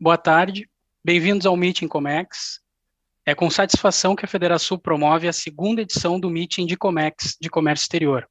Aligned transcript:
boa 0.00 0.16
tarde. 0.16 0.66
Bem-vindos 1.04 1.44
ao 1.44 1.54
Meeting 1.54 1.86
Comex. 1.86 2.60
É 3.26 3.34
com 3.34 3.50
satisfação 3.50 4.16
que 4.16 4.24
a 4.24 4.28
Federação 4.28 4.78
promove 4.78 5.28
a 5.28 5.32
segunda 5.32 5.82
edição 5.82 6.18
do 6.18 6.30
Meeting 6.30 6.64
de 6.64 6.74
Comex 6.74 7.36
de 7.38 7.50
Comércio 7.50 7.84
Exterior. 7.84 8.26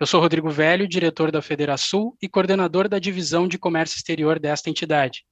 Eu 0.00 0.06
sou 0.06 0.22
Rodrigo 0.22 0.48
Velho, 0.48 0.88
diretor 0.88 1.30
da 1.30 1.42
Federação 1.42 2.14
e 2.20 2.30
coordenador 2.30 2.88
da 2.88 2.98
divisão 2.98 3.46
de 3.46 3.58
comércio 3.58 3.98
exterior 3.98 4.38
desta 4.38 4.70
entidade. 4.70 5.22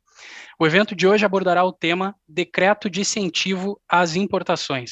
O 0.58 0.66
evento 0.66 0.94
de 0.94 1.06
hoje 1.06 1.24
abordará 1.24 1.64
o 1.64 1.72
tema 1.72 2.14
Decreto 2.28 2.90
de 2.90 3.00
Incentivo 3.00 3.80
às 3.88 4.16
Importações. 4.16 4.90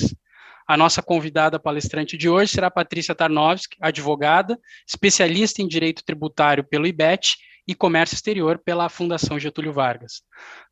A 0.67 0.75
nossa 0.75 1.03
convidada 1.03 1.61
palestrante 1.61 2.17
de 2.17 2.31
hoje 2.31 2.53
será 2.53 2.71
Patrícia 2.71 3.15
Tarnowski, 3.15 3.77
advogada, 3.79 4.59
especialista 4.87 5.61
em 5.61 5.69
direito 5.69 6.03
tributário 6.03 6.65
pelo 6.65 6.87
IBET 6.87 7.37
e 7.69 7.75
Comércio 7.75 8.15
Exterior 8.15 8.59
pela 8.59 8.89
Fundação 8.89 9.39
Getúlio 9.39 9.75
Vargas. 9.75 10.23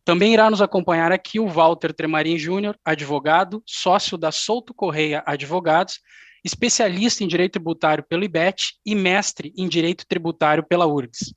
Também 0.02 0.32
irá 0.32 0.48
nos 0.50 0.62
acompanhar 0.62 1.12
aqui 1.12 1.38
o 1.38 1.46
Walter 1.46 1.92
Tremarin 1.92 2.38
Júnior, 2.38 2.74
advogado, 2.82 3.62
sócio 3.66 4.16
da 4.16 4.32
Souto 4.32 4.72
Correia 4.72 5.22
Advogados, 5.26 6.00
especialista 6.42 7.22
em 7.22 7.28
direito 7.28 7.52
tributário 7.52 8.02
pelo 8.08 8.24
IBET 8.24 8.78
e 8.86 8.94
mestre 8.94 9.52
em 9.58 9.68
direito 9.68 10.06
tributário 10.08 10.64
pela 10.66 10.86
URGS. 10.86 11.34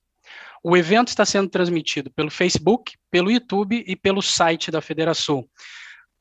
O 0.64 0.78
evento 0.78 1.10
está 1.10 1.26
sendo 1.26 1.50
transmitido 1.50 2.10
pelo 2.12 2.32
Facebook, 2.32 2.94
pelo 3.12 3.30
YouTube 3.30 3.84
e 3.86 3.96
pelo 3.98 4.22
site 4.22 4.72
da 4.72 4.82
Federação. 4.82 5.46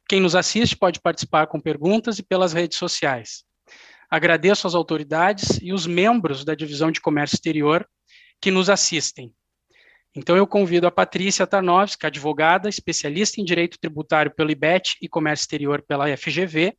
Quem 0.08 0.20
nos 0.20 0.34
assiste 0.34 0.76
pode 0.76 1.00
participar 1.00 1.46
com 1.46 1.60
perguntas 1.60 2.18
e 2.18 2.22
pelas 2.24 2.52
redes 2.52 2.78
sociais. 2.78 3.44
Agradeço 4.10 4.66
às 4.66 4.74
autoridades 4.74 5.60
e 5.60 5.72
os 5.72 5.86
membros 5.86 6.44
da 6.44 6.54
Divisão 6.54 6.90
de 6.90 7.00
Comércio 7.00 7.34
Exterior 7.34 7.86
que 8.40 8.50
nos 8.50 8.70
assistem. 8.70 9.32
Então, 10.14 10.36
eu 10.36 10.46
convido 10.46 10.86
a 10.86 10.90
Patrícia 10.90 11.46
Tarnowski, 11.46 12.06
advogada, 12.06 12.68
especialista 12.68 13.40
em 13.40 13.44
direito 13.44 13.78
tributário 13.78 14.34
pelo 14.34 14.50
IBET 14.50 14.96
e 15.00 15.08
comércio 15.08 15.44
exterior 15.44 15.82
pela 15.82 16.16
FGV, 16.16 16.76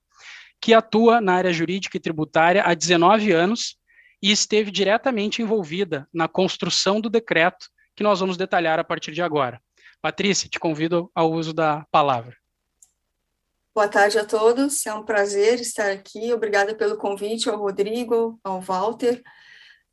que 0.60 0.74
atua 0.74 1.22
na 1.22 1.36
área 1.36 1.54
jurídica 1.54 1.96
e 1.96 2.02
tributária 2.02 2.64
há 2.64 2.74
19 2.74 3.32
anos 3.32 3.78
e 4.22 4.32
esteve 4.32 4.72
diretamente 4.72 5.42
envolvida 5.42 6.08
na 6.14 6.28
construção 6.28 7.00
do 7.00 7.10
decreto 7.10 7.68
que 7.96 8.04
nós 8.04 8.20
vamos 8.20 8.36
detalhar 8.36 8.80
a 8.80 8.84
partir 8.84 9.12
de 9.12 9.22
agora. 9.22 9.62
Patrícia, 10.02 10.50
te 10.50 10.60
convido 10.60 11.10
ao 11.14 11.32
uso 11.32 11.54
da 11.54 11.86
palavra. 11.92 12.36
Boa 13.74 13.88
tarde 13.88 14.18
a 14.18 14.26
todos, 14.26 14.86
é 14.86 14.94
um 14.94 15.04
prazer 15.04 15.62
estar 15.62 15.92
aqui. 15.92 16.34
Obrigada 16.34 16.76
pelo 16.76 16.98
convite 16.98 17.50
ao 17.50 17.58
Rodrigo, 17.58 18.40
ao 18.44 18.60
Walter. 18.60 19.22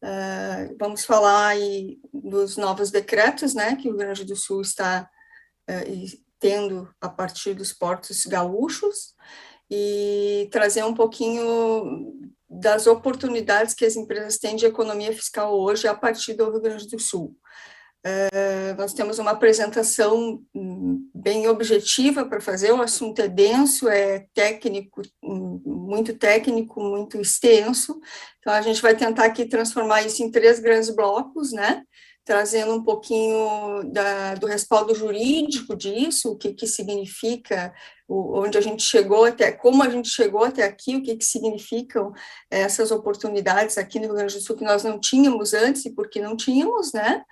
Uh, 0.02 0.76
vamos 0.78 1.04
falar 1.04 1.48
aí 1.48 1.98
dos 2.12 2.56
novos 2.56 2.90
decretos, 2.90 3.54
né, 3.54 3.76
que 3.76 3.88
o 3.88 3.92
Rio 3.92 3.98
Grande 3.98 4.24
do 4.24 4.36
Sul 4.36 4.60
está 4.60 5.08
uh, 5.68 6.18
tendo 6.38 6.88
a 7.00 7.08
partir 7.08 7.54
dos 7.54 7.72
portos 7.72 8.26
gaúchos 8.26 9.14
e 9.70 10.48
trazer 10.52 10.84
um 10.84 10.94
pouquinho 10.94 12.30
das 12.48 12.86
oportunidades 12.86 13.74
que 13.74 13.84
as 13.84 13.96
empresas 13.96 14.38
têm 14.38 14.54
de 14.54 14.66
economia 14.66 15.12
fiscal 15.12 15.58
hoje 15.58 15.88
a 15.88 15.94
partir 15.94 16.34
do 16.34 16.50
Rio 16.50 16.60
Grande 16.60 16.88
do 16.88 16.98
Sul. 16.98 17.36
Uh, 18.06 18.76
nós 18.78 18.94
temos 18.94 19.18
uma 19.18 19.32
apresentação 19.32 20.40
hum, 20.54 21.10
bem 21.12 21.48
objetiva 21.48 22.24
para 22.24 22.40
fazer, 22.40 22.70
o 22.70 22.80
assunto 22.80 23.20
é 23.20 23.26
denso, 23.26 23.88
é 23.88 24.26
técnico, 24.32 25.02
hum, 25.20 25.60
muito 25.64 26.16
técnico, 26.16 26.80
muito 26.80 27.20
extenso, 27.20 28.00
então 28.38 28.52
a 28.52 28.62
gente 28.62 28.80
vai 28.80 28.94
tentar 28.94 29.24
aqui 29.24 29.44
transformar 29.44 30.02
isso 30.02 30.22
em 30.22 30.30
três 30.30 30.60
grandes 30.60 30.88
blocos, 30.94 31.50
né? 31.50 31.82
Trazendo 32.24 32.74
um 32.74 32.84
pouquinho 32.84 33.82
da, 33.92 34.36
do 34.36 34.46
respaldo 34.46 34.94
jurídico 34.94 35.74
disso, 35.74 36.30
o 36.30 36.36
que, 36.36 36.54
que 36.54 36.66
significa, 36.68 37.74
o, 38.08 38.40
onde 38.40 38.56
a 38.56 38.60
gente 38.60 38.82
chegou 38.82 39.24
até, 39.24 39.50
como 39.50 39.82
a 39.82 39.88
gente 39.88 40.08
chegou 40.08 40.44
até 40.44 40.62
aqui, 40.62 40.96
o 40.96 41.02
que, 41.02 41.16
que 41.16 41.24
significam 41.24 42.12
essas 42.50 42.90
oportunidades 42.90 43.76
aqui 43.76 43.98
no 43.98 44.06
Rio 44.06 44.14
Grande 44.14 44.34
do 44.34 44.40
Sul 44.40 44.56
que 44.56 44.64
nós 44.64 44.84
não 44.84 45.00
tínhamos 45.00 45.54
antes 45.54 45.84
e 45.84 45.94
porque 45.94 46.20
não 46.20 46.36
tínhamos, 46.36 46.92
né? 46.92 47.22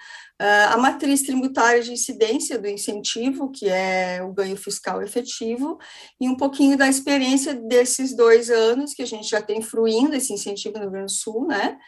Uh, 0.43 0.75
a 0.75 0.77
matriz 0.77 1.23
tributária 1.23 1.81
de 1.81 1.93
incidência 1.93 2.59
do 2.59 2.67
incentivo, 2.67 3.53
que 3.53 3.69
é 3.69 4.21
o 4.21 4.33
ganho 4.33 4.57
fiscal 4.57 5.01
efetivo, 5.01 5.79
e 6.21 6.29
um 6.29 6.37
pouquinho 6.37 6.77
da 6.77 6.89
experiência 6.89 7.55
desses 7.55 8.17
dois 8.17 8.51
anos 8.51 8.95
que 8.95 9.03
a 9.03 9.07
gente 9.07 9.29
já 9.29 9.41
tem 9.41 9.63
fruindo 9.63 10.15
esse 10.17 10.33
incentivo 10.33 10.75
no 10.75 10.81
Rio 10.83 10.91
Grande 10.91 11.13
do 11.13 11.17
Sul, 11.17 11.47
né? 11.47 11.79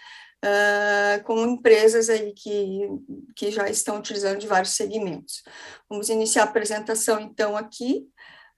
Uh, 0.45 1.25
com 1.25 1.45
empresas 1.45 2.09
aí 2.09 2.33
que, 2.35 2.89
que 3.35 3.51
já 3.51 3.69
estão 3.69 3.99
utilizando 3.99 4.39
de 4.39 4.47
vários 4.47 4.77
segmentos. 4.77 5.43
Vamos 5.91 6.09
iniciar 6.09 6.43
a 6.43 6.45
apresentação, 6.45 7.19
então, 7.19 7.57
aqui. 7.57 8.07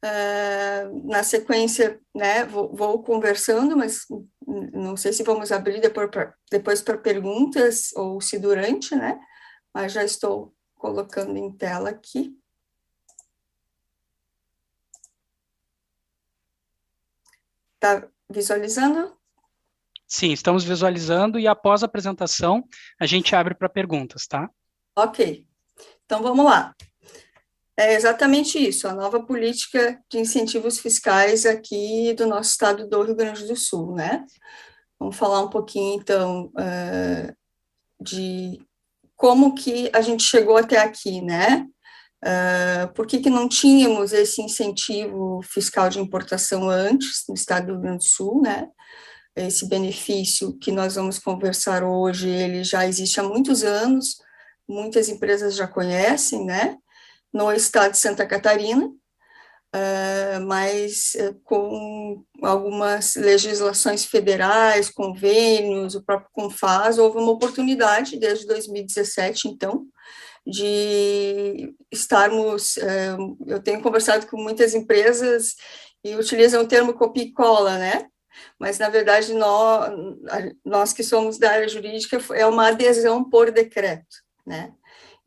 Uh, 0.04 1.08
na 1.08 1.24
sequência, 1.24 2.00
né, 2.14 2.44
vou, 2.44 2.72
vou, 2.72 3.02
conversando, 3.02 3.76
mas 3.76 4.06
não 4.46 4.96
sei 4.96 5.12
se 5.12 5.24
vamos 5.24 5.50
abrir 5.50 5.80
depois 5.80 6.80
para 6.80 6.98
perguntas 6.98 7.92
ou 7.96 8.20
se 8.20 8.38
durante, 8.38 8.94
né? 8.94 9.18
mas 9.72 9.92
já 9.92 10.04
estou 10.04 10.54
colocando 10.74 11.36
em 11.36 11.52
tela 11.52 11.90
aqui. 11.90 12.36
Está 17.74 18.08
visualizando? 18.28 19.16
Sim, 20.06 20.32
estamos 20.32 20.64
visualizando 20.64 21.38
e 21.38 21.46
após 21.46 21.82
a 21.82 21.86
apresentação 21.86 22.66
a 22.98 23.06
gente 23.06 23.36
abre 23.36 23.54
para 23.54 23.68
perguntas, 23.68 24.26
tá? 24.26 24.50
Ok, 24.96 25.46
então 26.04 26.22
vamos 26.22 26.44
lá. 26.44 26.74
É 27.78 27.94
exatamente 27.94 28.58
isso, 28.58 28.88
a 28.88 28.92
nova 28.92 29.22
política 29.22 30.02
de 30.10 30.18
incentivos 30.18 30.80
fiscais 30.80 31.46
aqui 31.46 32.12
do 32.14 32.26
nosso 32.26 32.50
estado 32.50 32.88
do 32.88 33.02
Rio 33.04 33.14
Grande 33.14 33.46
do 33.46 33.54
Sul, 33.54 33.94
né? 33.94 34.26
Vamos 34.98 35.14
falar 35.14 35.42
um 35.42 35.48
pouquinho, 35.48 35.94
então, 35.94 36.46
uh, 36.46 37.32
de 38.02 38.60
como 39.14 39.54
que 39.54 39.88
a 39.94 40.00
gente 40.00 40.24
chegou 40.24 40.56
até 40.56 40.78
aqui, 40.78 41.20
né? 41.20 41.68
Uh, 42.24 42.92
por 42.94 43.06
que, 43.06 43.20
que 43.20 43.30
não 43.30 43.48
tínhamos 43.48 44.12
esse 44.12 44.42
incentivo 44.42 45.40
fiscal 45.44 45.88
de 45.88 46.00
importação 46.00 46.68
antes 46.68 47.22
no 47.28 47.34
estado 47.36 47.68
do 47.68 47.72
Rio 47.74 47.82
Grande 47.82 47.98
do 47.98 48.10
Sul, 48.10 48.42
né? 48.42 48.66
Esse 49.36 49.68
benefício 49.68 50.58
que 50.58 50.72
nós 50.72 50.96
vamos 50.96 51.20
conversar 51.20 51.84
hoje, 51.84 52.28
ele 52.28 52.64
já 52.64 52.84
existe 52.84 53.20
há 53.20 53.22
muitos 53.22 53.62
anos, 53.62 54.16
muitas 54.68 55.08
empresas 55.08 55.54
já 55.54 55.68
conhecem, 55.68 56.44
né? 56.44 56.76
No 57.32 57.52
estado 57.52 57.92
de 57.92 57.98
Santa 57.98 58.26
Catarina, 58.26 58.90
Uh, 59.68 60.40
mas 60.46 61.14
uh, 61.16 61.38
com 61.44 62.24
algumas 62.42 63.14
legislações 63.16 64.06
federais, 64.06 64.88
convênios, 64.88 65.94
o 65.94 66.02
próprio 66.02 66.30
Confas, 66.32 66.96
houve 66.96 67.18
uma 67.18 67.32
oportunidade 67.32 68.18
desde 68.18 68.46
2017, 68.46 69.46
então, 69.46 69.86
de 70.46 71.74
estarmos. 71.92 72.78
Uh, 72.78 73.36
eu 73.46 73.62
tenho 73.62 73.82
conversado 73.82 74.26
com 74.26 74.38
muitas 74.38 74.74
empresas 74.74 75.54
e 76.02 76.16
utilizam 76.16 76.62
o 76.62 76.68
termo 76.68 76.94
copia 76.94 77.24
e 77.24 77.32
cola, 77.32 77.76
né? 77.76 78.06
Mas, 78.58 78.78
na 78.78 78.88
verdade, 78.88 79.34
nós, 79.34 79.92
nós 80.64 80.92
que 80.94 81.04
somos 81.04 81.38
da 81.38 81.50
área 81.50 81.68
jurídica, 81.68 82.18
é 82.32 82.46
uma 82.46 82.68
adesão 82.68 83.28
por 83.28 83.50
decreto, 83.50 84.16
né? 84.46 84.72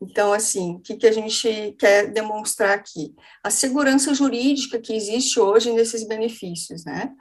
Então, 0.01 0.33
assim, 0.33 0.75
o 0.75 0.79
que, 0.79 0.95
que 0.95 1.05
a 1.05 1.11
gente 1.11 1.75
quer 1.77 2.11
demonstrar 2.11 2.71
aqui? 2.71 3.13
A 3.43 3.51
segurança 3.51 4.13
jurídica 4.15 4.79
que 4.79 4.93
existe 4.93 5.39
hoje 5.39 5.71
nesses 5.71 6.07
benefícios, 6.07 6.83
né? 6.83 7.11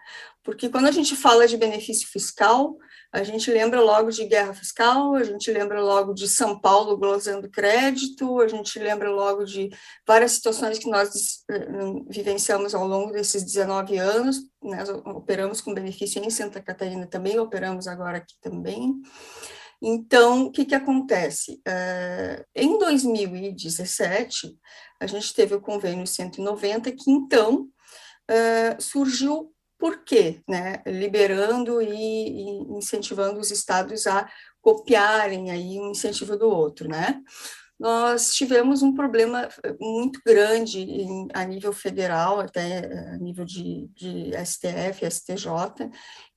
Porque 0.43 0.71
quando 0.71 0.87
a 0.87 0.91
gente 0.91 1.15
fala 1.15 1.47
de 1.47 1.59
benefício 1.59 2.09
fiscal, 2.09 2.79
a 3.13 3.23
gente 3.23 3.51
lembra 3.51 3.83
logo 3.83 4.11
de 4.11 4.25
guerra 4.25 4.55
fiscal, 4.55 5.15
a 5.15 5.25
gente 5.25 5.51
lembra 5.51 5.83
logo 5.83 6.15
de 6.15 6.27
São 6.27 6.59
Paulo 6.59 6.97
glosando 6.97 7.51
crédito, 7.51 8.41
a 8.41 8.49
gente 8.49 8.79
lembra 8.79 9.11
logo 9.11 9.45
de 9.45 9.69
várias 10.07 10.33
situações 10.33 10.79
que 10.79 10.89
nós 10.89 11.45
eh, 11.51 11.67
vivenciamos 12.09 12.75
ao 12.75 12.87
longo 12.87 13.13
desses 13.13 13.45
19 13.45 13.99
anos, 13.99 14.39
nós 14.63 14.89
operamos 14.89 15.61
com 15.61 15.75
benefício 15.75 16.25
em 16.25 16.31
Santa 16.31 16.63
Catarina 16.63 17.07
também, 17.07 17.39
operamos 17.39 17.87
agora 17.89 18.19
aqui 18.19 18.35
também. 18.41 18.95
Então, 19.83 20.47
o 20.47 20.51
que, 20.51 20.65
que 20.65 20.75
acontece? 20.75 21.61
Uh, 21.67 22.45
em 22.55 22.79
2017, 22.79 24.57
a 25.01 25.07
gente 25.07 25.35
teve 25.35 25.55
o 25.55 25.61
convênio 25.61 26.07
190, 26.07 26.93
que 26.93 27.11
então 27.11 27.69
uh, 28.31 28.83
surgiu 28.83 29.55
por 29.79 30.05
quê? 30.05 30.43
Né? 30.47 30.83
Liberando 30.87 31.81
e, 31.81 31.89
e, 31.89 32.77
incentivando 32.77 33.41
os 33.41 33.51
estados 33.51 34.07
a 34.07 34.31
copiarem 34.61 35.51
aí 35.51 35.81
um 35.81 35.91
incentivo 35.91 36.37
do 36.37 36.51
outro, 36.51 36.87
né? 36.87 37.23
nós 37.81 38.35
tivemos 38.35 38.83
um 38.83 38.93
problema 38.93 39.49
muito 39.81 40.21
grande 40.25 40.81
em, 40.81 41.29
a 41.33 41.43
nível 41.45 41.73
federal, 41.73 42.39
até 42.39 42.85
a 43.15 43.17
nível 43.17 43.47
de, 43.47 43.89
de 43.95 44.33
STF, 44.45 45.11
STJ, 45.11 45.49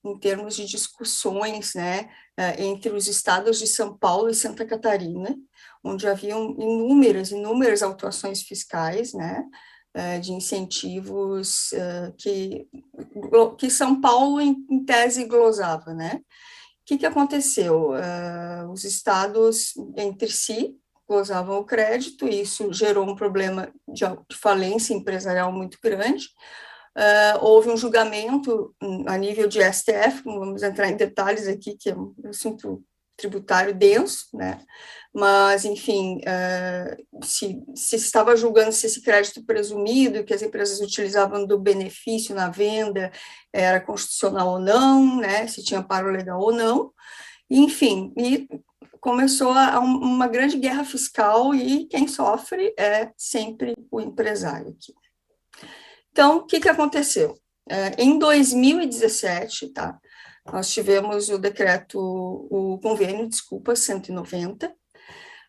em 0.03 0.17
termos 0.17 0.55
de 0.55 0.65
discussões 0.65 1.73
né, 1.73 2.09
eh, 2.37 2.63
entre 2.65 2.91
os 2.91 3.07
estados 3.07 3.57
de 3.57 3.67
São 3.67 3.97
Paulo 3.97 4.29
e 4.29 4.35
Santa 4.35 4.65
Catarina, 4.65 5.35
onde 5.83 6.07
haviam 6.07 6.51
inúmeras, 6.59 7.31
inúmeras 7.31 7.81
autuações 7.81 8.41
fiscais, 8.41 9.13
né, 9.13 9.43
eh, 9.93 10.19
de 10.19 10.33
incentivos 10.33 11.71
eh, 11.73 12.13
que, 12.17 12.67
que 13.57 13.69
São 13.69 14.01
Paulo, 14.01 14.41
em, 14.41 14.83
tese, 14.85 15.25
glosava, 15.25 15.93
né? 15.93 16.21
O 16.81 16.85
que, 16.85 16.97
que 16.97 17.05
aconteceu? 17.05 17.91
os 18.69 18.83
estados, 18.83 19.71
entre 19.95 20.29
si, 20.29 20.75
gozavam 21.07 21.59
o 21.59 21.63
crédito, 21.63 22.27
e 22.27 22.41
isso 22.41 22.73
gerou 22.73 23.09
um 23.09 23.15
problema 23.15 23.71
de 23.87 24.03
falência 24.33 24.93
empresarial 24.93 25.49
muito 25.49 25.77
grande, 25.81 26.27
Uh, 26.95 27.43
houve 27.43 27.69
um 27.69 27.77
julgamento 27.77 28.75
hum, 28.81 29.03
a 29.07 29.17
nível 29.17 29.47
de 29.47 29.59
STF, 29.59 30.23
vamos 30.23 30.61
entrar 30.61 30.89
em 30.89 30.95
detalhes 30.95 31.47
aqui, 31.47 31.75
que 31.75 31.89
é 31.89 31.95
um 31.95 32.13
assunto 32.25 32.83
tributário 33.17 33.73
denso, 33.73 34.27
né? 34.33 34.59
Mas, 35.13 35.65
enfim, 35.65 36.19
uh, 36.19 37.23
se, 37.25 37.63
se 37.75 37.95
estava 37.95 38.35
julgando 38.35 38.71
se 38.71 38.87
esse 38.87 39.01
crédito 39.01 39.45
presumido 39.45 40.23
que 40.23 40.33
as 40.33 40.41
empresas 40.41 40.81
utilizavam 40.81 41.45
do 41.45 41.59
benefício 41.59 42.35
na 42.35 42.49
venda 42.49 43.11
era 43.51 43.79
constitucional 43.79 44.49
ou 44.49 44.59
não, 44.59 45.17
né? 45.17 45.47
Se 45.47 45.63
tinha 45.63 45.83
paro 45.83 46.11
legal 46.11 46.39
ou 46.39 46.51
não. 46.51 46.91
Enfim, 47.49 48.11
e 48.17 48.47
começou 48.99 49.51
a, 49.51 49.79
uma 49.79 50.27
grande 50.27 50.57
guerra 50.57 50.83
fiscal 50.83 51.53
e 51.53 51.85
quem 51.87 52.07
sofre 52.07 52.73
é 52.77 53.11
sempre 53.17 53.75
o 53.91 54.01
empresário 54.01 54.69
aqui. 54.69 54.93
Então, 56.13 56.37
o 56.37 56.45
que, 56.45 56.59
que 56.59 56.69
aconteceu? 56.69 57.35
É, 57.67 57.95
em 57.97 58.19
2017, 58.19 59.69
tá, 59.69 59.99
nós 60.45 60.71
tivemos 60.71 61.27
o 61.29 61.39
decreto, 61.39 61.97
o 61.99 62.77
convênio, 62.79 63.27
desculpa, 63.27 63.75
190, 63.75 64.67
uh, 64.67 64.73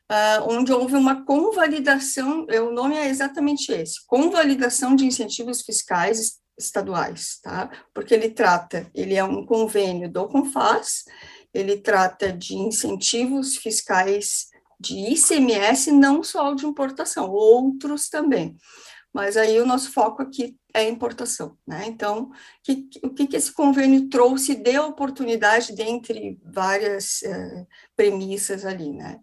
ah, 0.08 0.44
onde 0.48 0.72
houve 0.72 0.94
uma 0.94 1.22
convalidação, 1.26 2.46
o 2.46 2.72
nome 2.72 2.96
é 2.96 3.08
exatamente 3.08 3.72
esse, 3.72 4.06
convalidação 4.06 4.96
de 4.96 5.04
incentivos 5.04 5.60
fiscais 5.60 6.38
estaduais, 6.58 7.40
tá? 7.42 7.70
Porque 7.92 8.14
ele 8.14 8.30
trata, 8.30 8.90
ele 8.94 9.16
é 9.16 9.24
um 9.24 9.44
convênio 9.44 10.10
do 10.10 10.26
CONFAS, 10.28 11.04
ele 11.52 11.76
trata 11.76 12.32
de 12.32 12.54
incentivos 12.54 13.56
fiscais 13.56 14.46
de 14.80 14.96
ICMS, 15.12 15.92
não 15.92 16.22
só 16.22 16.54
de 16.54 16.64
importação, 16.64 17.30
outros 17.30 18.08
também. 18.08 18.56
Mas 19.14 19.36
aí 19.36 19.60
o 19.60 19.66
nosso 19.66 19.92
foco 19.92 20.22
aqui 20.22 20.56
é 20.74 20.88
importação, 20.88 21.56
né? 21.64 21.84
Então, 21.86 22.32
que, 22.64 22.88
o 23.04 23.10
que, 23.10 23.28
que 23.28 23.36
esse 23.36 23.52
convênio 23.52 24.08
trouxe 24.08 24.56
de 24.56 24.76
oportunidade 24.76 25.72
dentre 25.72 26.40
várias 26.44 27.22
eh, 27.22 27.64
premissas 27.94 28.64
ali, 28.64 28.92
né? 28.92 29.20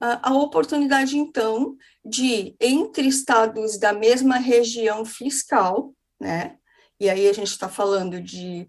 A, 0.00 0.30
a 0.30 0.34
oportunidade, 0.34 1.16
então, 1.16 1.76
de, 2.04 2.56
entre 2.60 3.06
estados 3.06 3.78
da 3.78 3.92
mesma 3.92 4.36
região 4.36 5.04
fiscal, 5.04 5.94
né? 6.20 6.56
E 6.98 7.08
aí 7.08 7.28
a 7.28 7.32
gente 7.32 7.52
está 7.52 7.68
falando 7.68 8.20
de 8.20 8.68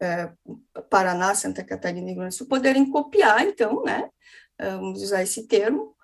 eh, 0.00 0.32
Paraná, 0.88 1.34
Santa 1.34 1.62
Catarina 1.62 2.06
e 2.06 2.12
Rio 2.12 2.20
Grande 2.20 2.34
do 2.34 2.38
Sul, 2.38 2.48
poderem 2.48 2.90
copiar, 2.90 3.44
então, 3.44 3.82
né? 3.84 4.08
Vamos 4.58 5.02
usar 5.02 5.22
esse 5.22 5.46
termo, 5.46 5.94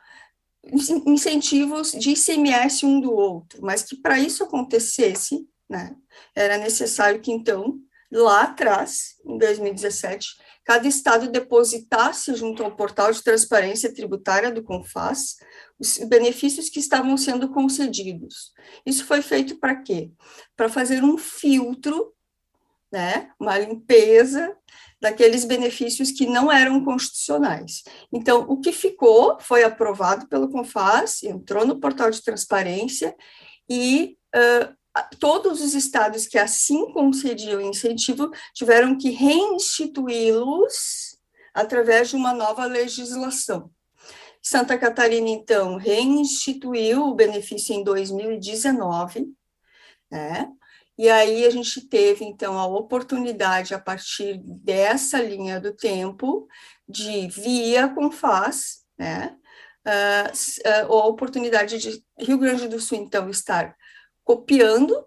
incentivos 1.07 1.93
de 1.93 2.11
ICMS 2.11 2.85
um 2.85 3.01
do 3.01 3.13
outro, 3.13 3.61
mas 3.63 3.83
que 3.83 3.97
para 3.97 4.19
isso 4.19 4.45
acontecesse, 4.45 5.47
né, 5.69 5.95
era 6.35 6.59
necessário 6.59 7.21
que 7.21 7.31
então, 7.31 7.79
lá 8.11 8.43
atrás, 8.43 9.17
em 9.25 9.39
2017, 9.39 10.29
cada 10.65 10.89
estado 10.89 11.31
depositasse 11.31 12.35
junto 12.35 12.65
ao 12.65 12.75
portal 12.75 13.13
de 13.13 13.23
transparência 13.23 13.95
tributária 13.95 14.51
do 14.51 14.65
CONFAS 14.65 15.37
os 15.79 15.99
benefícios 15.99 16.69
que 16.69 16.81
estavam 16.81 17.17
sendo 17.17 17.51
concedidos. 17.51 18.53
Isso 18.85 19.05
foi 19.05 19.23
feito 19.23 19.61
para 19.61 19.77
quê? 19.77 20.11
Para 20.57 20.69
fazer 20.69 21.05
um 21.05 21.17
filtro, 21.17 22.13
né, 22.93 23.31
uma 23.38 23.59
limpeza 23.59 24.56
daqueles 25.00 25.44
benefícios 25.44 26.11
que 26.11 26.27
não 26.27 26.50
eram 26.50 26.85
constitucionais. 26.85 27.85
Então, 28.12 28.47
o 28.49 28.61
que 28.61 28.73
ficou 28.73 29.38
foi 29.41 29.62
aprovado 29.62 30.27
pelo 30.29 30.50
CONFAS, 30.50 31.23
entrou 31.23 31.65
no 31.67 31.79
portal 31.79 32.11
de 32.11 32.23
transparência 32.23 33.15
e 33.69 34.17
uh, 34.35 34.75
todos 35.19 35.61
os 35.61 35.75
estados 35.75 36.27
que 36.27 36.38
assim 36.38 36.91
concediam 36.93 37.61
incentivo 37.61 38.31
tiveram 38.55 38.97
que 38.97 39.11
reinstituí-los 39.11 41.19
através 41.53 42.09
de 42.11 42.17
uma 42.17 42.32
nova 42.32 42.65
legislação. 42.65 43.71
Santa 44.43 44.79
Catarina, 44.79 45.29
então, 45.29 45.77
reinstituiu 45.77 47.03
o 47.03 47.15
benefício 47.15 47.75
em 47.75 47.82
2019, 47.82 49.27
né? 50.11 50.49
E 50.98 51.08
aí 51.10 51.44
a 51.44 51.50
gente 51.50 51.82
teve, 51.88 52.25
então, 52.25 52.58
a 52.58 52.66
oportunidade, 52.66 53.75
a 53.75 53.78
partir 53.78 54.40
dessa 54.43 55.20
linha 55.20 55.60
do 55.60 55.75
tempo, 55.75 56.48
de 56.88 57.28
via 57.28 57.88
com 57.88 58.10
faz, 58.10 58.79
né, 58.98 59.36
uh, 59.86 60.93
a 60.93 61.06
oportunidade 61.06 61.79
de 61.79 62.03
Rio 62.19 62.38
Grande 62.38 62.67
do 62.67 62.81
Sul, 62.81 62.98
então, 62.98 63.29
estar 63.29 63.76
copiando 64.24 65.05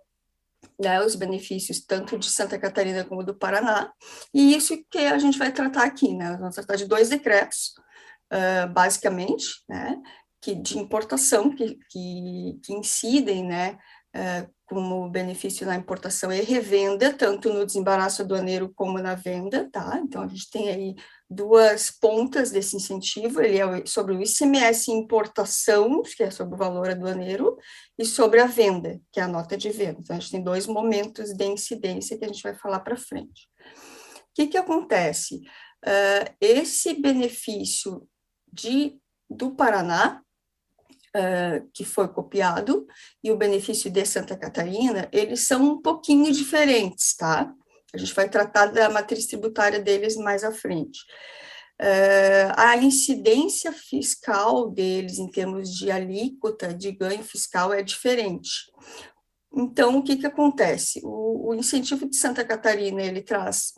né, 0.80 1.02
os 1.04 1.16
benefícios 1.16 1.82
tanto 1.82 2.18
de 2.18 2.30
Santa 2.30 2.58
Catarina 2.58 3.04
como 3.04 3.24
do 3.24 3.36
Paraná, 3.36 3.92
e 4.34 4.56
isso 4.56 4.78
que 4.90 5.00
a 5.00 5.18
gente 5.18 5.38
vai 5.38 5.52
tratar 5.52 5.84
aqui, 5.84 6.16
né, 6.16 6.38
vamos 6.38 6.56
tratar 6.56 6.76
de 6.76 6.86
dois 6.86 7.10
decretos, 7.10 7.74
uh, 8.32 8.72
basicamente, 8.72 9.64
né, 9.68 9.98
que 10.42 10.56
de 10.56 10.78
importação, 10.78 11.54
que, 11.54 11.78
que, 11.90 12.60
que 12.64 12.74
incidem, 12.74 13.44
né, 13.44 13.74
uh, 13.74 13.78
como 14.70 15.10
benefício 15.10 15.66
na 15.66 15.76
importação 15.76 16.32
e 16.32 16.42
revenda, 16.42 17.12
tanto 17.12 17.52
no 17.52 17.66
desembaraço 17.66 18.22
aduaneiro 18.22 18.72
como 18.76 19.00
na 19.00 19.16
venda, 19.16 19.68
tá? 19.72 20.00
Então, 20.04 20.22
a 20.22 20.28
gente 20.28 20.50
tem 20.52 20.70
aí 20.70 20.96
duas 21.28 21.90
pontas 21.90 22.52
desse 22.52 22.76
incentivo, 22.76 23.42
ele 23.42 23.58
é 23.58 23.86
sobre 23.86 24.16
o 24.16 24.22
ICMS 24.22 24.92
importação, 24.92 26.04
que 26.04 26.22
é 26.24 26.30
sobre 26.30 26.54
o 26.54 26.58
valor 26.58 26.88
aduaneiro, 26.88 27.58
e 27.98 28.06
sobre 28.06 28.40
a 28.40 28.46
venda, 28.46 29.00
que 29.12 29.20
é 29.20 29.24
a 29.24 29.28
nota 29.28 29.58
de 29.58 29.72
venda. 29.72 30.00
Então, 30.02 30.16
a 30.16 30.20
gente 30.20 30.32
tem 30.32 30.44
dois 30.44 30.68
momentos 30.68 31.34
de 31.34 31.46
incidência 31.46 32.18
que 32.18 32.26
a 32.26 32.28
gente 32.28 32.44
vai 32.44 32.54
falar 32.54 32.82
para 32.82 32.96
frente. 32.96 33.50
O 34.18 34.34
que 34.36 34.48
que 34.48 34.58
acontece? 34.58 35.42
Uh, 35.84 36.36
esse 36.40 36.94
benefício 36.94 38.08
de, 38.54 39.00
do 39.28 39.56
Paraná, 39.56 40.22
uh, 41.16 41.70
que 41.74 41.84
foi 41.86 42.08
copiado 42.08 42.86
e 43.24 43.32
o 43.32 43.38
benefício 43.38 43.90
de 43.90 44.06
Santa 44.06 44.38
Catarina, 44.38 45.08
eles 45.12 45.48
são 45.48 45.64
um 45.64 45.82
pouquinho 45.82 46.32
diferentes, 46.32 47.16
tá? 47.16 47.54
A 47.94 47.98
gente 47.98 48.14
vai 48.14 48.30
tratar 48.30 48.68
da 48.68 48.90
matriz 48.90 49.26
tributária 49.26 49.80
deles 49.80 50.16
mais 50.16 50.44
à 50.44 50.52
frente. 50.52 51.00
Uh, 51.82 52.52
a 52.58 52.78
incidência 52.78 53.72
fiscal 53.72 54.70
deles, 54.70 55.18
em 55.18 55.28
termos 55.28 55.74
de 55.74 55.90
alíquota 55.90 56.74
de 56.74 56.92
ganho 56.92 57.24
fiscal, 57.24 57.74
é 57.74 57.82
diferente. 57.82 58.50
Então, 59.54 59.98
o 59.98 60.04
que, 60.04 60.18
que 60.18 60.28
acontece? 60.28 61.00
O, 61.04 61.50
o 61.50 61.56
incentivo 61.56 62.08
de 62.08 62.18
Santa 62.18 62.44
Catarina, 62.46 63.02
ele 63.02 63.22
traz, 63.22 63.74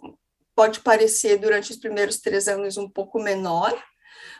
pode 0.55 0.81
parecer, 0.81 1.37
durante 1.37 1.71
os 1.71 1.77
primeiros 1.77 2.19
três 2.19 2.47
anos, 2.47 2.75
um 2.75 2.89
pouco 2.89 3.21
menor, 3.21 3.71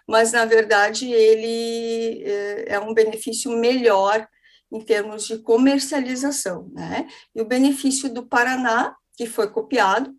mas 0.08 0.32
na 0.32 0.46
verdade 0.46 1.12
ele 1.12 2.24
é, 2.24 2.76
é 2.76 2.80
um 2.80 2.94
benefício 2.94 3.52
melhor 3.52 4.28
em 4.72 4.82
termos 4.82 5.28
de 5.28 5.38
comercialização, 5.40 6.70
né? 6.74 7.08
E 7.36 7.42
o 7.42 7.46
benefício 7.46 8.12
do 8.14 8.26
Paraná, 8.26 8.96
que 9.18 9.26
foi 9.26 9.50
copiado, 9.50 10.14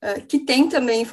é, 0.00 0.20
que 0.20 0.40
tem 0.40 0.68
também, 0.68 1.06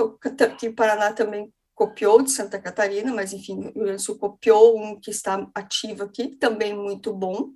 que 0.57 0.67
o 0.67 0.75
Paraná 0.75 1.13
também 1.13 1.53
copiou 1.75 2.21
de 2.21 2.31
Santa 2.31 2.59
Catarina, 2.59 3.13
mas 3.13 3.33
enfim, 3.33 3.59
o 3.59 3.61
Rio 3.61 3.73
Grande 3.73 4.15
copiou 4.15 4.79
um 4.79 4.99
que 4.99 5.11
está 5.11 5.47
ativo 5.55 6.03
aqui, 6.03 6.35
também 6.35 6.75
muito 6.75 7.13
bom, 7.13 7.49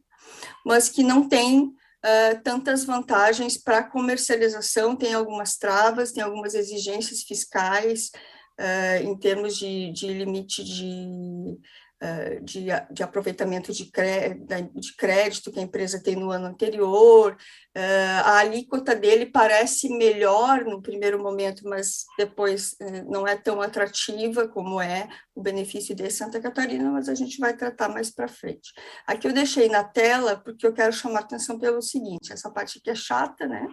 mas 0.66 0.90
que 0.90 1.04
não 1.04 1.28
tem 1.28 1.62
uh, 1.64 2.42
tantas 2.44 2.84
vantagens 2.84 3.58
para 3.58 3.84
comercialização, 3.84 4.96
tem 4.96 5.14
algumas 5.14 5.58
travas, 5.58 6.12
tem 6.12 6.24
algumas 6.24 6.54
exigências 6.56 7.22
fiscais, 7.22 8.12
uh, 8.60 9.04
em 9.04 9.16
termos 9.18 9.58
de, 9.58 9.92
de 9.92 10.08
limite 10.08 10.64
de 10.64 11.58
uh, 12.04 12.44
de, 12.44 12.66
de, 12.92 13.04
aproveitamento 13.04 13.72
de, 13.72 13.86
de, 13.86 14.96
crédito 14.96 15.52
que 15.52 15.60
a 15.60 15.64
empresa 15.64 16.02
tem 16.02 16.16
no 16.16 16.32
ano 16.32 16.48
anterior. 16.48 17.38
Uh, 17.76 18.22
a 18.24 18.40
alíquota 18.40 18.96
dele 18.96 19.28
parece 19.28 19.90
melhor 19.90 20.66
no 20.66 20.82
primeiro 20.82 21.22
momento, 21.22 21.64
mas 21.66 22.06
depois 22.18 22.76
não 23.08 23.28
é 23.28 23.36
tão 23.36 23.62
atrativa 23.62 24.48
como 24.48 24.82
é 24.82 25.08
o 25.36 25.42
benefício 25.42 25.96
de 25.96 26.10
Santa 26.10 26.42
Catarina, 26.42 26.92
mas 26.92 27.08
a 27.08 27.16
gente 27.16 27.38
vai 27.38 27.56
tratar 27.56 27.90
mais 27.90 28.10
para 28.10 28.28
frente. 28.28 28.72
Aqui 29.06 29.28
eu 29.28 29.34
deixei 29.34 29.70
na 29.70 29.84
tela 29.84 30.36
porque 30.36 30.66
eu 30.66 30.74
quero 30.74 30.92
chamar 30.92 31.20
atenção 31.20 31.60
pelo 31.60 31.82
seguinte: 31.82 32.34
essa 32.34 32.50
parte 32.52 32.80
aqui 32.80 32.90
é 32.90 32.96
chata, 32.96 33.48
né? 33.48 33.68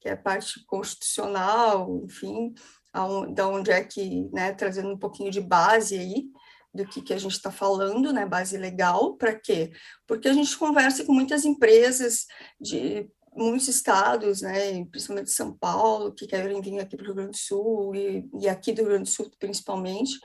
Que 0.00 0.10
é 0.10 0.16
parte 0.16 0.62
constitucional, 0.66 2.02
enfim, 2.04 2.52
da 3.32 3.48
onde 3.48 3.70
é 3.70 3.82
que, 3.82 4.28
né, 4.32 4.52
trazendo 4.52 4.90
um 4.90 4.98
pouquinho 4.98 5.30
de 5.30 5.40
base 5.40 5.98
aí, 5.98 6.24
do 6.72 6.86
que, 6.86 7.00
que 7.00 7.12
a 7.12 7.18
gente 7.18 7.32
está 7.32 7.50
falando, 7.52 8.12
né, 8.12 8.26
base 8.26 8.56
legal, 8.56 9.16
para 9.16 9.34
quê? 9.34 9.72
Porque 10.06 10.28
a 10.28 10.32
gente 10.32 10.56
conversa 10.56 11.04
com 11.04 11.12
muitas 11.12 11.44
empresas 11.44 12.26
de 12.60 13.08
muitos 13.36 13.68
estados, 13.68 14.42
né, 14.42 14.84
principalmente 14.86 15.30
São 15.30 15.52
Paulo, 15.56 16.12
que 16.12 16.26
querem 16.26 16.60
vir 16.60 16.80
aqui 16.80 16.96
para 16.96 17.04
o 17.04 17.06
Rio 17.06 17.14
Grande 17.14 17.30
do 17.32 17.36
Sul, 17.36 17.94
e, 17.94 18.28
e 18.40 18.48
aqui 18.48 18.72
do 18.72 18.82
Rio 18.82 18.90
Grande 18.90 19.10
do 19.10 19.14
Sul 19.14 19.30
principalmente, 19.38 20.18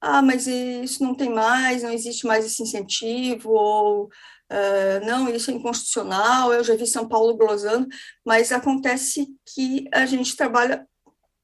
ah, 0.00 0.22
mas 0.22 0.46
isso 0.46 1.02
não 1.02 1.14
tem 1.14 1.30
mais, 1.30 1.82
não 1.82 1.90
existe 1.90 2.26
mais 2.26 2.44
esse 2.44 2.62
incentivo, 2.62 3.50
ou 3.50 4.04
uh, 4.04 5.06
não, 5.06 5.28
isso 5.28 5.50
é 5.50 5.54
inconstitucional, 5.54 6.52
eu 6.52 6.62
já 6.62 6.76
vi 6.76 6.86
São 6.86 7.08
Paulo 7.08 7.36
glosando, 7.36 7.88
mas 8.24 8.52
acontece 8.52 9.26
que 9.54 9.86
a 9.92 10.04
gente 10.06 10.36
trabalha 10.36 10.86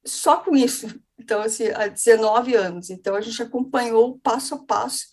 só 0.04 0.38
com 0.38 0.56
isso, 0.56 0.88
então, 1.18 1.40
assim, 1.40 1.68
há 1.68 1.86
19 1.86 2.54
anos. 2.54 2.90
Então, 2.90 3.14
a 3.14 3.20
gente 3.20 3.40
acompanhou 3.42 4.18
passo 4.22 4.54
a 4.54 4.64
passo 4.64 5.06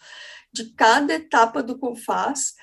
de 0.52 0.74
cada 0.74 1.14
etapa 1.14 1.62
do 1.62 1.78
CONFAS, 1.78 2.56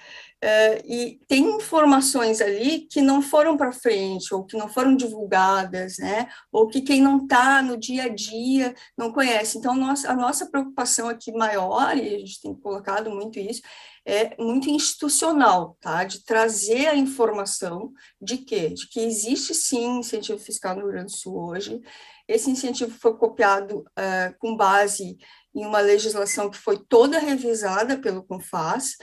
uh, 0.42 0.82
e 0.84 1.20
tem 1.28 1.56
informações 1.56 2.40
ali 2.40 2.80
que 2.80 3.00
não 3.00 3.22
foram 3.22 3.56
para 3.56 3.72
frente, 3.72 4.34
ou 4.34 4.44
que 4.44 4.56
não 4.56 4.68
foram 4.68 4.96
divulgadas, 4.96 5.98
né? 5.98 6.28
ou 6.50 6.66
que 6.66 6.80
quem 6.80 7.00
não 7.00 7.18
está 7.18 7.62
no 7.62 7.76
dia 7.76 8.04
a 8.04 8.08
dia 8.08 8.74
não 8.98 9.12
conhece. 9.12 9.58
Então, 9.58 9.74
nossa, 9.74 10.10
a 10.10 10.16
nossa 10.16 10.46
preocupação 10.46 11.08
aqui 11.08 11.30
maior, 11.32 11.96
e 11.96 12.16
a 12.16 12.18
gente 12.18 12.40
tem 12.40 12.54
colocado 12.54 13.10
muito 13.10 13.38
isso, 13.38 13.62
é 14.04 14.40
muito 14.40 14.70
institucional, 14.70 15.76
tá? 15.80 16.04
De 16.04 16.24
trazer 16.24 16.86
a 16.86 16.94
informação 16.94 17.92
de 18.22 18.38
quê? 18.38 18.68
De 18.68 18.88
que 18.88 19.00
existe 19.00 19.52
sim 19.52 19.98
incentivo 19.98 20.38
fiscal 20.38 20.76
no 20.76 20.82
Rio 20.82 20.92
Grande 20.92 21.12
do 21.12 21.18
Sul 21.18 21.36
hoje. 21.48 21.80
Esse 22.28 22.50
incentivo 22.50 22.90
foi 22.98 23.16
copiado 23.16 23.78
uh, 23.80 24.38
com 24.38 24.56
base 24.56 25.16
em 25.54 25.64
uma 25.64 25.80
legislação 25.80 26.50
que 26.50 26.58
foi 26.58 26.78
toda 26.88 27.18
revisada 27.18 27.98
pelo 27.98 28.24
CONFAS, 28.24 28.96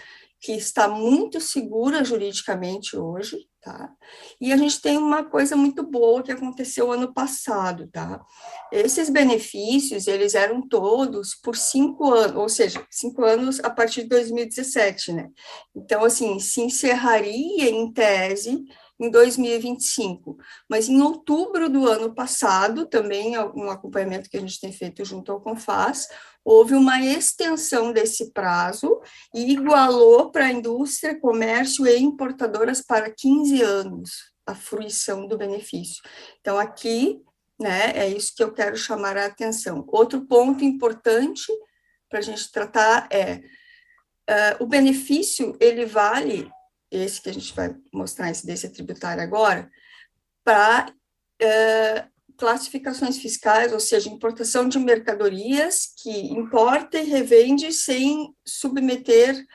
que 0.44 0.52
está 0.52 0.90
muito 0.90 1.40
segura 1.40 2.04
juridicamente 2.04 2.98
hoje, 2.98 3.48
tá? 3.62 3.90
E 4.42 4.52
a 4.52 4.58
gente 4.58 4.82
tem 4.82 4.98
uma 4.98 5.24
coisa 5.24 5.56
muito 5.56 5.84
boa 5.90 6.22
que 6.22 6.34
aconteceu 6.34 6.92
ano 6.92 7.14
passado, 7.14 7.88
tá? 7.88 8.22
Esses 8.70 9.10
benefícios, 9.10 10.06
eles 10.06 10.36
eram 10.36 10.68
todos 10.68 11.34
por 11.34 11.56
cinco 11.56 12.14
anos, 12.14 12.36
ou 12.36 12.50
seja, 12.50 12.86
cinco 12.92 13.24
anos 13.24 13.62
a 13.62 13.70
partir 13.70 14.04
de 14.04 14.10
2017, 14.10 15.14
né? 15.14 15.30
Então, 15.74 16.04
assim, 16.04 16.38
se 16.40 16.60
encerraria 16.60 17.70
em 17.70 17.90
tese 17.94 18.66
em 19.00 19.10
2025. 19.10 20.38
Mas 20.70 20.88
em 20.88 21.02
outubro 21.02 21.70
do 21.70 21.88
ano 21.88 22.14
passado, 22.14 22.86
também 22.86 23.38
um 23.38 23.70
acompanhamento 23.70 24.30
que 24.30 24.38
a 24.38 24.40
gente 24.40 24.60
tem 24.60 24.72
feito 24.72 25.04
junto 25.04 25.32
ao 25.32 25.42
Confas, 25.42 26.08
houve 26.44 26.74
uma 26.74 27.02
extensão 27.02 27.92
desse 27.92 28.32
prazo 28.32 29.02
e 29.34 29.52
igualou 29.52 30.32
para 30.32 30.46
a 30.46 30.52
indústria, 30.52 31.20
comércio 31.20 31.88
e 31.88 31.98
importadoras 31.98 32.82
para 32.82 33.10
15 33.10 33.62
anos 33.62 34.34
a 34.46 34.54
fruição 34.54 35.26
do 35.28 35.38
benefício. 35.38 36.02
Então, 36.42 36.60
aqui, 36.60 37.22
né, 37.60 37.92
é 37.96 38.08
isso 38.10 38.34
que 38.36 38.44
eu 38.44 38.52
quero 38.52 38.76
chamar 38.76 39.18
a 39.18 39.26
atenção. 39.26 39.86
Outro 39.88 40.26
ponto 40.26 40.66
importante 40.66 41.52
para 42.10 42.20
a 42.20 42.22
gente 42.22 42.52
tratar 42.52 43.08
é 43.10 43.42
uh, 44.30 44.64
o 44.64 44.68
benefício, 44.68 45.56
ele 45.60 45.86
vale 45.86 46.52
esse 46.96 47.22
que 47.22 47.30
a 47.30 47.34
gente 47.34 47.54
vai 47.54 47.76
mostrar 47.94 48.28
a 48.28 48.32
incidência 48.32 48.70
tributária 48.70 49.24
agora, 49.24 49.70
para 50.44 50.92
uh, 50.92 52.14
classificações 52.38 53.18
fiscais, 53.18 53.74
ou 53.74 53.80
seja, 53.80 54.10
importação 54.10 54.68
de 54.68 54.80
mercadorias 54.80 55.94
que 56.02 56.34
importa 56.34 57.00
e 57.00 57.10
revende 57.10 57.72
sem 57.72 58.34
submeter 58.46 59.46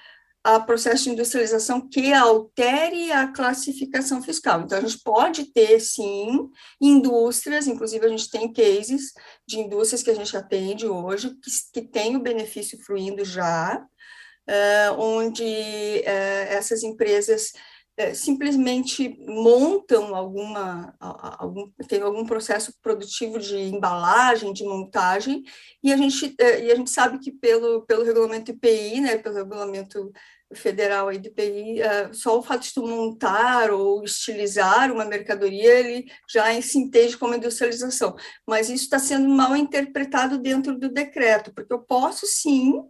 a 0.45 0.59
processo 0.61 1.04
de 1.04 1.11
industrialização 1.11 1.87
que 1.87 2.12
altere 2.12 3.12
a 3.12 3.28
classificação 3.28 4.23
fiscal. 4.23 4.62
Então, 4.62 4.78
a 4.78 4.80
gente 4.80 5.00
pode 5.02 5.52
ter, 5.52 5.78
sim, 5.80 6.49
indústrias, 6.80 7.66
inclusive 7.66 8.07
a 8.07 8.09
gente 8.09 8.30
tem 8.30 8.50
cases 8.50 9.12
de 9.47 9.59
indústrias 9.59 10.02
que 10.02 10.11
a 10.11 10.14
gente 10.14 10.35
atende 10.37 10.87
hoje, 10.87 11.35
que, 11.42 11.50
que 11.75 11.88
tem 11.88 12.16
o 12.16 12.23
benefício 12.23 12.78
fluindo 12.85 13.25
já, 13.25 13.85
onde 14.99 15.45
uh, 15.45 16.49
essas 16.49 16.83
empresas 16.83 17.52
uh, 18.00 18.14
simplesmente 18.14 19.19
montam 19.26 20.14
alguma, 20.14 20.95
algum, 20.99 21.71
tem 21.87 22.00
algum 22.00 22.25
processo 22.25 22.73
produtivo 22.81 23.38
de 23.38 23.57
embalagem, 23.57 24.52
de 24.52 24.64
montagem, 24.64 25.43
e 25.83 25.93
a 25.93 25.97
gente, 25.97 26.35
e 26.38 26.73
a 26.73 26.75
gente 26.75 26.90
sabe 26.90 27.19
que 27.19 27.31
pelo, 27.31 27.85
pelo 27.87 28.05
regulamento 28.05 28.50
IPI, 28.50 29.00
né, 29.00 29.19
pelo 29.19 29.37
regulamento 29.37 30.11
federal 30.55 31.09
aí 31.09 31.19
do 31.19 31.28
IPI, 31.28 31.81
só 32.12 32.38
o 32.38 32.43
fato 32.43 32.62
de 32.62 32.73
tu 32.73 32.87
montar 32.87 33.71
ou 33.71 34.02
estilizar 34.02 34.90
uma 34.90 35.05
mercadoria, 35.05 35.78
ele 35.78 36.11
já 36.26 36.59
se 36.62 36.78
entende 36.78 37.19
como 37.19 37.35
industrialização. 37.35 38.17
Mas 38.47 38.71
isso 38.71 38.85
está 38.85 38.99
sendo 38.99 39.28
mal 39.28 39.55
interpretado 39.55 40.38
dentro 40.38 40.78
do 40.78 40.88
decreto, 40.88 41.52
porque 41.52 41.71
eu 41.71 41.81
posso 41.81 42.26
sim, 42.26 42.83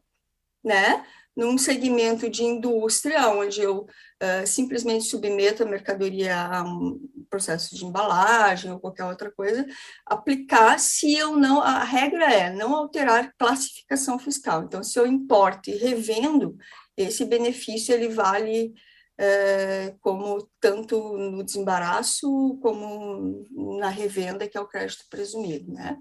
né, 0.63 1.05
num 1.39 1.57
segmento 1.57 2.29
de 2.29 2.43
indústria, 2.43 3.29
onde 3.29 3.61
eu 3.61 3.83
uh, 3.83 4.45
simplesmente 4.45 5.05
submeto 5.05 5.63
a 5.63 5.67
mercadoria 5.67 6.37
a 6.37 6.65
um 6.65 6.99
processo 7.31 7.77
de 7.77 7.85
embalagem 7.85 8.73
ou 8.73 8.81
qualquer 8.81 9.05
outra 9.05 9.31
coisa, 9.31 9.65
aplicar 10.05 10.81
se 10.81 11.15
eu 11.15 11.37
não, 11.37 11.63
a 11.63 11.85
regra 11.85 12.25
é 12.25 12.53
não 12.53 12.75
alterar 12.75 13.33
classificação 13.39 14.19
fiscal. 14.19 14.65
Então, 14.65 14.83
se 14.83 14.99
eu 14.99 15.07
importo 15.07 15.71
e 15.71 15.77
revendo, 15.77 16.57
esse 16.97 17.25
benefício 17.25 17.95
ele 17.95 18.09
vale 18.09 18.75
uh, 19.21 19.97
como 20.01 20.51
tanto 20.59 21.17
no 21.17 21.45
desembaraço 21.45 22.59
como 22.61 23.47
na 23.79 23.91
revenda, 23.91 24.49
que 24.49 24.59
é 24.59 24.61
o 24.61 24.67
crédito 24.67 25.05
presumido, 25.09 25.73
né? 25.73 25.97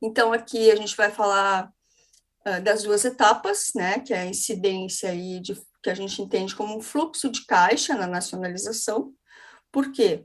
Então, 0.00 0.32
aqui 0.32 0.70
a 0.70 0.76
gente 0.76 0.96
vai 0.96 1.10
falar 1.10 1.72
das 2.58 2.82
duas 2.82 3.04
etapas, 3.04 3.70
né, 3.74 4.00
que 4.00 4.12
é 4.12 4.20
a 4.20 4.26
incidência 4.26 5.10
aí 5.10 5.40
de, 5.40 5.54
que 5.82 5.90
a 5.90 5.94
gente 5.94 6.20
entende 6.20 6.54
como 6.54 6.76
um 6.76 6.80
fluxo 6.80 7.30
de 7.30 7.44
caixa 7.46 7.94
na 7.94 8.06
nacionalização. 8.06 9.12
Por 9.70 9.92
quê? 9.92 10.24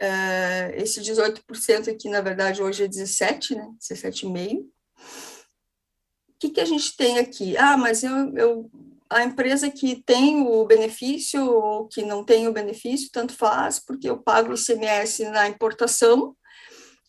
Uh, 0.00 0.74
esse 0.74 1.00
18% 1.00 1.88
aqui, 1.88 2.10
na 2.10 2.20
verdade, 2.20 2.62
hoje 2.62 2.84
é 2.84 2.88
17, 2.88 3.54
né, 3.54 3.68
17,5%. 3.80 4.60
O 4.60 6.38
que, 6.38 6.50
que 6.50 6.60
a 6.60 6.66
gente 6.66 6.94
tem 6.96 7.18
aqui? 7.18 7.56
Ah, 7.56 7.78
mas 7.78 8.04
eu, 8.04 8.36
eu, 8.36 8.70
a 9.08 9.22
empresa 9.22 9.70
que 9.70 10.02
tem 10.02 10.46
o 10.46 10.66
benefício 10.66 11.42
ou 11.50 11.88
que 11.88 12.02
não 12.02 12.22
tem 12.22 12.46
o 12.46 12.52
benefício, 12.52 13.08
tanto 13.10 13.32
faz, 13.32 13.78
porque 13.78 14.10
eu 14.10 14.18
pago 14.18 14.52
ICMS 14.52 15.24
na 15.30 15.48
importação 15.48 16.36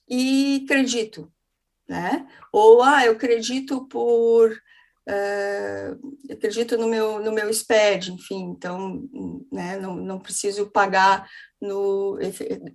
e 0.07 0.63
acredito 0.63 1.29
né? 1.87 2.27
Ou, 2.51 2.81
ah, 2.83 3.05
eu 3.05 3.13
acredito 3.13 3.87
por, 3.87 4.51
uh, 4.51 6.31
acredito 6.31 6.77
no 6.77 6.87
meu, 6.87 7.19
no 7.19 7.31
meu 7.31 7.49
SPED, 7.49 8.11
enfim, 8.11 8.53
então, 8.55 9.03
né, 9.51 9.77
não, 9.77 9.95
não 9.95 10.19
preciso 10.19 10.69
pagar 10.69 11.27
no, 11.61 12.19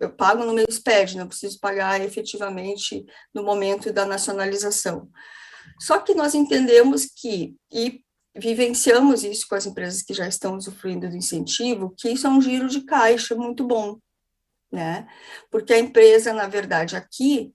eu 0.01 0.11
pago 0.11 0.45
no 0.45 0.55
meu 0.55 0.67
SPED, 0.69 1.17
não 1.17 1.29
preciso 1.29 1.59
pagar 1.61 2.01
efetivamente 2.01 3.05
no 3.35 3.43
momento 3.43 3.93
da 3.93 4.07
nacionalização. 4.07 5.09
Só 5.81 5.99
que 6.01 6.15
nós 6.15 6.35
entendemos 6.35 7.07
que, 7.07 7.55
e 7.73 8.01
vivenciamos 8.35 9.23
isso 9.23 9.47
com 9.49 9.55
as 9.55 9.67
empresas 9.67 10.03
que 10.03 10.15
já 10.15 10.27
estão 10.27 10.57
usufruindo 10.57 11.09
do 11.09 11.17
incentivo, 11.17 11.95
que 11.97 12.09
isso 12.09 12.27
é 12.27 12.31
um 12.31 12.41
giro 12.41 12.67
de 12.69 12.83
caixa 12.83 13.35
muito 13.35 13.65
bom, 13.65 13.99
né? 14.73 15.07
Porque 15.51 15.73
a 15.73 15.79
empresa, 15.79 16.33
na 16.33 16.49
verdade, 16.49 16.97
aqui, 16.97 17.53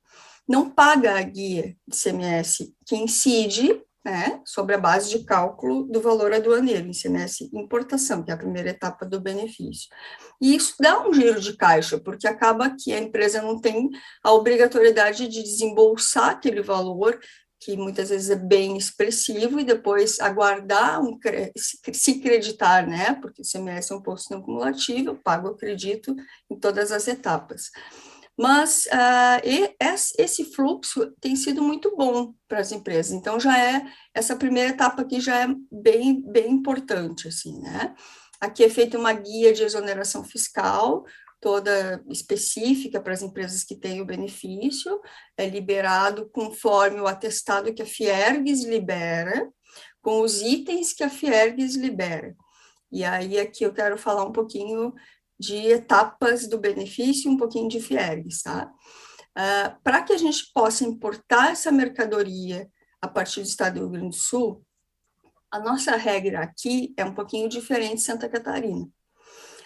não 0.47 0.69
paga 0.69 1.17
a 1.17 1.21
guia 1.21 1.75
de 1.87 1.97
CMS 1.97 2.73
que 2.85 2.95
incide 2.95 3.81
né, 4.07 4.41
sobre 4.45 4.73
a 4.73 4.77
base 4.77 5.09
de 5.09 5.25
cálculo 5.25 5.83
do 5.83 5.99
valor 5.99 6.31
aduaneiro, 6.31 6.89
ICMS 6.89 7.49
importação, 7.53 8.23
que 8.23 8.31
é 8.31 8.33
a 8.33 8.37
primeira 8.37 8.69
etapa 8.69 9.05
do 9.05 9.19
benefício. 9.19 9.89
E 10.41 10.55
isso 10.55 10.75
dá 10.79 11.05
um 11.05 11.13
giro 11.13 11.41
de 11.41 11.57
caixa, 11.57 11.99
porque 11.99 12.25
acaba 12.25 12.73
que 12.79 12.93
a 12.93 12.99
empresa 12.99 13.41
não 13.41 13.59
tem 13.59 13.89
a 14.23 14.31
obrigatoriedade 14.31 15.27
de 15.27 15.43
desembolsar 15.43 16.29
aquele 16.29 16.61
valor 16.61 17.19
que 17.59 17.75
muitas 17.75 18.09
vezes 18.09 18.29
é 18.29 18.35
bem 18.35 18.77
expressivo, 18.77 19.59
e 19.59 19.65
depois 19.65 20.19
aguardar 20.21 21.01
um, 21.01 21.19
se 21.91 22.19
creditar, 22.21 22.87
né? 22.87 23.15
Porque 23.15 23.41
o 23.41 23.45
CMS 23.45 23.91
é 23.91 23.95
um 23.95 24.01
posto 24.01 24.31
não 24.31 24.41
cumulativo, 24.41 25.19
pago 25.21 25.49
o 25.49 25.51
acredito 25.51 26.15
em 26.49 26.57
todas 26.57 26.91
as 26.91 27.07
etapas. 27.07 27.71
Mas 28.37 28.85
uh, 28.85 29.41
esse 30.19 30.45
fluxo 30.53 31.11
tem 31.19 31.35
sido 31.35 31.61
muito 31.61 31.95
bom 31.95 32.33
para 32.47 32.59
as 32.59 32.71
empresas. 32.71 33.11
Então 33.11 33.39
já 33.39 33.57
é 33.57 33.83
essa 34.13 34.35
primeira 34.35 34.69
etapa 34.69 35.01
aqui 35.01 35.19
já 35.19 35.43
é 35.43 35.47
bem 35.71 36.21
bem 36.21 36.51
importante 36.51 37.27
assim, 37.27 37.59
né? 37.59 37.95
Aqui 38.39 38.63
é 38.63 38.69
feita 38.69 38.99
uma 38.99 39.11
guia 39.13 39.51
de 39.51 39.63
exoneração 39.63 40.23
fiscal 40.23 41.03
toda 41.39 42.03
específica 42.09 42.99
para 42.99 43.13
as 43.13 43.21
empresas 43.21 43.63
que 43.63 43.75
têm 43.75 44.01
o 44.01 44.05
benefício, 44.05 44.99
é 45.37 45.47
liberado 45.47 46.29
conforme 46.31 46.99
o 46.99 47.07
atestado 47.07 47.73
que 47.73 47.83
a 47.83 47.85
Fiergues 47.85 48.63
libera, 48.63 49.47
com 50.01 50.21
os 50.21 50.41
itens 50.41 50.93
que 50.93 51.03
a 51.03 51.09
Fiergues 51.09 51.75
libera. 51.75 52.35
E 52.91 53.03
aí 53.03 53.37
aqui 53.37 53.63
eu 53.63 53.73
quero 53.73 53.97
falar 53.97 54.23
um 54.23 54.31
pouquinho 54.31 54.93
de 55.39 55.55
etapas 55.67 56.47
do 56.47 56.57
benefício, 56.57 57.29
um 57.29 57.37
pouquinho 57.37 57.69
de 57.69 57.79
Fiergues, 57.79 58.41
tá? 58.41 58.71
Uh, 59.37 59.81
para 59.83 60.01
que 60.01 60.13
a 60.13 60.17
gente 60.17 60.51
possa 60.53 60.83
importar 60.83 61.51
essa 61.51 61.71
mercadoria 61.71 62.67
a 62.99 63.07
partir 63.07 63.41
do 63.41 63.47
estado 63.47 63.75
do 63.75 63.81
Rio 63.81 63.89
Grande 63.89 64.09
do 64.09 64.15
Sul, 64.15 64.65
a 65.51 65.59
nossa 65.59 65.95
regra 65.95 66.41
aqui 66.41 66.93
é 66.97 67.05
um 67.05 67.13
pouquinho 67.13 67.47
diferente 67.47 67.97
de 67.97 68.01
Santa 68.01 68.27
Catarina. 68.27 68.87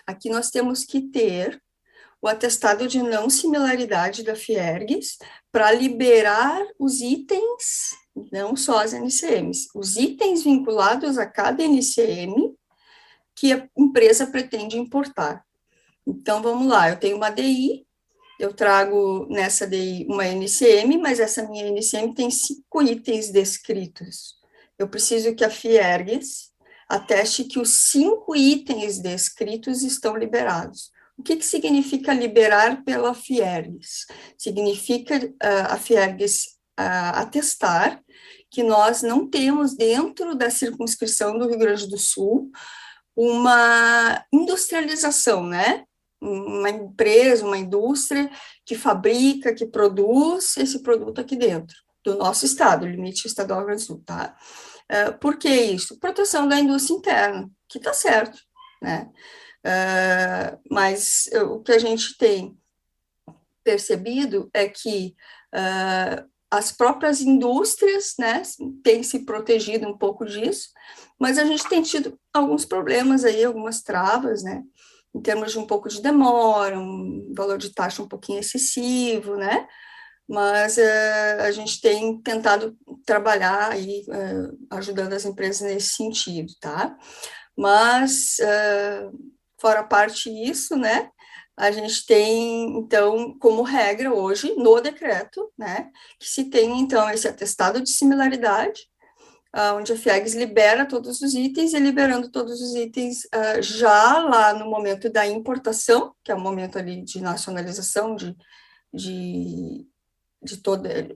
Aqui 0.05 0.29
nós 0.29 0.49
temos 0.49 0.83
que 0.83 1.01
ter 1.01 1.61
o 2.21 2.27
atestado 2.27 2.87
de 2.87 3.01
não 3.01 3.29
similaridade 3.29 4.23
da 4.23 4.35
Fiergues 4.35 5.17
para 5.51 5.71
liberar 5.71 6.61
os 6.77 7.01
itens, 7.01 7.95
não 8.31 8.55
só 8.55 8.83
as 8.83 8.93
NCMs, 8.93 9.69
os 9.73 9.95
itens 9.95 10.43
vinculados 10.43 11.17
a 11.17 11.25
cada 11.25 11.63
NCM 11.63 12.53
que 13.35 13.53
a 13.53 13.67
empresa 13.75 14.27
pretende 14.27 14.77
importar. 14.77 15.43
Então, 16.19 16.41
vamos 16.41 16.67
lá, 16.67 16.89
eu 16.89 16.99
tenho 16.99 17.17
uma 17.17 17.29
DI, 17.29 17.85
eu 18.39 18.53
trago 18.53 19.27
nessa 19.29 19.67
DI 19.67 20.05
uma 20.09 20.25
NCM, 20.27 20.97
mas 20.97 21.19
essa 21.19 21.47
minha 21.47 21.67
NCM 21.67 22.13
tem 22.13 22.29
cinco 22.29 22.81
itens 22.81 23.31
descritos. 23.31 24.35
Eu 24.77 24.87
preciso 24.87 25.35
que 25.35 25.45
a 25.45 25.49
Fiergues 25.49 26.51
ateste 26.89 27.45
que 27.45 27.59
os 27.59 27.69
cinco 27.69 28.35
itens 28.35 28.99
descritos 28.99 29.83
estão 29.83 30.17
liberados. 30.17 30.91
O 31.17 31.23
que, 31.23 31.35
que 31.35 31.45
significa 31.45 32.13
liberar 32.13 32.83
pela 32.83 33.13
Fiergues? 33.13 34.07
Significa 34.37 35.17
uh, 35.17 35.69
a 35.69 35.77
Fiergues 35.77 36.57
uh, 36.79 37.13
atestar 37.15 38.01
que 38.49 38.63
nós 38.63 39.03
não 39.03 39.29
temos 39.29 39.75
dentro 39.75 40.35
da 40.35 40.49
circunscrição 40.49 41.37
do 41.37 41.47
Rio 41.47 41.59
Grande 41.59 41.87
do 41.87 41.97
Sul 41.97 42.51
uma 43.15 44.25
industrialização, 44.33 45.45
né? 45.45 45.85
Uma 46.21 46.69
empresa, 46.69 47.45
uma 47.45 47.57
indústria 47.57 48.29
que 48.65 48.75
fabrica, 48.75 49.53
que 49.55 49.65
produz 49.65 50.55
esse 50.57 50.83
produto 50.83 51.19
aqui 51.19 51.35
dentro 51.35 51.75
do 52.03 52.15
nosso 52.17 52.45
estado, 52.45 52.87
limite 52.87 53.27
estadual 53.27 53.61
do 53.61 53.65
Grande 53.67 53.81
Sul, 53.81 54.03
tá? 54.05 54.35
Uh, 54.91 55.17
por 55.19 55.37
que 55.37 55.49
isso? 55.49 55.99
Proteção 55.99 56.47
da 56.47 56.59
indústria 56.59 56.95
interna, 56.95 57.49
que 57.67 57.77
está 57.77 57.93
certo, 57.93 58.39
né? 58.81 59.09
Uh, 59.65 60.59
mas 60.69 61.29
uh, 61.33 61.53
o 61.53 61.61
que 61.61 61.71
a 61.71 61.79
gente 61.79 62.17
tem 62.17 62.57
percebido 63.63 64.49
é 64.53 64.67
que 64.67 65.15
uh, 65.53 66.29
as 66.49 66.71
próprias 66.71 67.21
indústrias 67.21 68.15
né, 68.19 68.41
têm 68.83 69.03
se 69.03 69.19
protegido 69.19 69.87
um 69.87 69.97
pouco 69.97 70.25
disso, 70.25 70.69
mas 71.17 71.37
a 71.37 71.45
gente 71.45 71.67
tem 71.69 71.81
tido 71.81 72.19
alguns 72.33 72.65
problemas 72.65 73.23
aí, 73.23 73.45
algumas 73.45 73.81
travas, 73.81 74.43
né, 74.43 74.61
em 75.13 75.21
termos 75.21 75.51
de 75.51 75.59
um 75.59 75.67
pouco 75.67 75.89
de 75.89 76.01
demora, 76.01 76.79
um 76.79 77.33
valor 77.35 77.57
de 77.57 77.73
taxa 77.73 78.01
um 78.01 78.07
pouquinho 78.07 78.39
excessivo, 78.39 79.35
né, 79.35 79.67
mas 80.27 80.77
uh, 80.77 81.41
a 81.41 81.51
gente 81.51 81.81
tem 81.81 82.21
tentado 82.21 82.77
trabalhar 83.05 83.71
aí, 83.71 84.05
uh, 84.07 84.57
ajudando 84.77 85.13
as 85.13 85.25
empresas 85.25 85.61
nesse 85.61 85.89
sentido, 85.95 86.53
tá? 86.61 86.95
Mas, 87.57 88.37
uh, 88.39 89.11
fora 89.59 89.83
parte 89.83 90.29
isso, 90.29 90.77
né, 90.77 91.09
a 91.57 91.69
gente 91.69 92.05
tem, 92.05 92.77
então, 92.77 93.37
como 93.39 93.61
regra 93.61 94.13
hoje, 94.13 94.55
no 94.55 94.79
decreto, 94.79 95.51
né, 95.57 95.91
que 96.17 96.27
se 96.27 96.45
tem, 96.45 96.79
então, 96.79 97.09
esse 97.09 97.27
atestado 97.27 97.81
de 97.81 97.89
similaridade, 97.89 98.89
uh, 99.55 99.75
onde 99.75 99.93
a 99.93 99.97
FIEGS 99.97 100.35
libera 100.35 100.85
todos 100.85 101.21
os 101.21 101.33
itens, 101.33 101.73
e 101.73 101.79
liberando 101.79 102.29
todos 102.29 102.61
os 102.61 102.75
itens 102.75 103.25
uh, 103.25 103.61
já 103.61 104.19
lá 104.19 104.53
no 104.53 104.69
momento 104.69 105.09
da 105.09 105.25
importação, 105.27 106.13
que 106.23 106.31
é 106.31 106.35
o 106.35 106.39
momento 106.39 106.77
ali 106.77 107.01
de 107.03 107.21
nacionalização 107.21 108.15
de, 108.15 108.35
de, 108.93 109.85
de 110.41 110.57
toda 110.57 111.15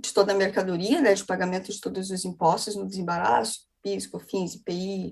de 0.00 0.12
toda 0.12 0.32
a 0.32 0.36
mercadoria, 0.36 1.00
né, 1.00 1.12
de 1.12 1.24
pagamento 1.24 1.72
de 1.72 1.80
todos 1.80 2.08
os 2.10 2.24
impostos 2.24 2.76
no 2.76 2.86
desembaraço, 2.86 3.66
PIS, 3.82 4.06
COFINS, 4.06 4.54
IPI, 4.54 5.10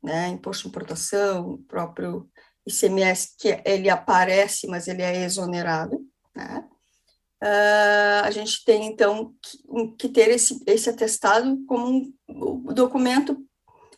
né, 0.00 0.28
imposto 0.28 0.62
de 0.62 0.68
importação, 0.68 1.58
próprio 1.66 2.30
ICMS, 2.64 3.34
que 3.36 3.60
ele 3.64 3.90
aparece, 3.90 4.68
mas 4.68 4.86
ele 4.86 5.02
é 5.02 5.24
exonerado, 5.24 5.98
né? 6.34 6.64
Uh, 7.42 8.24
a 8.24 8.30
gente 8.30 8.64
tem, 8.64 8.86
então, 8.86 9.34
que, 9.42 9.96
que, 9.98 10.08
ter 10.08 10.30
esse, 10.30 10.62
esse 10.66 10.88
atestado 10.88 11.62
como 11.66 11.86
um, 11.86 12.14
um 12.28 12.72
documento 12.72 13.44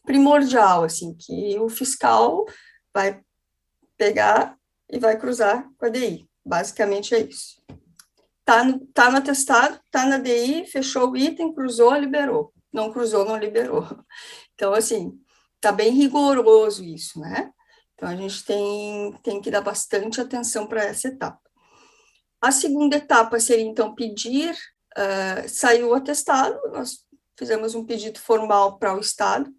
primordial, 0.05 0.85
assim, 0.85 1.15
que 1.15 1.59
o 1.59 1.69
fiscal 1.69 2.45
vai 2.93 3.21
pegar 3.97 4.57
e 4.91 4.99
vai 4.99 5.19
cruzar 5.19 5.69
com 5.77 5.87
a 5.87 5.89
DI. 5.89 6.29
Basicamente 6.45 7.15
é 7.15 7.21
isso. 7.21 7.61
Tá 8.45 8.63
no, 8.65 8.87
tá 8.89 9.11
no 9.11 9.19
atestado, 9.19 9.81
tá 9.91 10.07
na 10.07 10.19
DI, 10.19 10.67
fechou 10.67 11.11
o 11.11 11.17
item, 11.17 11.53
cruzou, 11.53 11.95
liberou. 11.97 12.53
Não 12.73 12.93
cruzou, 12.93 13.25
não 13.25 13.37
liberou. 13.37 13.85
Então, 14.55 14.73
assim, 14.73 15.13
tá 15.61 15.71
bem 15.71 15.91
rigoroso 15.91 16.83
isso, 16.83 17.21
né? 17.21 17.51
Então, 17.95 18.09
a 18.09 18.17
gente 18.17 18.43
tem, 18.43 19.13
tem 19.23 19.39
que 19.39 19.51
dar 19.51 19.61
bastante 19.61 20.19
atenção 20.19 20.67
para 20.67 20.85
essa 20.85 21.09
etapa. 21.09 21.46
A 22.41 22.53
segunda 22.53 22.97
etapa 22.97 23.41
seria, 23.41 23.65
então, 23.65 23.95
pedir, 23.95 24.55
uh, 24.97 25.49
saiu 25.49 25.91
o 25.91 25.95
atestado, 25.95 26.59
nós 26.71 27.05
fizemos 27.39 27.75
um 27.75 27.85
pedido 27.85 28.19
formal 28.19 28.79
para 28.79 28.95
o 28.95 29.01
Estado, 29.01 29.51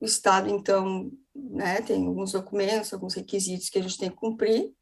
o 0.00 0.04
Estado, 0.04 0.50
então, 0.50 1.10
né, 1.34 1.80
tem 1.82 2.06
alguns 2.06 2.32
documentos, 2.32 2.92
alguns 2.92 3.14
requisitos 3.14 3.70
que 3.70 3.78
a 3.78 3.82
gente 3.82 3.98
tem 3.98 4.10
que 4.10 4.16
cumprir, 4.16 4.72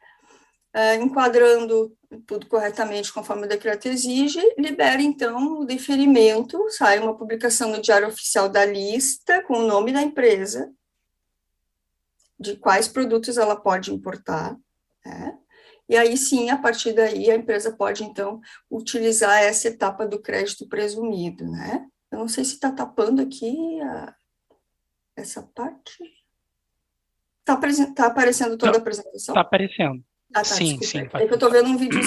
uh, 0.75 1.03
enquadrando 1.03 1.97
tudo 2.27 2.47
corretamente 2.47 3.13
conforme 3.13 3.47
o 3.47 3.49
decreto 3.49 3.87
exige, 3.87 4.41
libera, 4.59 5.01
então, 5.01 5.61
o 5.61 5.65
deferimento, 5.65 6.59
sai 6.71 6.99
uma 6.99 7.17
publicação 7.17 7.71
no 7.71 7.81
Diário 7.81 8.09
Oficial 8.09 8.49
da 8.49 8.65
lista, 8.65 9.43
com 9.45 9.59
o 9.59 9.67
nome 9.67 9.93
da 9.93 10.03
empresa, 10.03 10.73
de 12.39 12.57
quais 12.57 12.89
produtos 12.89 13.37
ela 13.37 13.55
pode 13.55 13.93
importar, 13.93 14.57
né? 15.05 15.39
E 15.91 15.97
aí 15.97 16.17
sim, 16.17 16.51
a 16.51 16.57
partir 16.57 16.93
daí, 16.93 17.29
a 17.33 17.35
empresa 17.35 17.73
pode, 17.73 18.05
então, 18.05 18.41
utilizar 18.71 19.43
essa 19.43 19.67
etapa 19.67 20.07
do 20.07 20.21
crédito 20.21 20.69
presumido, 20.69 21.45
né? 21.51 21.85
Eu 22.13 22.21
não 22.21 22.29
sei 22.29 22.45
se 22.45 22.55
está 22.55 22.71
tapando 22.71 23.21
aqui 23.21 23.81
a, 23.81 24.15
essa 25.17 25.43
parte. 25.43 26.05
Está 27.41 27.59
tá 27.93 28.07
aparecendo 28.07 28.57
toda 28.57 28.79
a 28.79 28.81
apresentação? 28.81 29.33
Está 29.33 29.41
aparecendo. 29.41 30.05
Ah, 30.33 30.43
tá, 30.43 30.45
sim, 30.45 30.79
desculpa. 30.79 31.19
sim. 31.19 31.25
É 31.25 31.27
que 31.27 31.33
eu 31.33 31.35
estou 31.35 31.51
vendo 31.51 31.71
um 31.71 31.77
vídeo 31.77 32.01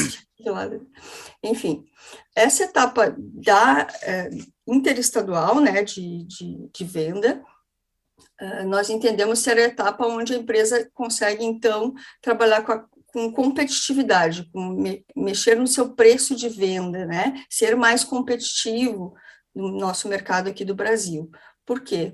lá. 0.46 0.70
Enfim, 1.44 1.84
essa 2.34 2.64
etapa 2.64 3.14
da 3.18 3.86
é, 4.02 4.30
interestadual, 4.66 5.60
né, 5.60 5.84
de, 5.84 6.24
de, 6.24 6.70
de 6.74 6.86
venda, 6.86 7.44
ah, 8.40 8.64
nós 8.64 8.90
entendemos 8.90 9.40
ser 9.40 9.58
a 9.58 9.64
etapa 9.64 10.08
onde 10.08 10.34
a 10.34 10.38
empresa 10.38 10.90
consegue, 10.94 11.44
então, 11.44 11.94
trabalhar 12.22 12.62
com, 12.64 12.72
a, 12.72 12.86
com 13.14 13.32
competitividade, 13.32 14.50
com 14.52 14.70
me, 14.70 15.06
mexer 15.16 15.56
no 15.56 15.68
seu 15.68 15.94
preço 15.94 16.36
de 16.36 16.50
venda, 16.50 17.06
né? 17.06 17.46
Ser 17.48 17.76
mais 17.76 18.04
competitivo 18.04 19.14
no 19.56 19.72
nosso 19.78 20.08
mercado 20.08 20.50
aqui 20.50 20.66
do 20.66 20.74
Brasil. 20.74 21.30
Por 21.64 21.82
quê? 21.82 22.14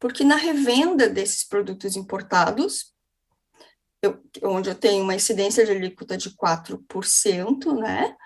Porque 0.00 0.24
na 0.24 0.36
revenda 0.36 1.06
desses 1.06 1.46
produtos 1.46 1.96
importados, 1.96 2.94
eu, 4.02 4.18
onde 4.42 4.70
eu 4.70 4.74
tenho 4.74 5.04
uma 5.04 5.14
incidência 5.14 5.66
de 5.66 5.72
alíquota 5.72 6.16
de 6.16 6.30
4%, 6.30 7.78
né? 7.78 8.16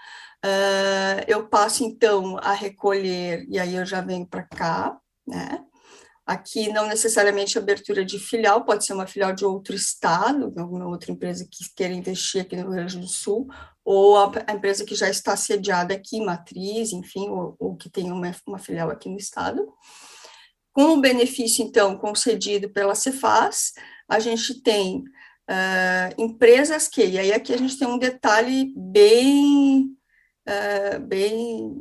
Uh, 0.45 1.25
eu 1.27 1.49
passo, 1.49 1.85
então, 1.85 2.37
a 2.39 2.53
recolher, 2.53 3.45
e 3.49 3.59
aí 3.59 3.75
eu 3.75 3.85
já 3.85 4.01
venho 4.01 4.27
para 4.27 4.45
cá, 4.45 4.97
né? 5.27 5.65
Aqui, 6.25 6.73
não 6.73 6.87
necessariamente 6.87 7.59
abertura 7.59 8.05
de 8.05 8.19
filial, 8.19 8.65
pode 8.65 8.85
ser 8.85 8.93
uma 8.93 9.09
filial 9.09 9.35
de 9.35 9.45
outro 9.45 9.75
estado, 9.75 10.53
alguma 10.57 10.87
outra 10.87 11.11
empresa 11.11 11.47
que 11.51 11.65
queira 11.75 11.93
investir 11.93 12.43
aqui 12.43 12.55
no 12.55 12.63
Rio 12.63 12.73
Grande 12.73 12.99
do 12.99 13.09
Sul, 13.09 13.49
ou 13.85 14.17
a, 14.17 14.31
a 14.47 14.53
empresa 14.53 14.85
que 14.85 14.95
já 14.95 15.09
está 15.09 15.37
sediada 15.37 15.95
aqui, 15.95 16.21
matriz, 16.21 16.93
enfim, 16.93 17.29
ou, 17.29 17.57
ou 17.59 17.77
que 17.77 17.91
tem 17.91 18.13
uma, 18.13 18.31
uma 18.47 18.59
filial 18.59 18.89
aqui 18.89 19.09
no 19.09 19.17
estado. 19.17 19.67
Com 20.73 20.95
o 20.95 21.01
benefício, 21.01 21.65
então, 21.65 21.99
concedido 21.99 22.71
pela 22.71 22.95
Cefaz, 22.95 23.73
a 24.09 24.21
gente 24.21 24.63
tem 24.63 24.99
uh, 24.99 26.15
empresas 26.17 26.87
que, 26.87 27.05
e 27.05 27.19
aí 27.19 27.33
aqui 27.33 27.53
a 27.53 27.59
gente 27.59 27.79
tem 27.79 27.89
um 27.89 27.99
detalhe 27.99 28.73
bem, 28.77 29.97
uh, 30.49 31.01
bem 31.01 31.75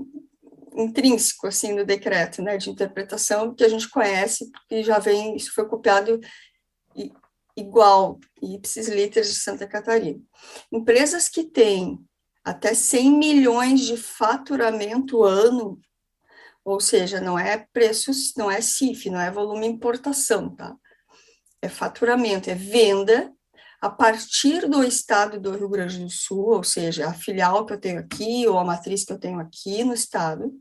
intrínseco 0.76 1.48
assim 1.48 1.74
no 1.74 1.86
decreto, 1.86 2.42
né, 2.42 2.58
de 2.58 2.70
interpretação 2.70 3.54
que 3.54 3.64
a 3.64 3.70
gente 3.70 3.90
conhece 3.90 4.50
porque 4.52 4.84
já 4.84 5.00
vem 5.00 5.36
isso 5.36 5.54
foi 5.54 5.68
copiado 5.68 6.20
igual 7.56 8.20
ipsis 8.42 8.88
literis 8.88 9.30
de 9.30 9.40
Santa 9.40 9.68
Catarina. 9.68 10.20
Empresas 10.72 11.28
que 11.28 11.44
têm 11.44 12.00
até 12.44 12.74
100 12.74 13.12
milhões 13.12 13.82
de 13.82 13.98
faturamento 13.98 15.24
ano, 15.24 15.80
ou 16.64 16.80
seja, 16.80 17.20
não 17.20 17.38
é 17.38 17.66
preços, 17.72 18.34
não 18.36 18.50
é 18.50 18.62
CIF, 18.62 19.10
não 19.10 19.20
é 19.20 19.30
volume 19.30 19.68
importação, 19.68 20.56
tá? 20.56 20.76
É 21.62 21.70
faturamento, 21.70 22.50
é 22.50 22.56
venda 22.56 23.32
a 23.82 23.90
partir 23.90 24.70
do 24.70 24.84
estado 24.84 25.40
do 25.40 25.58
Rio 25.58 25.68
Grande 25.68 25.98
do 25.98 26.10
Sul, 26.10 26.52
ou 26.52 26.64
seja, 26.64 27.08
a 27.08 27.14
filial 27.14 27.66
que 27.66 27.74
eu 27.74 27.80
tenho 27.80 28.00
aqui 28.00 28.48
ou 28.48 28.60
a 28.60 28.64
matriz 28.64 29.04
que 29.04 29.12
eu 29.12 29.18
tenho 29.18 29.40
aqui 29.40 29.84
no 29.84 29.96
estado, 29.96 30.54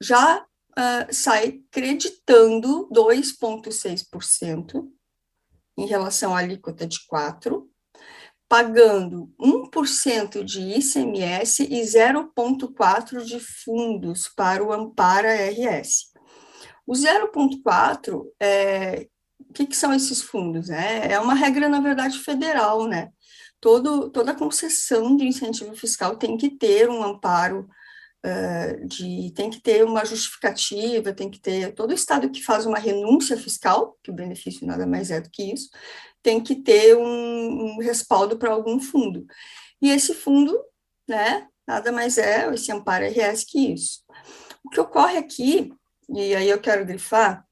já 0.00 0.38
uh, 0.40 1.14
sai 1.14 1.60
creditando 1.70 2.88
2,6% 2.90 4.88
em 5.76 5.86
relação 5.86 6.34
à 6.34 6.38
alíquota 6.38 6.86
de 6.86 6.98
4%, 7.06 7.64
pagando 8.48 9.30
1% 9.38 10.42
de 10.42 10.60
ICMS 10.60 11.64
e 11.64 11.80
0,4% 11.82 13.24
de 13.24 13.40
fundos 13.40 14.28
para 14.28 14.64
o 14.64 14.72
Ampara 14.72 15.34
RS. 15.50 16.12
O 16.86 16.92
0,4 16.92 18.24
é, 18.40 19.06
o 19.48 19.52
que, 19.52 19.66
que, 19.66 19.76
são 19.76 19.92
esses 19.92 20.22
fundos? 20.22 20.68
Né? 20.68 21.12
É 21.12 21.18
uma 21.20 21.34
regra, 21.34 21.68
na 21.68 21.80
verdade, 21.80 22.18
federal, 22.18 22.86
né? 22.86 23.10
Todo, 23.60 24.10
toda 24.10 24.34
concessão 24.34 25.16
de 25.16 25.24
incentivo 25.24 25.74
fiscal 25.76 26.16
tem 26.16 26.36
que 26.36 26.50
ter 26.50 26.88
um 26.88 27.02
amparo, 27.02 27.68
uh, 28.26 28.86
de, 28.86 29.32
tem 29.34 29.50
que 29.50 29.60
ter 29.60 29.84
uma 29.84 30.04
justificativa, 30.04 31.12
tem 31.12 31.30
que 31.30 31.40
ter, 31.40 31.72
todo 31.72 31.94
estado 31.94 32.30
que 32.30 32.42
faz 32.42 32.66
uma 32.66 32.78
renúncia 32.78 33.36
fiscal, 33.36 33.96
que 34.02 34.10
o 34.10 34.14
benefício 34.14 34.66
nada 34.66 34.86
mais 34.86 35.10
é 35.12 35.20
do 35.20 35.30
que 35.30 35.52
isso, 35.52 35.70
tem 36.22 36.40
que 36.40 36.56
ter 36.56 36.96
um, 36.96 37.74
um 37.74 37.78
respaldo 37.78 38.36
para 38.36 38.52
algum 38.52 38.80
fundo. 38.80 39.26
E 39.80 39.90
esse 39.90 40.14
fundo, 40.14 40.58
né, 41.08 41.46
nada 41.66 41.92
mais 41.92 42.18
é, 42.18 42.52
esse 42.52 42.70
amparo 42.72 43.04
RS 43.04 43.44
que 43.44 43.72
isso. 43.72 44.02
O 44.64 44.70
que 44.70 44.80
ocorre 44.80 45.18
aqui, 45.18 45.72
e 46.08 46.34
aí 46.34 46.48
eu 46.48 46.60
quero 46.60 46.84
grifar, 46.84 47.46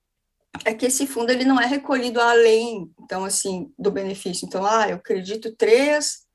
é 0.64 0.74
que 0.74 0.86
esse 0.86 1.06
fundo 1.06 1.30
ele 1.30 1.44
não 1.44 1.60
é 1.60 1.66
recolhido 1.66 2.20
além, 2.20 2.92
então, 3.00 3.24
assim, 3.24 3.72
do 3.78 3.90
benefício. 3.90 4.46
Então, 4.46 4.64
ah, 4.64 4.88
eu 4.88 4.96
acredito 4.96 5.54
três, 5.56 6.26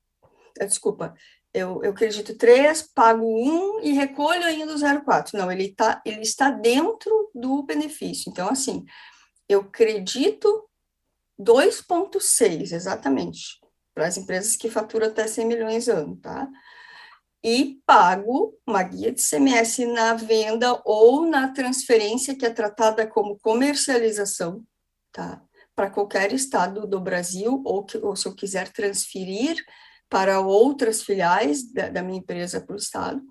eh, 0.60 0.65
desculpa, 0.65 1.13
eu, 1.54 1.82
eu 1.84 1.91
acredito 1.91 2.38
três, 2.38 2.82
pago 2.82 3.25
um 3.25 3.80
e 3.82 3.93
recolho 3.93 4.43
ainda 4.43 4.73
o 4.73 4.78
0,4. 4.78 5.34
Não, 5.34 5.51
ele, 5.51 5.73
tá, 5.73 6.01
ele 6.06 6.21
está 6.21 6.51
dentro 6.51 7.32
do 7.34 7.63
benefício. 7.63 8.30
Então, 8.30 8.49
assim, 8.49 8.84
eu 9.47 9.62
acredito 9.62 10.69
2,6, 11.39 12.73
exatamente, 12.73 13.60
para 13.93 14.08
as 14.08 14.17
empresas 14.17 14.56
que 14.56 14.69
faturam 14.69 15.08
até 15.08 15.28
100 15.28 15.45
milhões 15.45 15.88
ano, 15.88 16.17
tá? 16.17 16.49
E 17.45 17.79
pago 17.86 18.58
uma 18.65 18.81
guia 18.81 19.12
de 19.12 19.21
CMS 19.21 19.77
na 19.86 20.15
venda 20.15 20.81
ou 20.84 21.27
na 21.27 21.49
transferência, 21.49 22.36
que 22.36 22.43
é 22.43 22.49
tratada 22.49 23.05
como 23.05 23.38
comercialização, 23.38 24.63
tá? 25.12 25.39
Para 25.75 25.91
qualquer 25.91 26.34
estado 26.34 26.88
do 26.88 26.99
Brasil, 26.99 27.62
ou, 27.63 27.86
que, 27.86 27.99
ou 27.99 28.15
se 28.15 28.27
eu 28.27 28.34
quiser 28.34 28.71
transferir 28.71 29.63
para 30.10 30.39
outras 30.39 31.03
filiais 31.03 31.71
da, 31.71 31.88
da 31.89 32.01
minha 32.01 32.17
empresa 32.17 32.60
para 32.60 32.73
o 32.73 32.79
estado. 32.79 33.21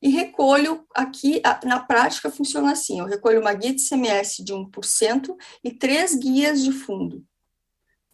E 0.00 0.10
recolho 0.10 0.86
aqui, 0.94 1.42
na 1.64 1.80
prática 1.80 2.30
funciona 2.30 2.70
assim: 2.70 3.00
eu 3.00 3.06
recolho 3.06 3.40
uma 3.40 3.52
guia 3.52 3.74
de 3.74 3.82
CMS 3.82 4.44
de 4.44 4.54
1% 4.54 5.34
e 5.64 5.72
três 5.72 6.14
guias 6.14 6.62
de 6.62 6.70
fundo 6.70 7.24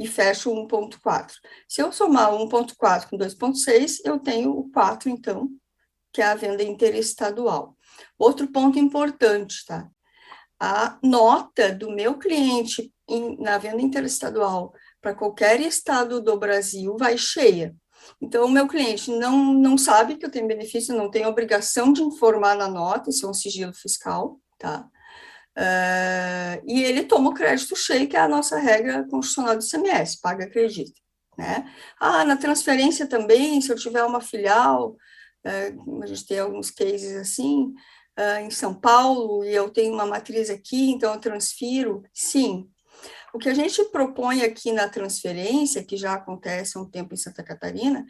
e 0.02 0.06
fecho 0.06 0.50
1,4. 0.50 1.34
Se 1.68 1.80
eu 1.80 1.92
somar 1.92 2.32
1,4 2.32 3.08
com 3.08 3.16
2,6, 3.16 3.98
eu 4.04 4.18
tenho 4.18 4.50
o 4.50 4.70
4, 4.70 5.08
então, 5.08 5.48
que 6.12 6.20
é 6.20 6.26
a 6.26 6.34
venda 6.34 6.62
interestadual. 6.62 7.76
Outro 8.18 8.50
ponto 8.50 8.78
importante, 8.78 9.64
tá? 9.64 9.88
A 10.58 10.98
nota 11.02 11.72
do 11.72 11.90
meu 11.90 12.18
cliente 12.18 12.92
em, 13.08 13.40
na 13.40 13.58
venda 13.58 13.80
interestadual 13.80 14.72
para 15.00 15.14
qualquer 15.14 15.60
estado 15.60 16.20
do 16.20 16.36
Brasil 16.38 16.96
vai 16.96 17.16
cheia. 17.16 17.74
Então, 18.20 18.44
o 18.44 18.50
meu 18.50 18.66
cliente 18.66 19.10
não, 19.10 19.54
não 19.54 19.78
sabe 19.78 20.16
que 20.16 20.26
eu 20.26 20.30
tenho 20.30 20.48
benefício, 20.48 20.96
não 20.96 21.10
tem 21.10 21.26
obrigação 21.26 21.92
de 21.92 22.02
informar 22.02 22.56
na 22.56 22.68
nota, 22.68 23.10
isso 23.10 23.24
é 23.24 23.28
um 23.28 23.34
sigilo 23.34 23.72
fiscal, 23.72 24.40
tá? 24.58 24.88
Uh, 25.56 26.64
e 26.66 26.82
ele 26.82 27.04
toma 27.04 27.30
o 27.30 27.34
crédito 27.34 27.76
cheio, 27.76 28.08
que 28.08 28.16
é 28.16 28.20
a 28.20 28.28
nossa 28.28 28.58
regra 28.58 29.06
constitucional 29.08 29.56
do 29.56 29.64
ICMS, 29.64 30.20
paga, 30.20 30.44
acredita. 30.44 30.98
Né? 31.36 31.70
Ah, 32.00 32.24
na 32.24 32.36
transferência 32.36 33.06
também, 33.06 33.60
se 33.60 33.70
eu 33.70 33.76
tiver 33.76 34.02
uma 34.04 34.20
filial, 34.20 34.96
uh, 35.46 36.02
a 36.02 36.06
gente 36.06 36.26
tem 36.26 36.38
alguns 36.38 36.70
cases 36.70 37.16
assim, 37.16 37.72
uh, 38.18 38.40
em 38.40 38.50
São 38.50 38.74
Paulo, 38.74 39.44
e 39.44 39.54
eu 39.54 39.68
tenho 39.68 39.92
uma 39.92 40.06
matriz 40.06 40.48
aqui, 40.48 40.90
então 40.90 41.12
eu 41.12 41.20
transfiro, 41.20 42.02
sim. 42.12 42.68
O 43.34 43.38
que 43.38 43.48
a 43.48 43.54
gente 43.54 43.82
propõe 43.86 44.42
aqui 44.42 44.72
na 44.72 44.88
transferência, 44.88 45.84
que 45.84 45.96
já 45.96 46.14
acontece 46.14 46.76
há 46.76 46.80
um 46.80 46.88
tempo 46.88 47.14
em 47.14 47.16
Santa 47.16 47.42
Catarina, 47.42 48.04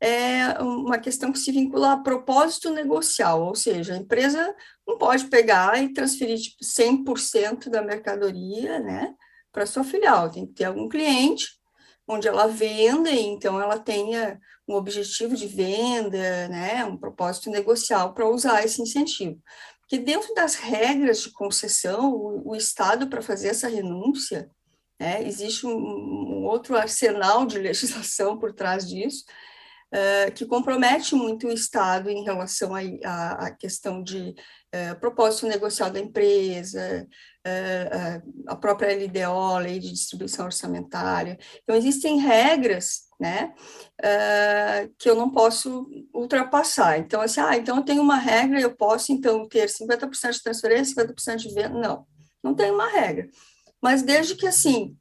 é 0.00 0.60
uma 0.60 0.98
questão 0.98 1.32
que 1.32 1.38
se 1.38 1.50
vincula 1.50 1.92
a 1.92 2.02
propósito 2.02 2.70
negocial, 2.70 3.42
ou 3.42 3.54
seja, 3.54 3.94
a 3.94 3.98
empresa 3.98 4.54
não 4.86 4.98
pode 4.98 5.26
pegar 5.26 5.82
e 5.82 5.92
transferir 5.92 6.38
tipo, 6.38 6.62
100% 6.62 7.70
da 7.70 7.80
mercadoria 7.80 8.78
né, 8.80 9.14
para 9.52 9.66
sua 9.66 9.84
filial, 9.84 10.30
tem 10.30 10.46
que 10.46 10.54
ter 10.54 10.64
algum 10.64 10.88
cliente 10.88 11.46
onde 12.06 12.28
ela 12.28 12.46
venda, 12.46 13.10
e 13.10 13.20
então 13.20 13.58
ela 13.60 13.78
tenha 13.78 14.38
um 14.68 14.74
objetivo 14.74 15.34
de 15.34 15.46
venda, 15.46 16.48
né, 16.48 16.84
um 16.84 16.96
propósito 16.96 17.50
negocial 17.50 18.12
para 18.12 18.28
usar 18.28 18.62
esse 18.62 18.82
incentivo. 18.82 19.40
Porque 19.80 19.98
dentro 19.98 20.34
das 20.34 20.54
regras 20.54 21.22
de 21.22 21.30
concessão, 21.30 22.12
o, 22.12 22.50
o 22.50 22.56
Estado, 22.56 23.08
para 23.08 23.22
fazer 23.22 23.48
essa 23.48 23.68
renúncia, 23.68 24.50
né, 25.00 25.26
existe 25.26 25.66
um, 25.66 25.76
um 25.76 26.44
outro 26.44 26.76
arsenal 26.76 27.46
de 27.46 27.58
legislação 27.58 28.38
por 28.38 28.52
trás 28.52 28.88
disso, 28.88 29.24
uh, 29.94 30.32
que 30.32 30.44
compromete 30.44 31.14
muito 31.14 31.46
o 31.46 31.52
Estado 31.52 32.10
em 32.10 32.24
relação 32.24 32.72
à 32.74 33.50
questão 33.52 34.02
de 34.02 34.34
uh, 34.74 34.98
propósito 34.98 35.46
negocial 35.46 35.90
da 35.90 36.00
empresa, 36.00 37.06
uh, 37.46 38.32
a 38.48 38.56
própria 38.56 38.94
LDO, 38.94 39.58
Lei 39.58 39.78
de 39.78 39.92
Distribuição 39.92 40.46
Orçamentária. 40.46 41.38
Então, 41.62 41.76
existem 41.76 42.18
regras 42.18 43.04
né, 43.20 43.54
que 44.98 45.08
eu 45.08 45.14
não 45.14 45.30
posso 45.30 45.88
ultrapassar. 46.12 46.98
Então, 46.98 47.20
assim, 47.20 47.40
ah, 47.40 47.56
então 47.56 47.76
eu 47.76 47.82
tenho 47.82 48.02
uma 48.02 48.16
regra, 48.16 48.60
eu 48.60 48.74
posso, 48.74 49.12
então, 49.12 49.48
ter 49.48 49.68
50% 49.68 50.32
de 50.32 50.42
transferência, 50.42 50.94
50% 50.94 51.36
de 51.36 51.54
venda. 51.54 51.78
Não, 51.78 52.06
não 52.42 52.54
tem 52.54 52.70
uma 52.70 52.90
regra. 52.90 53.28
Mas 53.80 54.02
desde 54.02 54.34
que, 54.34 54.46
assim, 54.46 54.94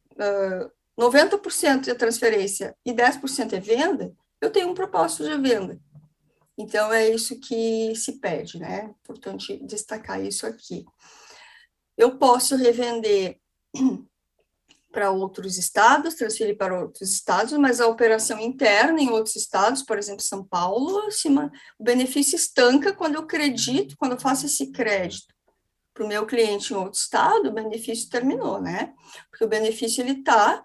90% 0.98 1.88
é 1.88 1.94
transferência 1.96 2.76
e 2.86 2.94
10% 2.94 3.54
é 3.54 3.60
venda, 3.60 4.14
eu 4.44 4.52
tenho 4.52 4.70
um 4.70 4.74
propósito 4.74 5.24
de 5.24 5.38
venda. 5.38 5.80
Então, 6.58 6.92
é 6.92 7.10
isso 7.10 7.40
que 7.40 7.96
se 7.96 8.20
pede, 8.20 8.60
né? 8.60 8.94
Importante 9.02 9.58
destacar 9.66 10.22
isso 10.22 10.46
aqui. 10.46 10.84
Eu 11.98 12.18
posso 12.18 12.56
revender 12.58 13.40
para 14.92 15.12
outros 15.12 15.58
estados, 15.58 16.16
transferir 16.16 16.58
para 16.58 16.80
outros 16.80 17.10
estados, 17.10 17.54
mas 17.54 17.80
a 17.80 17.88
operação 17.88 18.38
interna 18.38 19.02
em 19.02 19.10
outros 19.10 19.36
estados, 19.36 19.82
por 19.82 19.98
exemplo, 19.98 20.22
São 20.22 20.44
Paulo, 20.44 21.08
o 21.80 21.84
benefício 21.84 22.36
estanca 22.36 22.94
quando 22.94 23.16
eu 23.16 23.22
acredito, 23.22 23.96
quando 23.98 24.12
eu 24.12 24.20
faço 24.20 24.46
esse 24.46 24.72
crédito 24.72 25.34
para 25.94 26.04
o 26.04 26.08
meu 26.08 26.26
cliente 26.26 26.74
em 26.74 26.76
outro 26.76 27.00
estado, 27.00 27.48
o 27.48 27.54
benefício 27.54 28.10
terminou, 28.10 28.62
né? 28.62 28.94
Porque 29.30 29.46
o 29.46 29.50
benefício 29.50 30.02
ele 30.02 30.20
está 30.20 30.64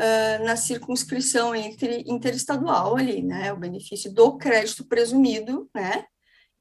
uh, 0.00 0.44
na 0.44 0.56
circunscrição 0.56 1.54
entre 1.54 2.04
interestadual 2.06 2.96
ali, 2.96 3.22
né, 3.22 3.52
o 3.52 3.56
benefício 3.56 4.12
do 4.12 4.36
crédito 4.36 4.86
presumido, 4.86 5.68
né, 5.74 6.04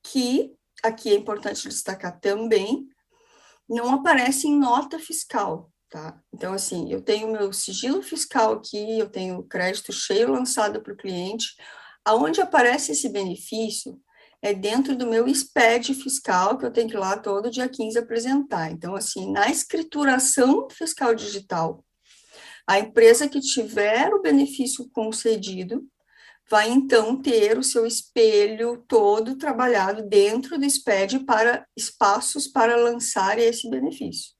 que 0.03 0.53
aqui 0.83 1.09
é 1.09 1.15
importante 1.15 1.67
destacar 1.67 2.19
também 2.19 2.87
não 3.67 3.93
aparece 3.93 4.47
em 4.47 4.57
nota 4.57 4.99
fiscal, 4.99 5.71
tá? 5.89 6.19
Então, 6.31 6.53
assim, 6.53 6.91
eu 6.91 7.01
tenho 7.01 7.31
meu 7.31 7.51
sigilo 7.51 8.01
fiscal 8.03 8.53
aqui, 8.53 8.99
eu 8.99 9.09
tenho 9.09 9.41
crédito 9.43 9.91
cheio 9.91 10.31
lançado 10.31 10.81
para 10.81 10.93
o 10.93 10.97
cliente, 10.97 11.47
aonde 12.03 12.39
aparece 12.41 12.91
esse 12.91 13.09
benefício 13.09 13.99
é 14.41 14.53
dentro 14.53 14.95
do 14.95 15.07
meu 15.07 15.27
SPED 15.27 15.95
fiscal, 15.95 16.55
que 16.55 16.65
eu 16.65 16.71
tenho 16.71 16.87
que 16.87 16.95
ir 16.95 16.99
lá 16.99 17.17
todo 17.17 17.49
dia 17.49 17.67
15 17.67 17.97
apresentar. 17.97 18.69
Então, 18.69 18.93
assim, 18.93 19.31
na 19.31 19.49
escrituração 19.49 20.67
fiscal 20.69 21.15
digital, 21.15 21.83
a 22.67 22.79
empresa 22.79 23.29
que 23.29 23.39
tiver 23.39 24.13
o 24.13 24.21
benefício 24.21 24.89
concedido 24.91 25.85
vai 26.49 26.69
então 26.69 27.21
ter 27.21 27.57
o 27.57 27.63
seu 27.63 27.85
espelho 27.85 28.83
todo 28.87 29.37
trabalhado 29.37 30.07
dentro 30.07 30.57
do 30.57 30.69
SPED 30.69 31.19
para 31.25 31.65
espaços 31.75 32.47
para 32.47 32.75
lançar 32.75 33.39
esse 33.39 33.69
benefício. 33.69 34.33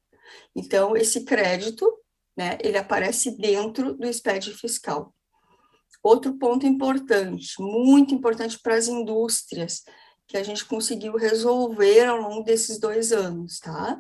Então, 0.56 0.96
esse 0.96 1.26
crédito, 1.26 1.92
né, 2.38 2.58
ele 2.62 2.78
aparece 2.78 3.36
dentro 3.38 3.96
do 3.96 4.12
SPED 4.12 4.54
fiscal. 4.54 5.14
Outro 6.04 6.38
ponto 6.38 6.68
importante, 6.68 7.60
muito 7.60 8.14
importante 8.14 8.60
para 8.62 8.76
as 8.76 8.88
indústrias, 8.88 9.84
que 10.28 10.38
a 10.38 10.44
gente 10.44 10.66
conseguiu 10.66 11.16
resolver 11.16 12.06
ao 12.06 12.18
longo 12.18 12.44
desses 12.44 12.80
dois 12.80 13.12
anos, 13.12 13.60
tá? 13.60 14.00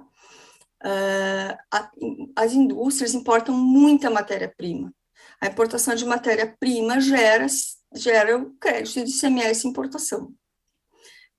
Uh, 0.85 2.31
as 2.35 2.53
indústrias 2.53 3.15
importam 3.15 3.55
muita 3.55 4.09
matéria-prima. 4.09 4.93
A 5.41 5.47
importação 5.47 5.95
de 5.95 6.05
matéria-prima 6.05 7.01
gera, 7.01 7.47
gera 7.95 8.37
o 8.37 8.53
crédito 8.57 9.03
de 9.03 9.11
CMS 9.11 9.65
importação. 9.65 10.31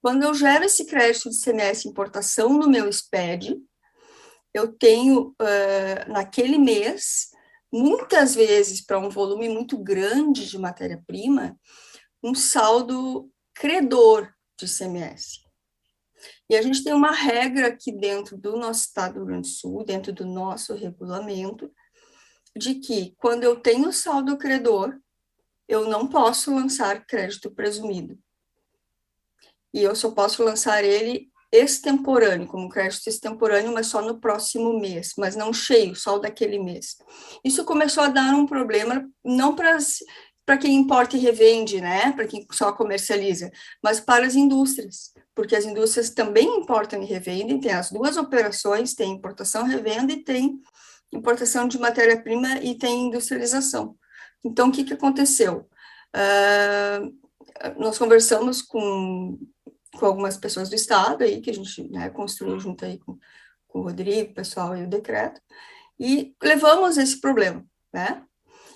Quando 0.03 0.25
eu 0.25 0.35
gero 0.35 0.65
esse 0.65 0.85
crédito 0.85 1.31
de 1.31 1.41
CMS 1.41 1.87
importação 1.87 2.53
no 2.53 2.69
meu 2.69 2.93
SPED, 2.93 3.57
eu 4.53 4.73
tenho, 4.73 5.35
uh, 5.41 6.13
naquele 6.13 6.59
mês, 6.59 7.29
muitas 7.73 8.35
vezes, 8.35 8.81
para 8.81 8.99
um 8.99 9.11
volume 9.11 9.49
muito 9.49 9.79
grande 9.79 10.49
de 10.49 10.59
matéria-prima, 10.59 11.57
um 12.23 12.35
saldo 12.35 13.31
credor 13.55 14.29
de 14.59 14.67
CMS. 14.67 15.46
E 16.49 16.57
a 16.57 16.63
gente 16.63 16.85
tem 16.85 16.93
uma 16.93 17.11
regra 17.11 17.69
aqui 17.69 17.91
dentro 17.91 18.37
do 18.37 18.57
nosso 18.57 18.87
estado 18.87 19.15
do 19.15 19.19
Rio 19.21 19.27
Grande 19.27 19.49
do 19.49 19.55
Sul, 19.55 19.85
dentro 19.85 20.13
do 20.13 20.25
nosso 20.25 20.75
regulamento, 20.75 21.71
de 22.57 22.77
que 22.77 23.15
quando 23.19 23.45
eu 23.45 23.57
tenho 23.57 23.93
saldo 23.93 24.39
credor, 24.39 24.97
eu 25.69 25.89
não 25.89 26.07
posso 26.07 26.55
lançar 26.55 27.05
crédito 27.05 27.51
presumido. 27.51 28.19
E 29.75 29.83
eu 29.83 29.95
só 29.95 30.11
posso 30.13 30.43
lançar 30.43 30.85
ele 30.85 31.29
extemporâneo, 31.53 32.47
como 32.47 32.69
crédito 32.69 33.09
extemporâneo, 33.09 33.73
mas 33.73 33.87
só 33.87 34.03
no 34.03 34.21
próximo 34.21 34.79
mês, 34.79 35.13
mas 35.17 35.37
não 35.37 35.53
cheio, 35.53 35.95
só 35.95 36.17
o 36.17 36.19
daquele 36.19 36.59
mês. 36.59 36.97
Isso 37.45 37.65
começou 37.65 38.05
a 38.05 38.09
dar 38.09 38.35
um 38.35 38.47
problema, 38.47 39.09
não 39.25 39.55
para 39.55 39.77
para 40.47 40.57
quem 40.57 40.75
importa 40.77 41.17
e 41.17 41.21
revende, 41.21 41.81
né, 41.81 42.13
para 42.13 42.27
quem 42.27 42.47
só 42.53 42.73
comercializa, 42.73 43.51
mas 43.83 44.01
para 44.01 44.25
as 44.25 44.35
indústrias, 44.35 45.13
porque 45.35 45.57
as 45.57 45.65
indústrias 45.65 46.11
também 46.11 46.47
importam 46.59 47.03
e 47.03 47.07
revendem, 47.07 47.61
tem 47.61 47.73
as 47.73 47.91
duas 47.91 48.17
operações, 48.17 48.95
tem 48.95 49.13
importação, 49.13 49.65
revenda 49.65 50.13
e 50.13 50.23
tem 50.23 50.63
importação 51.13 51.67
de 51.69 51.79
matéria-prima 51.79 52.61
e 52.63 52.77
tem 52.77 53.09
industrialização. 53.09 53.97
Então, 54.45 54.69
o 54.69 54.73
que, 54.73 54.85
que 54.85 54.95
aconteceu? 54.95 55.69
Uh, 56.15 57.13
nós 57.79 57.99
conversamos 57.99 58.63
com 58.63 59.37
com 59.97 60.07
algumas 60.07 60.37
pessoas 60.37 60.69
do 60.69 60.75
Estado 60.75 61.25
aí, 61.25 61.41
que 61.41 61.51
a 61.51 61.55
gente 61.55 61.89
né, 61.91 62.11
construiu 62.11 62.59
junto 62.61 62.85
aí 62.85 62.99
com, 62.99 63.19
com 63.67 63.81
o 63.81 63.83
Rodrigo, 63.83 64.31
o 64.31 64.35
pessoal 64.35 64.77
e 64.77 64.85
o 64.85 64.89
decreto, 64.89 65.41
e 65.99 66.35
levamos 66.43 66.99
esse 66.99 67.21
problema, 67.21 67.65
né? 67.93 68.23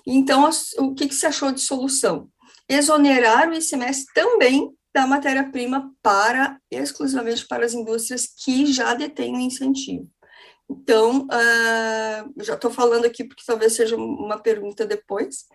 Então, 0.05 0.49
o 0.79 0.93
que, 0.93 1.07
que 1.07 1.15
se 1.15 1.25
achou 1.25 1.51
de 1.51 1.61
solução? 1.61 2.29
Exonerar 2.67 3.49
o 3.49 3.53
ICMS 3.53 4.05
também 4.13 4.71
da 4.93 5.07
matéria-prima 5.07 5.93
para, 6.01 6.59
exclusivamente 6.69 7.47
para 7.47 7.65
as 7.65 7.73
indústrias 7.73 8.27
que 8.27 8.65
já 8.65 8.93
detêm 8.93 9.35
o 9.35 9.39
incentivo. 9.39 10.09
Então, 10.69 11.25
uh, 11.25 12.43
já 12.43 12.55
estou 12.55 12.71
falando 12.71 13.05
aqui 13.05 13.23
porque 13.23 13.43
talvez 13.45 13.73
seja 13.73 13.95
uma 13.95 14.39
pergunta 14.39 14.85
depois, 14.85 15.45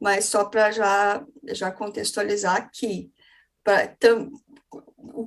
mas 0.00 0.26
só 0.26 0.44
para 0.44 0.70
já, 0.70 1.24
já 1.44 1.70
contextualizar 1.70 2.56
aqui, 2.56 3.10
pra, 3.62 3.88
tam, 3.88 4.30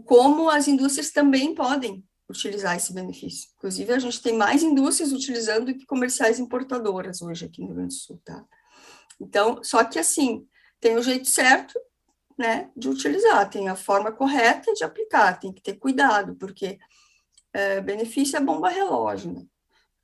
como 0.05 0.49
as 0.49 0.67
indústrias 0.67 1.11
também 1.11 1.53
podem 1.53 2.03
utilizar 2.29 2.75
esse 2.75 2.93
benefício. 2.93 3.49
Inclusive, 3.57 3.91
a 3.91 3.99
gente 3.99 4.21
tem 4.21 4.37
mais 4.37 4.61
indústrias 4.61 5.11
utilizando 5.11 5.65
do 5.65 5.77
que 5.77 5.85
comerciais 5.85 6.39
importadoras 6.39 7.21
hoje 7.21 7.45
aqui 7.45 7.61
no 7.61 7.67
Rio 7.67 7.75
Grande 7.75 7.95
do 7.95 7.99
Sul, 7.99 8.21
tá? 8.23 8.45
Então, 9.19 9.63
só 9.63 9.83
que 9.83 9.97
assim, 9.97 10.47
tem 10.79 10.95
o 10.95 11.01
jeito 11.01 11.27
certo, 11.27 11.79
né, 12.37 12.69
de 12.75 12.87
utilizar, 12.87 13.49
tem 13.49 13.67
a 13.67 13.75
forma 13.75 14.11
correta 14.11 14.73
de 14.73 14.83
aplicar, 14.83 15.37
tem 15.39 15.51
que 15.51 15.61
ter 15.61 15.73
cuidado, 15.73 16.35
porque 16.35 16.79
é, 17.51 17.81
benefício 17.81 18.37
é 18.37 18.39
bomba 18.39 18.69
relógio, 18.69 19.33
né? 19.33 19.45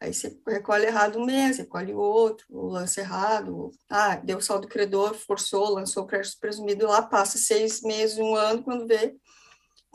Aí 0.02 0.14
você 0.14 0.38
recolhe 0.46 0.86
errado 0.86 1.18
um 1.18 1.26
mês, 1.26 1.58
recolhe 1.58 1.94
outro, 1.94 2.46
ou 2.50 2.70
lança 2.70 3.00
errado, 3.00 3.58
ou, 3.58 3.72
ah, 3.90 4.18
deu 4.18 4.42
saldo 4.42 4.68
credor, 4.68 5.14
forçou, 5.14 5.70
lançou 5.70 6.04
o 6.04 6.08
crédito 6.08 6.38
presumido 6.40 6.86
lá, 6.86 7.02
passa 7.02 7.38
seis 7.38 7.82
meses, 7.82 8.18
um 8.18 8.36
ano, 8.36 8.62
quando 8.62 8.86
vê, 8.86 9.16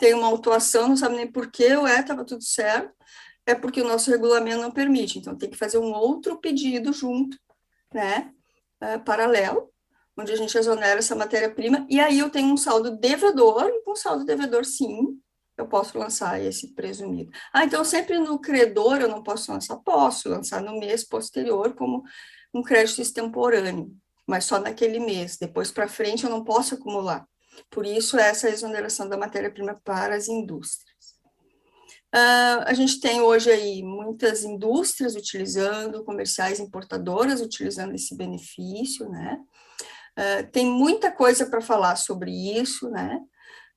tem 0.00 0.14
uma 0.14 0.26
autuação, 0.26 0.88
não 0.88 0.96
sabe 0.96 1.16
nem 1.16 1.30
por 1.30 1.50
ou 1.78 1.86
é, 1.86 2.00
estava 2.00 2.24
tudo 2.24 2.42
certo, 2.42 2.92
é 3.46 3.54
porque 3.54 3.82
o 3.82 3.86
nosso 3.86 4.10
regulamento 4.10 4.62
não 4.62 4.70
permite, 4.70 5.18
então 5.18 5.36
tem 5.36 5.50
que 5.50 5.58
fazer 5.58 5.78
um 5.78 5.92
outro 5.92 6.40
pedido 6.40 6.92
junto, 6.92 7.38
né, 7.92 8.32
uh, 8.82 9.04
paralelo, 9.04 9.70
onde 10.18 10.32
a 10.32 10.36
gente 10.36 10.56
exonera 10.56 10.98
essa 10.98 11.14
matéria-prima, 11.14 11.86
e 11.88 12.00
aí 12.00 12.18
eu 12.18 12.30
tenho 12.30 12.52
um 12.52 12.56
saldo 12.56 12.96
devedor, 12.96 13.66
e 13.66 13.82
com 13.84 13.94
saldo 13.94 14.24
devedor, 14.24 14.64
sim, 14.64 15.20
eu 15.56 15.68
posso 15.68 15.98
lançar 15.98 16.40
esse 16.40 16.74
presumido. 16.74 17.30
Ah, 17.52 17.64
então 17.64 17.84
sempre 17.84 18.18
no 18.18 18.38
credor 18.40 19.02
eu 19.02 19.08
não 19.08 19.22
posso 19.22 19.52
lançar? 19.52 19.76
Posso 19.76 20.30
lançar 20.30 20.62
no 20.62 20.78
mês 20.78 21.04
posterior 21.04 21.74
como 21.74 22.02
um 22.54 22.62
crédito 22.62 23.02
extemporâneo, 23.02 23.94
mas 24.26 24.46
só 24.46 24.58
naquele 24.58 24.98
mês. 24.98 25.36
Depois 25.36 25.70
para 25.70 25.86
frente 25.86 26.24
eu 26.24 26.30
não 26.30 26.42
posso 26.42 26.76
acumular. 26.76 27.26
Por 27.68 27.84
isso, 27.84 28.18
essa 28.18 28.48
exoneração 28.48 29.08
da 29.08 29.16
matéria-prima 29.16 29.80
para 29.84 30.14
as 30.14 30.28
indústrias. 30.28 30.90
Uh, 32.14 32.66
a 32.66 32.74
gente 32.74 32.98
tem 32.98 33.20
hoje 33.20 33.50
aí 33.50 33.82
muitas 33.84 34.42
indústrias 34.42 35.14
utilizando, 35.14 36.04
comerciais 36.04 36.58
importadoras 36.58 37.40
utilizando 37.40 37.94
esse 37.94 38.16
benefício, 38.16 39.08
né? 39.08 39.38
Uh, 40.18 40.50
tem 40.50 40.66
muita 40.66 41.12
coisa 41.12 41.46
para 41.46 41.60
falar 41.60 41.94
sobre 41.94 42.32
isso, 42.32 42.90
né? 42.90 43.20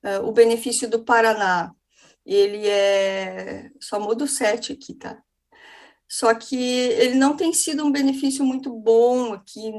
Uh, 0.04 0.28
o 0.28 0.32
benefício 0.32 0.90
do 0.90 1.04
Paraná, 1.04 1.72
ele 2.26 2.68
é, 2.68 3.70
só 3.80 4.00
muda 4.00 4.24
o 4.24 4.28
7 4.28 4.74
aqui, 4.74 4.96
tá? 4.96 5.22
Só 6.10 6.34
que 6.34 6.56
ele 6.56 7.16
não 7.16 7.36
tem 7.36 7.54
sido 7.54 7.86
um 7.86 7.92
benefício 7.92 8.44
muito 8.44 8.72
bom 8.72 9.34
aqui 9.34 9.72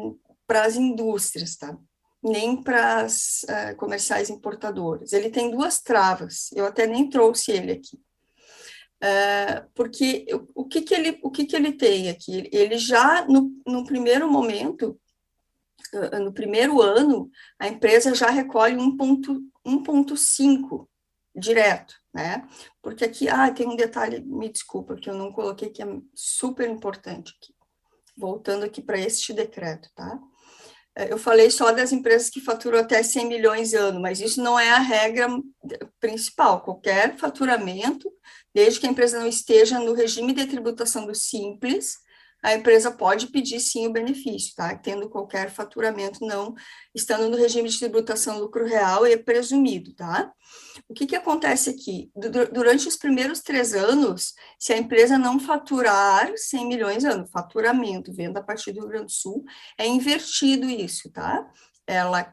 para 0.46 0.64
as 0.64 0.76
indústrias, 0.76 1.56
tá? 1.56 1.76
Nem 2.24 2.62
para 2.62 3.02
as 3.02 3.44
uh, 3.44 3.76
comerciais 3.76 4.30
importadoras. 4.30 5.12
Ele 5.12 5.28
tem 5.28 5.50
duas 5.50 5.80
travas, 5.80 6.48
eu 6.54 6.64
até 6.64 6.86
nem 6.86 7.10
trouxe 7.10 7.52
ele 7.52 7.72
aqui. 7.72 8.00
Uh, 9.02 9.68
porque 9.74 10.24
o, 10.54 10.64
que, 10.64 10.80
que, 10.80 10.94
ele, 10.94 11.18
o 11.22 11.30
que, 11.30 11.44
que 11.44 11.54
ele 11.54 11.72
tem 11.72 12.08
aqui? 12.08 12.48
Ele 12.50 12.78
já, 12.78 13.26
no, 13.26 13.52
no 13.66 13.84
primeiro 13.84 14.30
momento, 14.30 14.98
uh, 15.92 16.18
no 16.18 16.32
primeiro 16.32 16.80
ano, 16.80 17.30
a 17.58 17.68
empresa 17.68 18.14
já 18.14 18.30
recolhe 18.30 18.76
1,5 18.76 20.88
direto, 21.36 21.94
né? 22.14 22.48
Porque 22.80 23.04
aqui, 23.04 23.28
ah, 23.28 23.52
tem 23.52 23.68
um 23.68 23.76
detalhe, 23.76 24.24
me 24.24 24.48
desculpa, 24.48 24.96
que 24.96 25.10
eu 25.10 25.14
não 25.14 25.30
coloquei, 25.30 25.68
que 25.68 25.82
é 25.82 25.86
super 26.14 26.70
importante 26.70 27.34
aqui. 27.36 27.52
Voltando 28.16 28.64
aqui 28.64 28.80
para 28.80 28.98
este 28.98 29.34
decreto, 29.34 29.90
tá? 29.94 30.18
É, 30.96 31.12
eu 31.12 31.18
falei 31.18 31.50
só 31.50 31.72
das 31.72 31.92
empresas 31.92 32.30
que 32.30 32.40
faturam 32.40 32.78
até 32.78 33.02
100 33.02 33.26
milhões 33.26 33.74
ano, 33.74 34.00
mas 34.00 34.20
isso 34.20 34.42
não 34.42 34.58
é 34.58 34.70
a 34.70 34.78
regra 34.78 35.28
principal. 35.98 36.60
Qualquer 36.60 37.16
faturamento, 37.16 38.10
desde 38.54 38.78
que 38.78 38.86
a 38.86 38.90
empresa 38.90 39.18
não 39.18 39.26
esteja 39.26 39.78
no 39.80 39.92
regime 39.92 40.32
de 40.32 40.46
tributação 40.46 41.06
do 41.06 41.14
Simples, 41.14 41.96
a 42.44 42.52
empresa 42.52 42.90
pode 42.90 43.28
pedir 43.28 43.58
sim 43.58 43.86
o 43.86 43.92
benefício, 43.92 44.54
tá? 44.54 44.76
Tendo 44.76 45.08
qualquer 45.08 45.50
faturamento, 45.50 46.24
não 46.26 46.54
estando 46.94 47.26
no 47.30 47.38
regime 47.38 47.70
de 47.70 47.78
tributação 47.78 48.38
lucro 48.38 48.66
real 48.66 49.06
e 49.06 49.16
presumido, 49.16 49.94
tá? 49.94 50.30
O 50.86 50.92
que 50.92 51.06
que 51.06 51.16
acontece 51.16 51.70
aqui? 51.70 52.12
Durante 52.52 52.86
os 52.86 52.96
primeiros 52.96 53.40
três 53.40 53.72
anos, 53.72 54.34
se 54.58 54.74
a 54.74 54.76
empresa 54.76 55.16
não 55.16 55.40
faturar 55.40 56.30
100 56.36 56.68
milhões 56.68 57.02
ano, 57.06 57.26
faturamento, 57.26 58.12
venda 58.12 58.40
a 58.40 58.42
partir 58.42 58.72
do 58.72 58.80
Rio 58.80 58.88
Grande 58.90 59.06
do 59.06 59.12
Sul, 59.12 59.42
é 59.78 59.86
invertido 59.86 60.68
isso, 60.68 61.10
tá? 61.10 61.50
Ela 61.86 62.30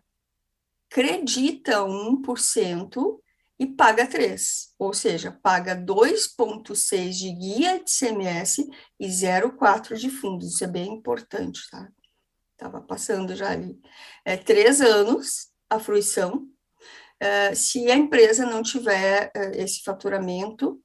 acredita 0.91 1.85
1% 1.85 3.19
e 3.61 3.67
paga 3.67 4.07
3, 4.07 4.73
ou 4.79 4.91
seja, 4.91 5.37
paga 5.43 5.75
2,6 5.75 7.11
de 7.11 7.31
guia 7.31 7.77
de 7.77 7.91
CMS 7.91 8.67
e 8.99 9.07
0,4 9.07 9.97
de 9.97 10.09
fundos. 10.09 10.55
Isso 10.55 10.63
é 10.63 10.67
bem 10.67 10.91
importante, 10.91 11.61
tá? 11.69 11.87
Estava 12.53 12.81
passando 12.81 13.35
já 13.35 13.51
ali. 13.51 13.79
É 14.25 14.35
três 14.35 14.81
anos 14.81 15.49
a 15.69 15.77
fruição. 15.77 16.47
Uh, 17.21 17.55
se 17.55 17.91
a 17.91 17.95
empresa 17.95 18.47
não 18.47 18.63
tiver 18.63 19.31
uh, 19.37 19.51
esse 19.53 19.83
faturamento, 19.83 20.81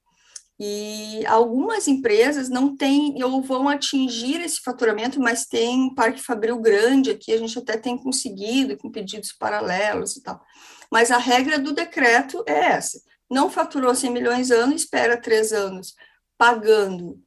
e 0.61 1.25
algumas 1.27 1.89
empresas 1.89 2.51
não 2.51 2.77
têm 2.77 3.23
ou 3.23 3.43
vão 3.43 3.71
atingir 3.71 4.41
esse 4.43 4.61
faturamento, 4.61 5.19
mas 5.19 5.47
tem 5.47 5.81
um 5.81 5.95
parque 5.95 6.23
fabril 6.23 6.61
grande 6.61 7.11
aqui, 7.11 7.33
a 7.33 7.39
gente 7.39 7.59
até 7.59 7.79
tem 7.79 7.97
conseguido 7.97 8.77
com 8.77 8.91
pedidos 8.91 9.33
paralelos 9.33 10.17
e 10.17 10.23
tal. 10.23 10.43
Mas 10.91 11.11
a 11.11 11.19
regra 11.19 11.59
do 11.59 11.73
decreto 11.73 12.45
é 12.47 12.73
essa: 12.73 13.01
não 13.31 13.51
faturou 13.51 13.95
100 13.95 14.11
milhões 14.11 14.51
ano, 14.51 14.75
espera 14.75 15.21
três 15.21 15.53
anos 15.53 15.95
pagando 16.39 17.21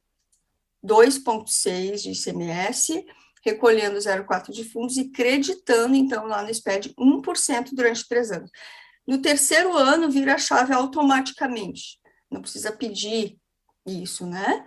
2,6 0.84 2.02
de 2.02 2.10
ICMS, 2.10 3.04
recolhendo 3.44 3.98
0,4 3.98 4.52
de 4.52 4.64
fundos 4.64 4.96
e 4.96 5.10
creditando, 5.10 5.94
então, 5.94 6.26
lá 6.26 6.42
no 6.42 6.52
SPED, 6.52 6.94
1% 6.98 7.70
durante 7.72 8.06
três 8.06 8.30
anos. 8.30 8.50
No 9.06 9.20
terceiro 9.20 9.76
ano, 9.76 10.10
vira 10.10 10.34
a 10.34 10.38
chave 10.38 10.72
automaticamente, 10.72 11.98
não 12.30 12.40
precisa 12.40 12.70
pedir 12.70 13.38
isso, 13.86 14.26
né? 14.26 14.64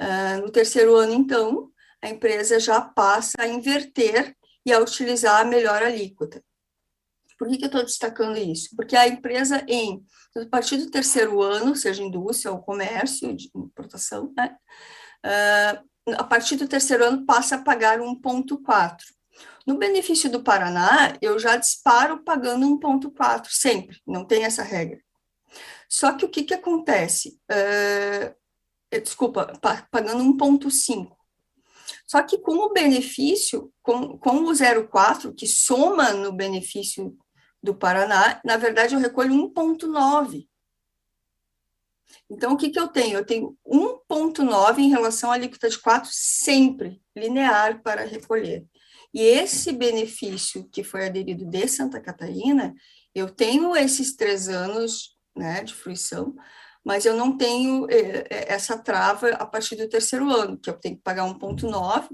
Uh, 0.00 0.40
no 0.42 0.50
terceiro 0.50 0.96
ano, 0.96 1.12
então, 1.12 1.70
a 2.02 2.08
empresa 2.08 2.58
já 2.58 2.80
passa 2.80 3.34
a 3.38 3.46
inverter 3.46 4.36
e 4.66 4.72
a 4.72 4.80
utilizar 4.80 5.40
a 5.40 5.44
melhor 5.44 5.82
alíquota. 5.82 6.42
Por 7.38 7.48
que, 7.48 7.56
que 7.58 7.64
eu 7.64 7.66
estou 7.66 7.82
destacando 7.82 8.36
isso? 8.38 8.70
Porque 8.76 8.96
a 8.96 9.08
empresa, 9.08 9.64
em 9.68 10.04
a 10.36 10.46
partir 10.46 10.76
do 10.78 10.90
terceiro 10.90 11.40
ano, 11.40 11.76
seja 11.76 12.02
indústria 12.02 12.52
ou 12.52 12.60
comércio, 12.60 13.34
de 13.34 13.50
importação, 13.54 14.32
né, 14.36 14.56
uh, 15.24 16.14
a 16.16 16.24
partir 16.24 16.56
do 16.56 16.68
terceiro 16.68 17.04
ano 17.04 17.24
passa 17.24 17.56
a 17.56 17.62
pagar 17.62 17.98
1,4. 17.98 18.96
No 19.66 19.78
benefício 19.78 20.30
do 20.30 20.42
Paraná, 20.42 21.16
eu 21.22 21.38
já 21.38 21.56
disparo 21.56 22.22
pagando 22.22 22.66
1,4 22.66 23.46
sempre, 23.48 24.00
não 24.06 24.24
tem 24.24 24.44
essa 24.44 24.62
regra. 24.62 25.00
Só 25.88 26.12
que 26.12 26.24
o 26.24 26.28
que, 26.28 26.42
que 26.42 26.54
acontece? 26.54 27.38
Uh, 27.50 29.00
desculpa, 29.00 29.52
pagando 29.90 30.22
1,5. 30.24 31.16
Só 32.06 32.22
que 32.22 32.38
com 32.38 32.56
o 32.56 32.72
benefício, 32.72 33.72
com, 33.82 34.18
com 34.18 34.44
o 34.44 34.50
0,4, 34.50 35.34
que 35.34 35.46
soma 35.46 36.12
no 36.12 36.32
benefício 36.32 37.16
do 37.64 37.74
Paraná, 37.74 38.40
na 38.44 38.58
verdade 38.58 38.94
eu 38.94 39.00
recolho 39.00 39.32
1,9. 39.32 40.46
Então, 42.30 42.52
o 42.52 42.56
que, 42.56 42.68
que 42.68 42.78
eu 42.78 42.88
tenho? 42.88 43.18
Eu 43.18 43.24
tenho 43.24 43.56
1,9 43.66 44.78
em 44.78 44.90
relação 44.90 45.30
à 45.30 45.34
alíquota 45.34 45.68
de 45.68 45.78
4, 45.78 46.10
sempre 46.12 47.00
linear 47.16 47.82
para 47.82 48.04
recolher. 48.04 48.66
E 49.12 49.22
esse 49.22 49.72
benefício 49.72 50.68
que 50.70 50.84
foi 50.84 51.06
aderido 51.06 51.46
de 51.46 51.66
Santa 51.66 52.00
Catarina, 52.00 52.74
eu 53.14 53.30
tenho 53.30 53.74
esses 53.74 54.14
três 54.14 54.48
anos 54.48 55.16
né, 55.34 55.62
de 55.64 55.72
fruição, 55.72 56.34
mas 56.84 57.06
eu 57.06 57.16
não 57.16 57.36
tenho 57.36 57.86
eh, 57.90 58.26
eh, 58.28 58.52
essa 58.52 58.76
trava 58.76 59.30
a 59.30 59.46
partir 59.46 59.76
do 59.76 59.88
terceiro 59.88 60.30
ano, 60.30 60.58
que 60.58 60.68
eu 60.68 60.74
tenho 60.74 60.96
que 60.96 61.02
pagar 61.02 61.24
1,9, 61.24 62.08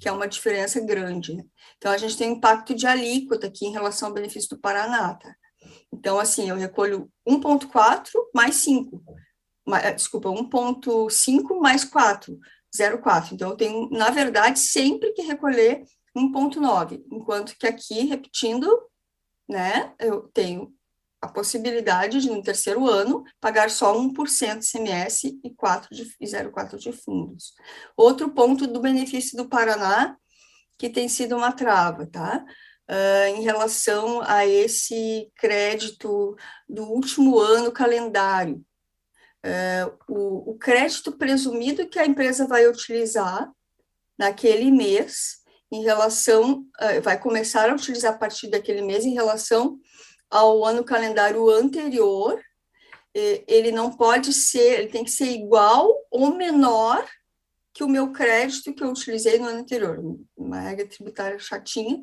que 0.00 0.08
é 0.08 0.12
uma 0.12 0.26
diferença 0.26 0.80
grande. 0.80 1.44
Então, 1.76 1.92
a 1.92 1.98
gente 1.98 2.16
tem 2.16 2.30
um 2.30 2.36
impacto 2.36 2.74
de 2.74 2.86
alíquota 2.86 3.46
aqui 3.46 3.66
em 3.66 3.72
relação 3.72 4.08
ao 4.08 4.14
benefício 4.14 4.48
do 4.48 4.58
Paraná. 4.58 5.14
Tá? 5.14 5.36
Então, 5.92 6.18
assim, 6.18 6.48
eu 6.48 6.56
recolho 6.56 7.12
1,4 7.28 8.10
mais 8.34 8.56
5. 8.56 9.04
Eh, 9.82 9.92
desculpa, 9.92 10.30
1,5 10.30 11.60
mais 11.60 11.84
4, 11.84 12.38
0,4. 12.74 13.32
Então, 13.34 13.50
eu 13.50 13.56
tenho, 13.56 13.90
na 13.90 14.08
verdade, 14.08 14.58
sempre 14.58 15.12
que 15.12 15.20
recolher 15.20 15.84
1,9. 16.16 17.04
Enquanto 17.12 17.54
que 17.58 17.66
aqui, 17.66 18.06
repetindo, 18.06 18.66
né, 19.46 19.94
eu 19.98 20.22
tenho 20.32 20.74
a 21.20 21.28
possibilidade 21.28 22.20
de, 22.20 22.30
no 22.30 22.42
terceiro 22.42 22.86
ano, 22.86 23.24
pagar 23.40 23.70
só 23.70 23.94
1% 23.94 24.58
de 24.58 24.66
CMS 24.66 25.24
e 25.24 25.50
0,4% 25.50 26.78
de 26.78 26.92
fundos. 26.92 27.52
Outro 27.96 28.30
ponto 28.30 28.66
do 28.66 28.80
benefício 28.80 29.36
do 29.36 29.48
Paraná, 29.48 30.16
que 30.78 30.88
tem 30.88 31.08
sido 31.08 31.36
uma 31.36 31.52
trava, 31.52 32.06
tá? 32.06 32.42
Uh, 32.90 33.36
em 33.36 33.42
relação 33.42 34.22
a 34.22 34.46
esse 34.46 35.30
crédito 35.36 36.34
do 36.68 36.84
último 36.84 37.38
ano 37.38 37.70
calendário. 37.70 38.64
Uh, 39.44 39.96
o, 40.08 40.52
o 40.52 40.58
crédito 40.58 41.12
presumido 41.12 41.86
que 41.86 41.98
a 41.98 42.06
empresa 42.06 42.46
vai 42.46 42.66
utilizar 42.66 43.50
naquele 44.18 44.70
mês, 44.70 45.40
em 45.70 45.82
relação, 45.82 46.64
uh, 46.80 47.00
vai 47.02 47.18
começar 47.18 47.70
a 47.70 47.74
utilizar 47.74 48.14
a 48.14 48.18
partir 48.18 48.48
daquele 48.48 48.82
mês 48.82 49.04
em 49.04 49.14
relação 49.14 49.78
ao 50.30 50.64
ano 50.64 50.84
calendário 50.84 51.50
anterior, 51.50 52.40
ele 53.14 53.72
não 53.72 53.90
pode 53.90 54.32
ser, 54.32 54.80
ele 54.80 54.88
tem 54.88 55.04
que 55.04 55.10
ser 55.10 55.30
igual 55.30 55.92
ou 56.10 56.34
menor 56.34 57.04
que 57.74 57.82
o 57.82 57.88
meu 57.88 58.12
crédito 58.12 58.72
que 58.72 58.82
eu 58.82 58.90
utilizei 58.90 59.38
no 59.38 59.46
ano 59.46 59.60
anterior. 59.60 59.98
Uma 60.36 60.60
regra 60.60 60.86
tributária 60.86 61.38
chatinha, 61.38 62.02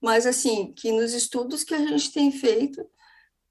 mas 0.00 0.26
assim, 0.26 0.72
que 0.72 0.90
nos 0.90 1.12
estudos 1.12 1.62
que 1.62 1.74
a 1.74 1.78
gente 1.78 2.12
tem 2.12 2.32
feito, 2.32 2.84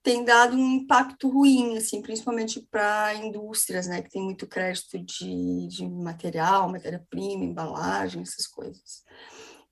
tem 0.04 0.26
dado 0.26 0.58
um 0.58 0.76
impacto 0.78 1.30
ruim, 1.30 1.78
assim, 1.78 2.02
principalmente 2.02 2.60
para 2.71 3.13
indústrias, 3.15 3.88
né, 3.88 4.02
que 4.02 4.10
tem 4.10 4.21
muito 4.21 4.47
crédito 4.47 4.97
de, 4.97 5.67
de 5.67 5.88
material, 5.88 6.69
matéria-prima, 6.69 7.45
embalagem, 7.45 8.24
essas 8.24 8.47
coisas. 8.47 9.04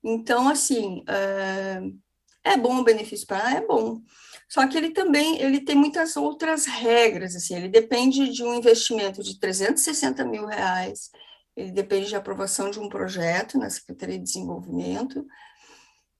Então, 0.04 0.48
assim, 0.48 1.04
é, 1.08 1.82
é 2.52 2.58
bom 2.58 2.80
o 2.80 2.84
benefício 2.84 3.28
para 3.28 3.56
é 3.56 3.66
bom, 3.66 4.02
só 4.48 4.68
que 4.68 4.78
ele 4.78 4.92
também 4.92 5.42
ele 5.42 5.62
tem 5.62 5.76
muitas 5.76 6.18
outras 6.18 6.66
regras, 6.66 7.36
assim, 7.36 7.56
ele 7.56 7.70
depende 7.70 8.30
de 8.30 8.44
um 8.44 8.54
investimento 8.54 9.24
de 9.24 9.40
360 9.40 10.26
mil 10.26 10.46
reais, 10.46 11.12
ele 11.56 11.72
depende 11.72 12.08
de 12.08 12.16
aprovação 12.16 12.72
de 12.72 12.80
um 12.80 12.90
projeto 12.90 13.58
na 13.58 13.70
Secretaria 13.70 14.18
de 14.18 14.24
Desenvolvimento, 14.24 15.26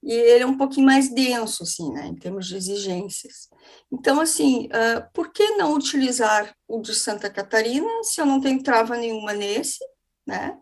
e 0.02 0.12
ele 0.12 0.44
é 0.44 0.46
um 0.46 0.56
pouquinho 0.56 0.86
mais 0.86 1.12
denso, 1.12 1.62
assim, 1.62 1.92
né, 1.92 2.06
em 2.06 2.14
termos 2.14 2.46
de 2.46 2.56
exigências. 2.56 3.48
Então, 3.92 4.20
assim, 4.20 4.66
uh, 4.66 5.06
por 5.12 5.30
que 5.30 5.56
não 5.56 5.74
utilizar 5.74 6.54
o 6.66 6.80
de 6.80 6.94
Santa 6.94 7.28
Catarina 7.28 7.88
se 8.02 8.20
eu 8.20 8.24
não 8.24 8.40
tenho 8.40 8.62
trava 8.62 8.96
nenhuma 8.96 9.34
nesse, 9.34 9.84
né? 10.26 10.56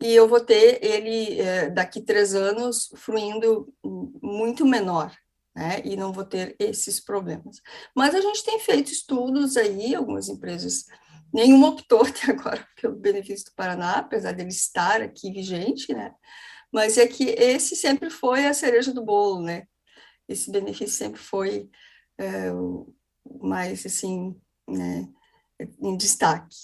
E 0.00 0.14
eu 0.14 0.26
vou 0.26 0.40
ter 0.40 0.82
ele, 0.82 1.40
uh, 1.40 1.74
daqui 1.74 2.00
três 2.00 2.34
anos, 2.34 2.90
fluindo 2.96 3.72
muito 4.22 4.64
menor, 4.64 5.14
né? 5.54 5.82
E 5.84 5.94
não 5.96 6.12
vou 6.12 6.24
ter 6.24 6.56
esses 6.58 7.00
problemas. 7.00 7.60
Mas 7.94 8.14
a 8.14 8.20
gente 8.20 8.44
tem 8.44 8.58
feito 8.58 8.90
estudos 8.90 9.56
aí, 9.56 9.94
algumas 9.94 10.28
empresas, 10.28 10.86
nenhuma 11.32 11.68
optou 11.68 12.02
até 12.06 12.30
agora 12.32 12.66
pelo 12.80 12.96
benefício 12.96 13.46
do 13.46 13.54
Paraná, 13.54 13.98
apesar 13.98 14.32
dele 14.32 14.48
estar 14.48 15.02
aqui 15.02 15.30
vigente, 15.32 15.92
né? 15.92 16.14
Mas 16.72 16.96
é 16.96 17.06
que 17.06 17.24
esse 17.30 17.76
sempre 17.76 18.10
foi 18.10 18.46
a 18.46 18.54
cereja 18.54 18.92
do 18.94 19.04
bolo, 19.04 19.42
né? 19.42 19.64
Esse 20.28 20.50
benefício 20.50 20.96
sempre 20.96 21.20
foi 21.20 21.68
é, 22.18 22.50
mais, 23.40 23.84
assim, 23.84 24.36
né, 24.68 25.08
em 25.80 25.96
destaque. 25.96 26.56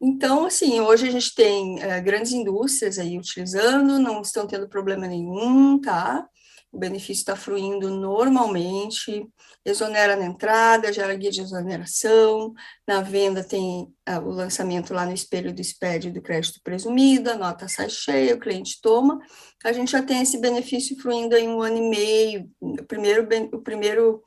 Então, 0.00 0.44
assim, 0.44 0.80
hoje 0.80 1.08
a 1.08 1.10
gente 1.10 1.34
tem 1.34 1.82
é, 1.82 2.00
grandes 2.00 2.32
indústrias 2.32 2.98
aí 2.98 3.18
utilizando, 3.18 3.98
não 3.98 4.20
estão 4.20 4.46
tendo 4.46 4.68
problema 4.68 5.06
nenhum, 5.06 5.80
tá? 5.80 6.28
o 6.76 6.78
benefício 6.78 7.20
está 7.20 7.34
fluindo 7.34 7.90
normalmente, 7.90 9.26
exonera 9.64 10.14
na 10.14 10.26
entrada, 10.26 10.92
gera 10.92 11.14
guia 11.14 11.30
de 11.30 11.40
exoneração, 11.40 12.52
na 12.86 13.00
venda 13.00 13.42
tem 13.42 13.88
ah, 14.04 14.20
o 14.20 14.28
lançamento 14.28 14.92
lá 14.92 15.06
no 15.06 15.12
espelho 15.12 15.54
do 15.54 15.64
SPED 15.64 16.10
do 16.10 16.20
crédito 16.20 16.60
presumido, 16.62 17.30
a 17.30 17.36
nota 17.36 17.66
sai 17.66 17.88
cheia, 17.88 18.34
o 18.34 18.38
cliente 18.38 18.78
toma, 18.82 19.18
a 19.64 19.72
gente 19.72 19.90
já 19.90 20.02
tem 20.02 20.20
esse 20.20 20.38
benefício 20.38 21.00
fluindo 21.00 21.34
em 21.34 21.48
um 21.48 21.62
ano 21.62 21.78
e 21.78 21.88
meio, 21.88 22.50
o 22.60 22.84
primeiro, 22.84 23.26
o 23.52 23.62
primeiro 23.62 24.22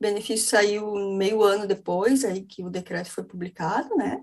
benefício 0.00 0.48
saiu 0.48 0.92
meio 1.16 1.42
ano 1.42 1.66
depois, 1.66 2.24
aí 2.24 2.42
que 2.44 2.64
o 2.64 2.70
decreto 2.70 3.10
foi 3.10 3.24
publicado, 3.24 3.94
né, 3.94 4.20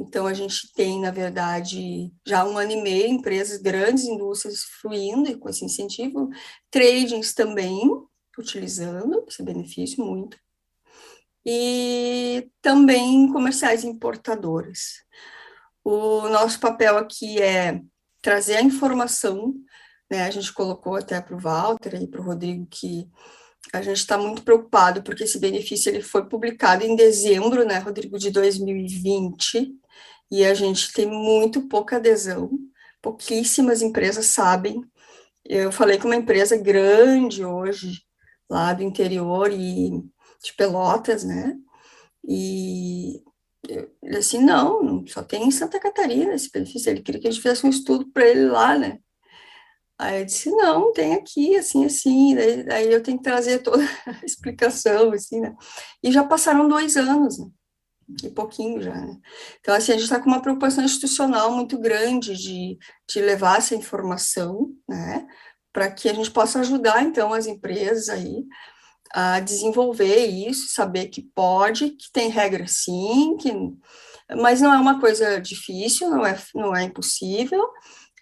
então, 0.00 0.26
a 0.26 0.32
gente 0.32 0.72
tem, 0.72 0.98
na 0.98 1.10
verdade, 1.10 2.10
já 2.26 2.42
um 2.44 2.56
ano 2.56 2.72
e 2.72 2.82
meio, 2.82 3.06
empresas, 3.08 3.60
grandes 3.60 4.04
indústrias 4.04 4.62
fluindo 4.80 5.38
com 5.38 5.48
esse 5.48 5.62
incentivo, 5.62 6.30
tradings 6.70 7.34
também 7.34 7.78
utilizando 8.38 9.26
esse 9.28 9.42
benefício 9.42 10.02
muito, 10.02 10.38
e 11.44 12.50
também 12.62 13.30
comerciais 13.30 13.84
importadoras. 13.84 15.02
O 15.84 16.28
nosso 16.30 16.58
papel 16.58 16.96
aqui 16.96 17.40
é 17.40 17.80
trazer 18.22 18.56
a 18.56 18.62
informação, 18.62 19.54
né, 20.10 20.24
a 20.24 20.30
gente 20.30 20.52
colocou 20.52 20.96
até 20.96 21.20
para 21.20 21.36
o 21.36 21.40
Walter 21.40 21.94
e 22.00 22.06
para 22.06 22.20
o 22.22 22.24
Rodrigo 22.24 22.66
que 22.70 23.06
a 23.72 23.82
gente 23.82 23.98
está 23.98 24.18
muito 24.18 24.42
preocupado 24.42 25.02
porque 25.02 25.24
esse 25.24 25.38
benefício 25.38 25.90
ele 25.90 26.02
foi 26.02 26.26
publicado 26.26 26.84
em 26.84 26.96
dezembro, 26.96 27.64
né, 27.64 27.78
Rodrigo, 27.78 28.18
de 28.18 28.30
2020, 28.30 29.74
e 30.30 30.44
a 30.44 30.54
gente 30.54 30.92
tem 30.92 31.06
muito 31.06 31.68
pouca 31.68 31.96
adesão, 31.96 32.50
pouquíssimas 33.02 33.82
empresas 33.82 34.26
sabem. 34.26 34.84
Eu 35.44 35.72
falei 35.72 35.98
com 35.98 36.06
uma 36.06 36.16
empresa 36.16 36.56
grande 36.56 37.44
hoje, 37.44 38.02
lá 38.48 38.72
do 38.72 38.82
interior 38.82 39.50
e 39.52 39.90
de 40.42 40.54
Pelotas, 40.56 41.24
né, 41.24 41.56
e 42.24 43.22
ele 44.02 44.16
assim, 44.16 44.42
não, 44.42 45.06
só 45.06 45.22
tem 45.22 45.44
em 45.46 45.50
Santa 45.50 45.78
Catarina 45.78 46.34
esse 46.34 46.50
benefício, 46.50 46.90
ele 46.90 47.02
queria 47.02 47.20
que 47.20 47.28
a 47.28 47.30
gente 47.30 47.42
fizesse 47.42 47.66
um 47.66 47.70
estudo 47.70 48.10
para 48.10 48.26
ele 48.26 48.46
lá, 48.46 48.76
né, 48.76 48.98
Aí 50.00 50.20
eu 50.20 50.24
disse, 50.24 50.50
não, 50.50 50.94
tem 50.94 51.12
aqui, 51.12 51.56
assim, 51.56 51.84
assim, 51.84 52.34
daí, 52.34 52.64
daí 52.64 52.90
eu 52.90 53.02
tenho 53.02 53.18
que 53.18 53.22
trazer 53.24 53.58
toda 53.58 53.84
a 54.06 54.24
explicação, 54.24 55.12
assim, 55.12 55.40
né, 55.40 55.54
e 56.02 56.10
já 56.10 56.24
passaram 56.24 56.66
dois 56.66 56.96
anos, 56.96 57.38
né? 57.38 57.46
e 58.24 58.30
pouquinho 58.30 58.80
já, 58.80 58.94
né? 58.94 59.16
Então, 59.60 59.74
assim, 59.74 59.92
a 59.92 59.94
gente 59.94 60.04
está 60.04 60.18
com 60.18 60.28
uma 60.28 60.40
preocupação 60.40 60.82
institucional 60.82 61.52
muito 61.52 61.78
grande 61.78 62.34
de, 62.34 62.78
de 63.08 63.20
levar 63.20 63.58
essa 63.58 63.74
informação, 63.74 64.70
né, 64.88 65.26
para 65.70 65.90
que 65.90 66.08
a 66.08 66.14
gente 66.14 66.30
possa 66.30 66.60
ajudar, 66.60 67.02
então, 67.02 67.34
as 67.34 67.46
empresas 67.46 68.08
aí 68.08 68.46
a 69.12 69.38
desenvolver 69.38 70.26
isso, 70.26 70.72
saber 70.72 71.08
que 71.08 71.28
pode, 71.34 71.90
que 71.90 72.10
tem 72.10 72.30
regra 72.30 72.66
sim, 72.66 73.36
que, 73.36 73.52
mas 74.34 74.62
não 74.62 74.72
é 74.72 74.78
uma 74.78 74.98
coisa 74.98 75.38
difícil, 75.38 76.08
não 76.08 76.24
é, 76.24 76.40
não 76.54 76.74
é 76.74 76.84
impossível, 76.84 77.68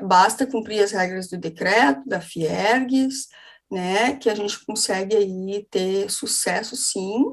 basta 0.00 0.46
cumprir 0.46 0.82
as 0.82 0.92
regras 0.92 1.28
do 1.28 1.36
decreto, 1.36 2.06
da 2.06 2.20
Fiergues, 2.20 3.28
né, 3.70 4.16
que 4.16 4.30
a 4.30 4.34
gente 4.34 4.64
consegue 4.64 5.16
aí 5.16 5.66
ter 5.70 6.10
sucesso 6.10 6.74
sim, 6.76 7.24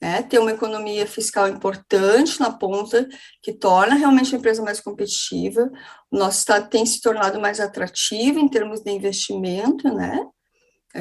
né, 0.00 0.22
ter 0.22 0.38
uma 0.38 0.52
economia 0.52 1.06
fiscal 1.06 1.48
importante 1.48 2.40
na 2.40 2.52
ponta, 2.52 3.08
que 3.42 3.52
torna 3.52 3.94
realmente 3.94 4.34
a 4.34 4.38
empresa 4.38 4.62
mais 4.62 4.80
competitiva, 4.80 5.70
o 6.10 6.16
nosso 6.16 6.38
estado 6.38 6.68
tem 6.68 6.84
se 6.86 7.00
tornado 7.00 7.40
mais 7.40 7.60
atrativo 7.60 8.38
em 8.38 8.48
termos 8.48 8.80
de 8.80 8.90
investimento, 8.90 9.92
né, 9.92 10.24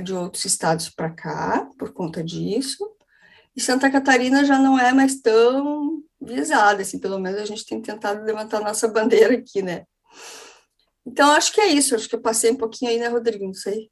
de 0.04 0.14
outros 0.14 0.46
estados 0.46 0.90
para 0.90 1.10
cá, 1.10 1.70
por 1.78 1.94
conta 1.94 2.24
disso, 2.24 2.86
e 3.56 3.62
Santa 3.62 3.90
Catarina 3.90 4.46
já 4.46 4.60
não 4.60 4.78
é 4.78 4.94
mais 4.94 5.20
tão 5.22 6.04
visada, 6.22 6.82
assim, 6.82 7.00
pelo 7.00 7.20
menos 7.20 7.40
a 7.40 7.46
gente 7.46 7.66
tem 7.66 7.82
tentado 7.82 8.24
levantar 8.24 8.60
nossa 8.60 8.88
bandeira 8.88 9.36
aqui, 9.36 9.62
né, 9.62 9.86
então, 11.08 11.32
acho 11.32 11.54
que 11.54 11.62
é 11.62 11.68
isso. 11.68 11.96
Acho 11.96 12.10
que 12.10 12.16
eu 12.16 12.22
passei 12.22 12.52
um 12.52 12.58
pouquinho 12.58 12.92
aí, 12.92 13.00
né, 13.00 13.08
Rodrigo? 13.08 13.46
Não 13.46 13.54
sei. 13.54 13.90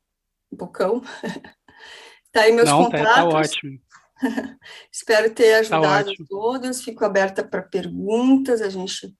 Um 0.52 0.58
bocão. 0.58 1.02
tá 2.32 2.42
aí 2.42 2.52
meus 2.52 2.70
Não, 2.70 2.84
contratos. 2.84 3.14
Tá, 3.14 3.22
tá 3.22 3.26
ótimo. 3.26 3.80
Espero 4.92 5.34
ter 5.34 5.52
tá 5.52 5.60
ajudado 5.78 6.14
tá 6.14 6.24
todos. 6.28 6.84
Fico 6.84 7.06
aberta 7.06 7.42
para 7.42 7.62
perguntas. 7.62 8.62
A 8.62 8.70
gente 8.70 9.16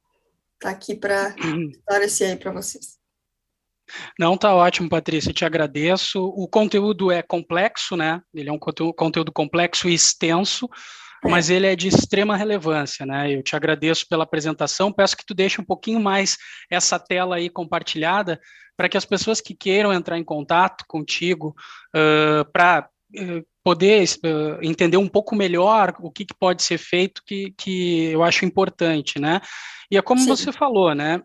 está 0.56 0.70
aqui 0.70 0.94
para 0.94 1.34
esclarecer 1.72 2.32
aí 2.32 2.36
para 2.36 2.52
vocês. 2.52 3.00
Não, 4.20 4.36
tá 4.36 4.54
ótimo, 4.54 4.90
Patrícia, 4.90 5.32
te 5.32 5.46
agradeço. 5.46 6.20
O 6.20 6.48
conteúdo 6.48 7.12
é 7.12 7.22
complexo, 7.22 7.96
né? 7.96 8.22
Ele 8.34 8.50
é 8.50 8.52
um 8.52 8.60
conteúdo 8.60 9.32
complexo 9.32 9.88
e 9.88 9.94
extenso, 9.94 10.68
mas 11.30 11.50
ele 11.50 11.68
é 11.68 11.76
de 11.76 11.88
extrema 11.88 12.38
relevância, 12.38 13.06
né? 13.06 13.34
Eu 13.34 13.44
te 13.44 13.56
agradeço 13.56 14.06
pela 14.08 14.24
apresentação, 14.24 14.92
peço 14.92 15.18
que 15.18 15.26
tu 15.26 15.34
deixe 15.34 15.60
um 15.60 15.66
pouquinho 15.66 16.00
mais 16.00 16.38
essa 16.70 17.00
tela 17.00 17.38
aí 17.38 17.50
compartilhada 17.50 18.40
para 18.78 18.90
que 18.90 18.98
as 18.98 19.06
pessoas 19.06 19.42
que 19.42 19.56
queiram 19.56 19.94
entrar 19.94 20.18
em 20.18 20.24
contato 20.24 20.84
contigo 20.88 21.56
uh, 21.96 22.50
para 22.52 22.90
uh, 23.16 23.46
poder 23.64 24.04
uh, 24.04 24.60
entender 24.62 24.98
um 24.98 25.08
pouco 25.08 25.36
melhor 25.36 25.96
o 26.00 26.12
que, 26.12 26.26
que 26.26 26.36
pode 26.38 26.62
ser 26.62 26.78
feito, 26.78 27.22
que, 27.26 27.54
que 27.58 28.06
eu 28.12 28.24
acho 28.24 28.46
importante, 28.46 29.20
né? 29.20 29.42
E 29.90 29.98
é 29.98 30.02
como 30.02 30.22
Sim. 30.22 30.28
você 30.28 30.52
falou, 30.52 30.94
né? 30.94 31.22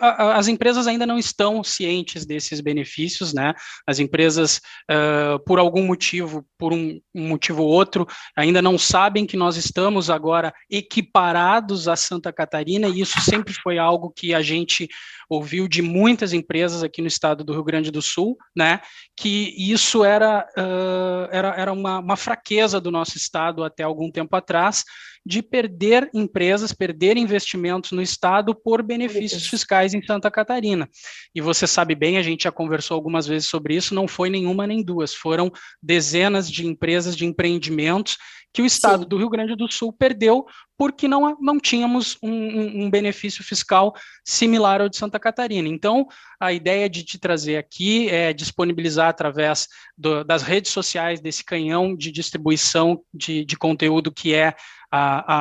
As 0.00 0.48
empresas 0.48 0.86
ainda 0.86 1.06
não 1.06 1.18
estão 1.18 1.62
cientes 1.62 2.26
desses 2.26 2.60
benefícios, 2.60 3.32
né? 3.32 3.54
As 3.86 4.00
empresas, 4.00 4.60
uh, 4.90 5.38
por 5.44 5.60
algum 5.60 5.84
motivo, 5.86 6.44
por 6.58 6.72
um, 6.72 7.00
um, 7.14 7.28
motivo 7.28 7.62
ou 7.62 7.68
outro, 7.68 8.06
ainda 8.36 8.60
não 8.60 8.76
sabem 8.76 9.24
que 9.24 9.36
nós 9.36 9.56
estamos 9.56 10.10
agora 10.10 10.52
equiparados 10.68 11.86
a 11.86 11.94
Santa 11.94 12.32
Catarina, 12.32 12.88
e 12.88 13.00
isso 13.00 13.20
sempre 13.20 13.54
foi 13.54 13.78
algo 13.78 14.10
que 14.10 14.34
a 14.34 14.42
gente 14.42 14.88
ouviu 15.28 15.68
de 15.68 15.82
muitas 15.82 16.32
empresas 16.32 16.82
aqui 16.82 17.00
no 17.00 17.08
estado 17.08 17.44
do 17.44 17.52
Rio 17.52 17.64
Grande 17.64 17.90
do 17.90 18.02
Sul, 18.02 18.36
né? 18.56 18.80
Que 19.16 19.54
isso 19.56 20.04
era, 20.04 20.46
uh, 20.58 21.28
era, 21.30 21.48
era 21.56 21.72
uma, 21.72 22.00
uma 22.00 22.16
fraqueza 22.16 22.80
do 22.80 22.90
nosso 22.90 23.16
estado 23.16 23.62
até 23.62 23.84
algum 23.84 24.10
tempo 24.10 24.34
atrás 24.34 24.84
de 25.26 25.42
perder 25.42 26.08
empresas, 26.14 26.72
perder 26.72 27.16
investimentos 27.16 27.90
no 27.90 28.00
Estado 28.00 28.54
por 28.54 28.80
benefícios 28.80 29.48
fiscais 29.48 29.75
em 29.84 30.02
Santa 30.04 30.30
Catarina. 30.30 30.88
E 31.34 31.40
você 31.40 31.66
sabe 31.66 31.94
bem, 31.94 32.18
a 32.18 32.22
gente 32.22 32.44
já 32.44 32.52
conversou 32.52 32.94
algumas 32.94 33.26
vezes 33.26 33.48
sobre 33.48 33.74
isso, 33.74 33.94
não 33.94 34.08
foi 34.08 34.30
nenhuma 34.30 34.66
nem 34.66 34.82
duas, 34.82 35.14
foram 35.14 35.50
dezenas 35.82 36.50
de 36.50 36.66
empresas, 36.66 37.16
de 37.16 37.24
empreendimentos 37.24 38.18
que 38.56 38.62
o 38.62 38.66
Estado 38.66 39.02
Sim. 39.02 39.08
do 39.10 39.18
Rio 39.18 39.28
Grande 39.28 39.54
do 39.54 39.70
Sul 39.70 39.92
perdeu 39.92 40.46
porque 40.78 41.06
não, 41.06 41.36
não 41.38 41.60
tínhamos 41.60 42.16
um, 42.22 42.30
um, 42.30 42.84
um, 42.84 42.90
benefício 42.90 43.44
fiscal 43.44 43.94
similar 44.24 44.80
ao 44.80 44.88
de 44.88 44.96
Santa 44.96 45.20
Catarina. 45.20 45.68
Então, 45.68 46.06
a 46.40 46.54
ideia 46.54 46.88
de 46.88 47.04
te 47.04 47.18
trazer 47.18 47.58
aqui 47.58 48.08
é 48.08 48.32
disponibilizar 48.32 49.10
através 49.10 49.68
do, 49.94 50.24
das 50.24 50.42
redes 50.42 50.70
sociais 50.70 51.20
desse 51.20 51.44
canhão 51.44 51.94
de 51.94 52.10
distribuição 52.10 52.98
de, 53.12 53.44
de 53.44 53.58
conteúdo 53.58 54.10
que 54.10 54.32
é 54.32 54.54
a, 54.90 55.34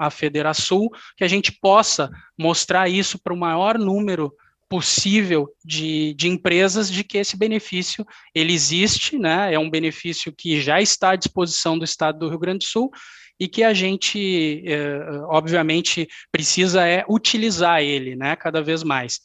a, 0.00 0.06
a 0.08 0.10
Federação, 0.10 0.88
que 1.16 1.22
a 1.22 1.28
gente 1.28 1.52
possa 1.52 2.10
mostrar 2.36 2.88
isso 2.88 3.16
para 3.16 3.32
o 3.32 3.38
maior 3.38 3.78
número 3.78 4.34
possível 4.68 5.48
de, 5.64 6.14
de 6.14 6.28
empresas 6.28 6.90
de 6.90 7.04
que 7.04 7.18
esse 7.18 7.36
benefício 7.36 8.04
ele 8.34 8.52
existe, 8.52 9.18
né? 9.18 9.52
É 9.52 9.58
um 9.58 9.70
benefício 9.70 10.32
que 10.32 10.60
já 10.60 10.80
está 10.80 11.10
à 11.10 11.16
disposição 11.16 11.78
do 11.78 11.84
Estado 11.84 12.18
do 12.18 12.28
Rio 12.28 12.38
Grande 12.38 12.58
do 12.58 12.64
Sul 12.64 12.90
e 13.38 13.46
que 13.46 13.62
a 13.62 13.74
gente, 13.74 14.62
eh, 14.66 14.98
obviamente, 15.28 16.08
precisa 16.32 16.86
é 16.86 17.04
utilizar 17.08 17.82
ele, 17.82 18.16
né? 18.16 18.34
Cada 18.34 18.62
vez 18.62 18.82
mais. 18.82 19.20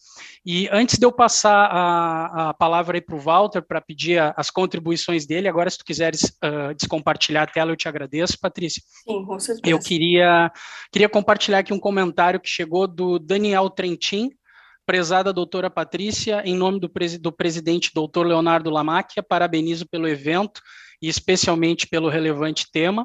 E 0.46 0.68
antes 0.72 0.98
de 0.98 1.06
eu 1.06 1.12
passar 1.12 1.70
a, 1.72 2.50
a 2.50 2.54
palavra 2.54 2.98
aí 2.98 3.02
para 3.02 3.16
o 3.16 3.20
Walter 3.20 3.62
para 3.62 3.80
pedir 3.80 4.20
a, 4.20 4.34
as 4.36 4.50
contribuições 4.50 5.26
dele, 5.26 5.48
agora 5.48 5.70
se 5.70 5.78
tu 5.78 5.86
quiseres 5.86 6.24
uh, 6.24 6.74
descompartilhar 6.76 7.44
a 7.44 7.52
tela, 7.52 7.72
eu 7.72 7.76
te 7.76 7.88
agradeço, 7.88 8.40
Patrícia. 8.40 8.82
Sim, 8.86 9.24
com 9.24 9.40
certeza. 9.40 9.74
Eu 9.74 9.80
queria, 9.80 10.52
queria 10.92 11.08
compartilhar 11.08 11.60
aqui 11.60 11.74
um 11.74 11.80
comentário 11.80 12.40
que 12.40 12.50
chegou 12.50 12.88
do 12.88 13.18
Daniel 13.18 13.70
Trentin, 13.70 14.32
prezada 14.92 15.32
doutora 15.32 15.70
Patrícia, 15.70 16.42
em 16.44 16.54
nome 16.54 16.78
do, 16.78 16.92
do 17.22 17.32
presidente 17.32 17.92
doutor 17.96 18.28
Leonardo 18.28 18.70
Lamacchia, 18.70 19.24
parabenizo 19.24 19.88
pelo 19.88 20.06
evento 20.06 20.62
e 21.02 21.08
especialmente 21.08 21.88
pelo 21.88 22.10
relevante 22.10 22.70
tema. 22.70 23.04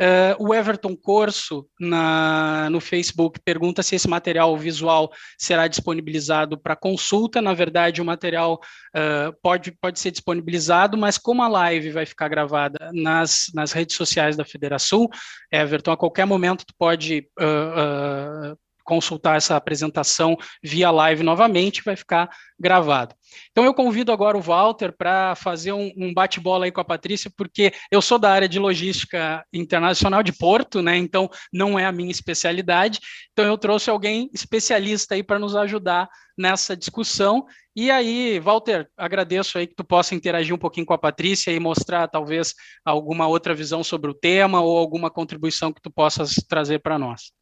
Uh, 0.00 0.48
o 0.48 0.54
Everton 0.54 0.96
Corso, 0.96 1.66
na, 1.78 2.70
no 2.70 2.80
Facebook, 2.80 3.38
pergunta 3.44 3.82
se 3.82 3.96
esse 3.96 4.08
material 4.08 4.56
visual 4.56 5.12
será 5.38 5.68
disponibilizado 5.68 6.58
para 6.58 6.74
consulta. 6.74 7.42
Na 7.42 7.52
verdade, 7.52 8.00
o 8.00 8.04
material 8.04 8.58
uh, 8.96 9.36
pode, 9.42 9.72
pode 9.72 10.00
ser 10.00 10.12
disponibilizado, 10.12 10.96
mas 10.96 11.18
como 11.18 11.42
a 11.42 11.48
live 11.48 11.90
vai 11.90 12.06
ficar 12.06 12.28
gravada 12.28 12.90
nas, 12.94 13.50
nas 13.52 13.72
redes 13.72 13.94
sociais 13.94 14.38
da 14.38 14.44
Federação, 14.46 15.06
Everton, 15.52 15.92
a 15.92 15.98
qualquer 15.98 16.24
momento 16.24 16.64
tu 16.64 16.72
pode 16.78 17.28
uh, 17.38 18.56
consultar 18.84 19.36
essa 19.36 19.56
apresentação 19.56 20.36
via 20.62 20.90
live 20.90 21.22
novamente, 21.22 21.82
vai 21.84 21.96
ficar 21.96 22.30
gravado. 22.58 23.14
Então 23.50 23.64
eu 23.64 23.72
convido 23.72 24.12
agora 24.12 24.36
o 24.36 24.40
Walter 24.40 24.92
para 24.96 25.34
fazer 25.34 25.72
um, 25.72 25.90
um 25.96 26.12
bate-bola 26.12 26.64
aí 26.64 26.72
com 26.72 26.80
a 26.80 26.84
Patrícia, 26.84 27.30
porque 27.36 27.72
eu 27.90 28.02
sou 28.02 28.18
da 28.18 28.30
área 28.30 28.48
de 28.48 28.58
logística 28.58 29.44
internacional 29.52 30.22
de 30.22 30.32
Porto, 30.32 30.82
né? 30.82 30.96
Então 30.96 31.30
não 31.52 31.78
é 31.78 31.86
a 31.86 31.92
minha 31.92 32.10
especialidade. 32.10 33.00
Então 33.32 33.44
eu 33.44 33.56
trouxe 33.56 33.88
alguém 33.88 34.28
especialista 34.34 35.14
aí 35.14 35.22
para 35.22 35.38
nos 35.38 35.56
ajudar 35.56 36.08
nessa 36.36 36.76
discussão. 36.76 37.46
E 37.74 37.90
aí, 37.90 38.40
Walter, 38.40 38.88
agradeço 38.96 39.58
aí 39.58 39.66
que 39.66 39.74
tu 39.74 39.84
possa 39.84 40.14
interagir 40.14 40.54
um 40.54 40.58
pouquinho 40.58 40.86
com 40.86 40.94
a 40.94 40.98
Patrícia 40.98 41.52
e 41.52 41.60
mostrar 41.60 42.08
talvez 42.08 42.54
alguma 42.84 43.28
outra 43.28 43.54
visão 43.54 43.84
sobre 43.84 44.10
o 44.10 44.14
tema 44.14 44.60
ou 44.60 44.76
alguma 44.76 45.10
contribuição 45.10 45.72
que 45.72 45.80
tu 45.80 45.90
possas 45.90 46.34
trazer 46.48 46.80
para 46.80 46.98
nós. 46.98 47.32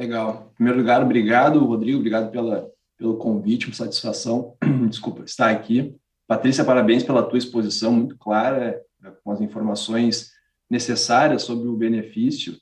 Legal. 0.00 0.48
Em 0.52 0.54
primeiro 0.54 0.78
lugar, 0.78 1.02
obrigado, 1.02 1.62
Rodrigo, 1.62 1.98
obrigado 1.98 2.30
pela, 2.30 2.66
pelo 2.96 3.18
convite, 3.18 3.66
uma 3.66 3.74
satisfação, 3.74 4.56
desculpa, 4.88 5.24
estar 5.24 5.50
aqui. 5.50 5.94
Patrícia, 6.26 6.64
parabéns 6.64 7.02
pela 7.02 7.22
tua 7.22 7.36
exposição 7.36 7.92
muito 7.92 8.16
clara, 8.16 8.80
é, 9.04 9.10
com 9.22 9.30
as 9.30 9.42
informações 9.42 10.30
necessárias 10.70 11.42
sobre 11.42 11.68
o 11.68 11.76
benefício. 11.76 12.56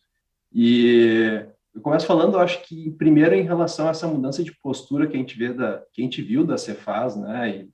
E 0.53 1.47
eu 1.73 1.81
começo 1.81 2.07
falando, 2.07 2.35
eu 2.35 2.41
acho 2.41 2.61
que 2.65 2.91
primeiro 2.99 3.37
em 3.37 3.45
relação 3.45 3.87
a 3.87 3.91
essa 3.91 4.09
mudança 4.09 4.43
de 4.43 4.53
postura 4.61 5.07
que 5.07 5.15
a 5.15 5.21
gente 5.21 5.39
vê 5.39 5.53
da, 5.53 5.81
que 5.93 6.03
a 6.03 6.05
gente 6.05 6.21
viu 6.21 6.43
da 6.43 6.59
Cefaz, 6.59 7.15
né? 7.15 7.51
E 7.51 7.71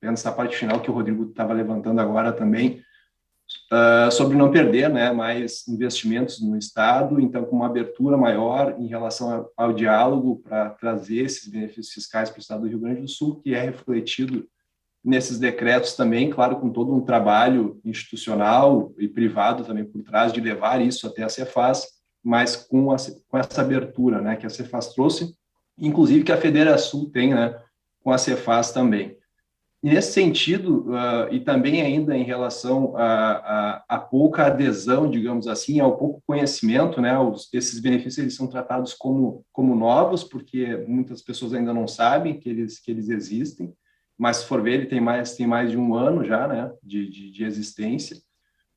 vendo 0.00 0.14
essa 0.14 0.32
parte 0.32 0.56
final 0.56 0.80
que 0.80 0.90
o 0.90 0.94
Rodrigo 0.94 1.24
estava 1.24 1.52
levantando 1.52 2.00
agora 2.00 2.32
também 2.32 2.81
uh, 3.72 4.12
sobre 4.12 4.36
não 4.36 4.50
perder 4.50 4.90
né, 4.90 5.10
mais 5.12 5.66
investimentos 5.66 6.40
no 6.40 6.56
Estado, 6.58 7.18
então 7.18 7.44
com 7.44 7.56
uma 7.56 7.66
abertura 7.66 8.16
maior 8.16 8.76
em 8.78 8.86
relação 8.86 9.48
ao, 9.56 9.72
diálogo 9.72 10.42
para 10.44 10.70
trazer 10.70 11.24
esses 11.24 11.48
benefícios 11.48 11.94
fiscais 11.94 12.28
para 12.28 12.38
o 12.38 12.40
Estado 12.40 12.60
do 12.60 12.68
Rio 12.68 12.80
Grande 12.80 13.00
do 13.00 13.08
Sul, 13.08 13.40
que 13.40 13.54
é 13.54 13.62
refletido 13.62 14.46
nesses 15.02 15.38
decretos 15.38 15.96
também, 15.96 16.30
claro, 16.30 16.60
com 16.60 16.70
todo 16.70 16.94
um 16.94 17.00
trabalho 17.00 17.80
institucional 17.84 18.92
e 18.98 19.08
privado 19.08 19.64
também 19.64 19.84
por 19.84 20.02
trás 20.02 20.32
de 20.32 20.40
levar 20.40 20.80
isso 20.80 21.06
até 21.06 21.24
a 21.24 21.28
Cefaz, 21.28 21.86
mas 22.22 22.54
com, 22.54 22.92
a, 22.92 22.96
com 23.28 23.38
essa 23.38 23.62
abertura 23.62 24.20
né, 24.20 24.36
que 24.36 24.46
a 24.46 24.50
Cefaz 24.50 24.88
trouxe, 24.88 25.34
inclusive 25.76 26.22
que 26.22 26.30
a 26.30 26.36
Federação 26.36 27.10
tem 27.10 27.34
né, 27.34 27.58
com 28.04 28.12
a 28.12 28.18
Cefaz 28.18 28.70
também. 28.70 29.16
Nesse 29.82 30.12
sentido, 30.12 30.90
uh, 30.90 31.32
e 31.32 31.40
também 31.40 31.82
ainda 31.82 32.16
em 32.16 32.22
relação 32.22 32.96
a, 32.96 33.32
a, 33.32 33.84
a, 33.88 33.98
pouca 33.98 34.46
adesão, 34.46 35.10
digamos 35.10 35.48
assim, 35.48 35.80
ao 35.80 35.98
pouco 35.98 36.22
conhecimento, 36.24 37.00
né, 37.00 37.18
os, 37.18 37.52
esses 37.52 37.80
benefícios 37.80 38.18
eles 38.18 38.36
são 38.36 38.46
tratados 38.46 38.94
como, 38.94 39.44
como 39.50 39.74
novos, 39.74 40.22
porque 40.22 40.76
muitas 40.86 41.20
pessoas 41.20 41.52
ainda 41.52 41.74
não 41.74 41.88
sabem 41.88 42.38
que 42.38 42.48
eles, 42.48 42.78
que 42.78 42.92
eles 42.92 43.08
existem, 43.08 43.74
mas 44.16 44.36
se 44.36 44.46
for 44.46 44.62
ver, 44.62 44.74
ele 44.74 44.86
tem 44.86 45.00
mais, 45.00 45.34
tem 45.34 45.48
mais 45.48 45.72
de 45.72 45.76
um 45.76 45.96
ano 45.96 46.24
já 46.24 46.46
né, 46.46 46.70
de, 46.80 47.10
de, 47.10 47.32
de 47.32 47.44
existência. 47.44 48.16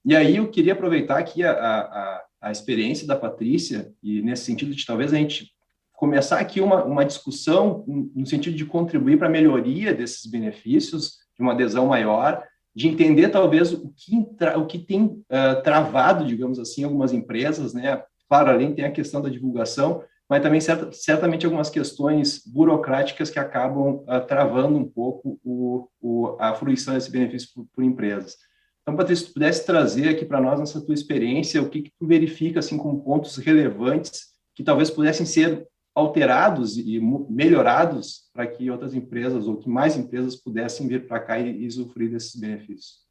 E 0.03 0.15
aí 0.15 0.37
eu 0.37 0.49
queria 0.49 0.73
aproveitar 0.73 1.19
aqui 1.19 1.43
a, 1.43 1.51
a, 1.51 2.23
a 2.41 2.51
experiência 2.51 3.05
da 3.05 3.15
Patrícia, 3.15 3.93
e 4.01 4.23
nesse 4.23 4.45
sentido 4.45 4.73
de 4.73 4.83
talvez 4.83 5.13
a 5.13 5.17
gente 5.17 5.54
começar 5.95 6.39
aqui 6.39 6.61
uma, 6.61 6.83
uma 6.83 7.05
discussão 7.05 7.83
no 7.87 8.25
sentido 8.25 8.55
de 8.55 8.65
contribuir 8.65 9.17
para 9.17 9.27
a 9.27 9.31
melhoria 9.31 9.93
desses 9.93 10.25
benefícios, 10.25 11.17
de 11.35 11.41
uma 11.41 11.53
adesão 11.53 11.87
maior, 11.87 12.43
de 12.75 12.87
entender 12.87 13.29
talvez 13.29 13.71
o 13.71 13.93
que, 13.95 14.27
o 14.57 14.65
que 14.65 14.79
tem 14.79 15.05
uh, 15.05 15.63
travado, 15.63 16.25
digamos 16.25 16.59
assim, 16.59 16.83
algumas 16.83 17.13
empresas, 17.13 17.73
né? 17.73 18.03
Claro, 18.27 18.49
além 18.49 18.73
tem 18.73 18.83
a 18.83 18.91
questão 18.91 19.21
da 19.21 19.29
divulgação, 19.29 20.03
mas 20.29 20.41
também 20.41 20.59
certa, 20.59 20.91
certamente 20.91 21.45
algumas 21.45 21.69
questões 21.69 22.41
burocráticas 22.45 23.29
que 23.29 23.39
acabam 23.39 24.03
uh, 24.07 24.25
travando 24.27 24.77
um 24.77 24.83
pouco 24.83 25.39
o, 25.43 25.87
o, 26.01 26.35
a 26.39 26.53
fruição 26.55 26.95
desse 26.95 27.11
benefício 27.11 27.49
por, 27.53 27.65
por, 27.73 27.83
empresas. 27.83 28.35
Então, 28.81 28.95
Patrícia, 28.95 29.25
se 29.25 29.31
tu 29.31 29.33
pudesse 29.35 29.65
trazer 29.65 30.09
aqui 30.09 30.25
para 30.25 30.41
nós, 30.41 30.59
nessa 30.59 30.81
tua 30.81 30.93
experiência, 30.93 31.61
o 31.61 31.69
que, 31.69 31.83
que 31.83 31.91
tu 31.97 32.05
verifica 32.05 32.59
assim, 32.59 32.77
como 32.77 33.03
pontos 33.03 33.37
relevantes 33.37 34.35
que 34.53 34.63
talvez 34.63 34.89
pudessem 34.89 35.25
ser 35.25 35.67
alterados 35.95 36.77
e 36.77 36.99
melhorados 37.29 38.29
para 38.33 38.45
que 38.45 38.69
outras 38.69 38.93
empresas 38.93 39.47
ou 39.47 39.55
que 39.55 39.69
mais 39.69 39.95
empresas 39.95 40.35
pudessem 40.35 40.87
vir 40.87 41.07
para 41.07 41.21
cá 41.21 41.39
e, 41.39 41.63
e 41.63 41.67
usufruir 41.67 42.11
desses 42.11 42.35
benefícios. 42.35 43.05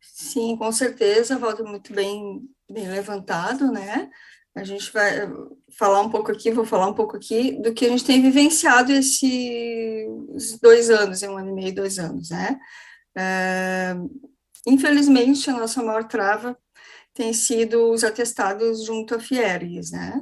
Sim, 0.00 0.56
com 0.56 0.70
certeza, 0.72 1.38
Walter, 1.38 1.64
muito 1.64 1.94
bem, 1.94 2.42
bem 2.68 2.88
levantado, 2.88 3.70
né? 3.70 4.10
A 4.54 4.64
gente 4.64 4.92
vai 4.92 5.28
falar 5.78 6.00
um 6.00 6.10
pouco 6.10 6.32
aqui, 6.32 6.50
vou 6.50 6.66
falar 6.66 6.88
um 6.88 6.94
pouco 6.94 7.16
aqui 7.16 7.52
do 7.62 7.72
que 7.72 7.86
a 7.86 7.88
gente 7.88 8.04
tem 8.04 8.20
vivenciado 8.20 8.90
esses 8.92 10.58
dois 10.60 10.90
anos, 10.90 11.22
um 11.22 11.36
ano 11.36 11.50
e 11.50 11.52
meio, 11.52 11.74
dois 11.74 11.98
anos, 12.00 12.30
né? 12.30 12.58
É, 13.16 13.94
infelizmente, 14.66 15.48
a 15.48 15.54
nossa 15.54 15.82
maior 15.82 16.04
trava 16.04 16.58
tem 17.14 17.32
sido 17.32 17.90
os 17.90 18.04
atestados 18.04 18.84
junto 18.84 19.14
a 19.14 19.20
Fiergues, 19.20 19.90
né? 19.90 20.20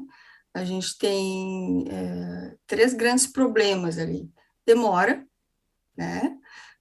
A 0.54 0.64
gente 0.64 0.96
tem 0.98 1.86
é, 1.90 2.54
três 2.66 2.94
grandes 2.94 3.26
problemas 3.26 3.98
ali. 3.98 4.30
Demora, 4.66 5.24
né? 5.96 6.36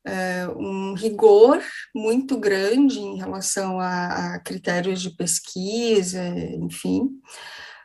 É, 0.05 0.47
um 0.55 0.93
rigor 0.93 1.61
muito 1.93 2.37
grande 2.39 2.99
em 2.99 3.17
relação 3.17 3.79
a, 3.79 4.35
a 4.35 4.39
critérios 4.39 5.01
de 5.01 5.09
pesquisa, 5.09 6.25
enfim. 6.55 7.09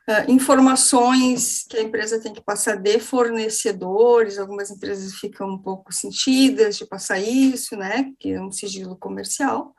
Uh, 0.09 0.33
informações 0.33 1.65
que 1.69 1.77
a 1.77 1.83
empresa 1.83 2.21
tem 2.21 2.33
que 2.33 2.43
passar 2.43 2.77
de 2.77 2.99
fornecedores, 2.99 4.37
algumas 4.37 4.69
empresas 4.69 5.15
ficam 5.15 5.49
um 5.49 5.59
pouco 5.59 5.93
sentidas 5.93 6.77
de 6.77 6.85
passar 6.85 7.21
isso, 7.21 7.77
né, 7.77 8.11
que 8.19 8.33
é 8.33 8.41
um 8.41 8.51
sigilo 8.51 8.97
comercial, 8.97 9.73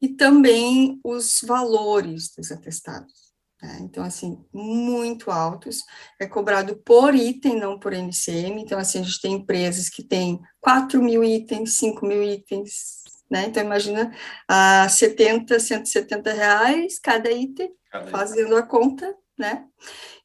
e 0.00 0.08
também 0.08 1.00
os 1.02 1.40
valores 1.42 2.30
dos 2.34 2.50
atestados. 2.52 3.26
Né? 3.62 3.78
Então, 3.82 4.04
assim, 4.04 4.38
muito 4.52 5.30
altos, 5.30 5.82
é 6.20 6.26
cobrado 6.26 6.76
por 6.76 7.14
item, 7.14 7.58
não 7.58 7.78
por 7.78 7.92
NCM, 7.92 8.60
então, 8.60 8.78
assim, 8.78 9.00
a 9.00 9.02
gente 9.02 9.20
tem 9.20 9.32
empresas 9.34 9.88
que 9.88 10.02
têm 10.02 10.40
4 10.60 11.02
mil 11.02 11.24
itens, 11.24 11.76
5 11.78 12.04
mil 12.06 12.22
itens, 12.22 13.04
né? 13.30 13.46
Então, 13.46 13.62
imagina 13.62 14.14
a 14.46 14.88
70, 14.88 15.58
170 15.58 16.32
reais 16.32 16.98
cada 16.98 17.30
item, 17.30 17.72
fazendo 18.10 18.56
a 18.56 18.62
conta, 18.62 19.16
né? 19.38 19.66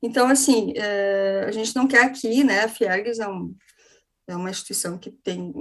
Então, 0.03 0.27
assim, 0.27 0.73
é, 0.75 1.45
a 1.47 1.51
gente 1.51 1.75
não 1.75 1.87
quer 1.87 2.03
aqui, 2.03 2.43
né? 2.43 2.65
A 2.65 2.69
Fiergues 2.69 3.19
é, 3.19 3.27
um, 3.27 3.55
é 4.27 4.35
uma 4.35 4.49
instituição 4.49 4.97
que 4.97 5.09
tem 5.09 5.53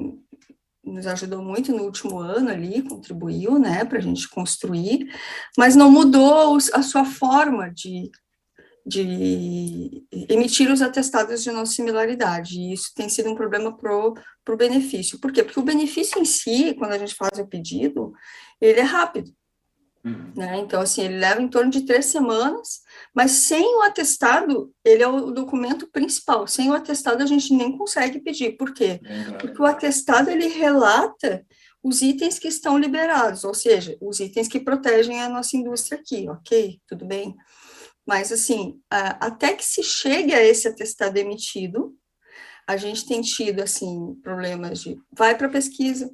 nos 0.85 1.07
ajudou 1.07 1.43
muito 1.43 1.73
no 1.73 1.85
último 1.85 2.19
ano 2.19 2.51
ali, 2.51 2.83
contribuiu, 2.83 3.59
né, 3.59 3.85
para 3.85 3.99
a 3.99 4.01
gente 4.01 4.29
construir, 4.29 5.13
mas 5.57 5.77
não 5.77 5.91
mudou 5.91 6.59
a 6.73 6.83
sua 6.83 7.05
forma 7.05 7.71
de, 7.71 8.11
de 8.87 10.05
emitir 10.29 10.71
os 10.71 10.83
atestados 10.83 11.43
de 11.43 11.51
não 11.51 11.67
similaridade, 11.67 12.59
e 12.59 12.73
isso 12.73 12.93
tem 12.95 13.09
sido 13.09 13.31
um 13.31 13.35
problema 13.35 13.77
para 13.77 13.95
o 13.95 14.57
benefício. 14.57 15.19
Por 15.21 15.33
quê? 15.33 15.43
Porque 15.43 15.61
o 15.61 15.65
benefício 15.65 16.21
em 16.21 16.25
si, 16.25 16.75
quando 16.75 16.93
a 16.93 16.99
gente 16.99 17.15
faz 17.15 17.39
o 17.39 17.47
pedido, 17.47 18.13
ele 18.61 18.81
é 18.81 18.85
rápido. 18.85 19.31
Uhum. 20.03 20.33
Né? 20.35 20.59
Então, 20.59 20.81
assim, 20.81 21.03
ele 21.03 21.19
leva 21.19 21.43
em 21.43 21.49
torno 21.49 21.71
de 21.71 21.83
três 21.83 22.07
semanas, 22.07 22.81
mas 23.15 23.33
sem 23.33 23.77
o 23.77 23.83
atestado, 23.83 24.73
ele 24.85 25.03
é 25.03 25.09
o 25.09 25.31
documento 25.31 25.87
principal. 25.91 26.47
Sem 26.47 26.71
o 26.71 26.75
atestado, 26.75 27.23
a 27.23 27.27
gente 27.27 27.53
nem 27.53 27.77
consegue 27.77 28.21
pedir. 28.21 28.57
Por 28.57 28.73
quê? 28.73 29.01
Porque 29.39 29.61
o 29.61 29.67
atestado, 29.67 30.31
ele 30.31 30.49
relata 30.49 31.45
os 31.83 32.03
itens 32.03 32.39
que 32.39 32.49
estão 32.49 32.79
liberados, 32.79 33.43
ou 33.43 33.55
seja, 33.55 33.97
os 34.03 34.21
itens 34.21 34.49
que 34.49 34.61
protegem 34.61 35.23
a 35.23 35.29
nossa 35.29 35.57
indústria 35.57 35.99
aqui, 35.99 36.29
ok? 36.29 36.79
Tudo 36.87 37.07
bem? 37.07 37.35
Mas, 38.07 38.33
assim, 38.33 38.81
até 38.91 39.55
que 39.55 39.65
se 39.65 39.83
chegue 39.83 40.35
a 40.35 40.43
esse 40.45 40.69
atestado 40.69 41.17
emitido, 41.17 41.95
a 42.67 42.77
gente 42.77 43.07
tem 43.07 43.21
tido, 43.21 43.63
assim, 43.63 44.15
problemas 44.23 44.81
de 44.81 44.99
vai 45.11 45.37
para 45.37 45.49
pesquisa, 45.49 46.11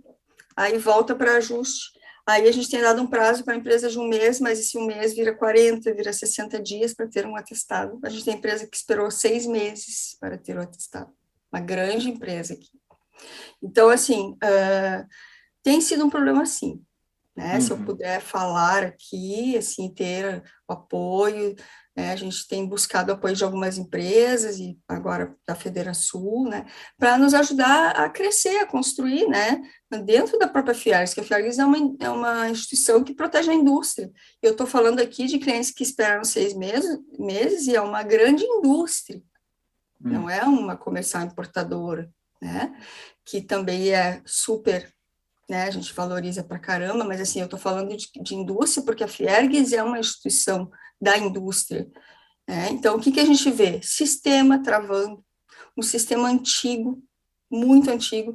aí 0.56 0.78
volta 0.78 1.14
para 1.14 1.36
ajuste, 1.36 1.95
Aí 2.28 2.48
a 2.48 2.52
gente 2.52 2.68
tem 2.68 2.80
dado 2.80 3.00
um 3.00 3.06
prazo 3.06 3.44
para 3.44 3.54
a 3.54 3.56
empresa 3.56 3.88
de 3.88 3.98
um 3.98 4.08
mês, 4.08 4.40
mas 4.40 4.58
esse 4.58 4.76
um 4.76 4.84
mês 4.84 5.14
vira 5.14 5.32
40, 5.32 5.94
vira 5.94 6.12
60 6.12 6.60
dias 6.60 6.92
para 6.92 7.06
ter 7.06 7.24
um 7.24 7.36
atestado. 7.36 8.00
A 8.02 8.08
gente 8.08 8.24
tem 8.24 8.34
empresa 8.34 8.66
que 8.66 8.76
esperou 8.76 9.10
seis 9.12 9.46
meses 9.46 10.16
para 10.18 10.36
ter 10.36 10.58
o 10.58 10.62
atestado. 10.62 11.12
Uma 11.52 11.60
grande 11.60 12.10
empresa 12.10 12.54
aqui. 12.54 12.70
Então, 13.62 13.88
assim, 13.88 14.32
uh, 14.32 15.06
tem 15.62 15.80
sido 15.80 16.04
um 16.04 16.10
problema 16.10 16.44
sim. 16.44 16.82
Né? 17.36 17.54
Uhum. 17.54 17.60
Se 17.60 17.70
eu 17.70 17.76
uhum. 17.76 17.84
puder 17.84 18.20
falar 18.20 18.82
aqui, 18.82 19.56
assim, 19.56 19.88
ter 19.92 20.42
o 20.68 20.72
apoio 20.72 21.54
né? 21.96 22.12
A 22.12 22.16
gente 22.16 22.46
tem 22.46 22.66
buscado 22.68 23.10
apoio 23.10 23.34
de 23.34 23.42
algumas 23.42 23.78
empresas 23.78 24.58
e 24.58 24.78
agora 24.86 25.34
da 25.46 25.54
Federação, 25.54 26.44
né? 26.44 26.66
Para 26.98 27.16
nos 27.16 27.32
ajudar 27.32 27.92
a 27.92 28.10
crescer, 28.10 28.58
a 28.58 28.66
construir, 28.66 29.26
né? 29.26 29.62
Dentro 30.04 30.38
da 30.38 30.46
própria 30.46 30.74
Fiares, 30.74 31.14
que 31.14 31.20
a 31.20 31.24
Fiares 31.24 31.58
é 31.58 31.64
uma, 31.64 31.96
é 31.98 32.10
uma 32.10 32.50
instituição 32.50 33.02
que 33.02 33.14
protege 33.14 33.50
a 33.50 33.54
indústria. 33.54 34.12
Eu 34.42 34.52
estou 34.52 34.66
falando 34.66 35.00
aqui 35.00 35.26
de 35.26 35.38
clientes 35.38 35.70
que 35.70 35.82
esperam 35.82 36.22
seis 36.22 36.54
meses, 36.54 36.98
meses 37.18 37.66
e 37.66 37.74
é 37.74 37.80
uma 37.80 38.02
grande 38.02 38.44
indústria, 38.44 39.22
hum. 40.04 40.10
não 40.10 40.30
é 40.30 40.42
uma 40.42 40.76
comercial 40.76 41.24
importadora, 41.24 42.10
né? 42.42 42.76
Que 43.24 43.40
também 43.40 43.88
é 43.90 44.20
super 44.26 44.94
né, 45.48 45.64
a 45.64 45.70
gente 45.70 45.92
valoriza 45.92 46.42
para 46.42 46.58
caramba, 46.58 47.04
mas 47.04 47.20
assim, 47.20 47.38
eu 47.38 47.44
estou 47.44 47.58
falando 47.58 47.96
de, 47.96 48.08
de, 48.20 48.34
indústria 48.34 48.84
porque 48.84 49.04
a 49.04 49.08
Fiergues 49.08 49.72
é 49.72 49.82
uma 49.82 49.98
instituição 49.98 50.70
da 51.00 51.16
indústria. 51.16 51.88
Né? 52.48 52.70
Então, 52.70 52.96
o 52.96 53.00
que, 53.00 53.12
que 53.12 53.20
a 53.20 53.24
gente 53.24 53.50
vê? 53.50 53.80
Sistema 53.82 54.62
travando, 54.62 55.24
um 55.76 55.82
sistema 55.82 56.28
antigo, 56.28 57.00
muito 57.50 57.90
antigo, 57.90 58.34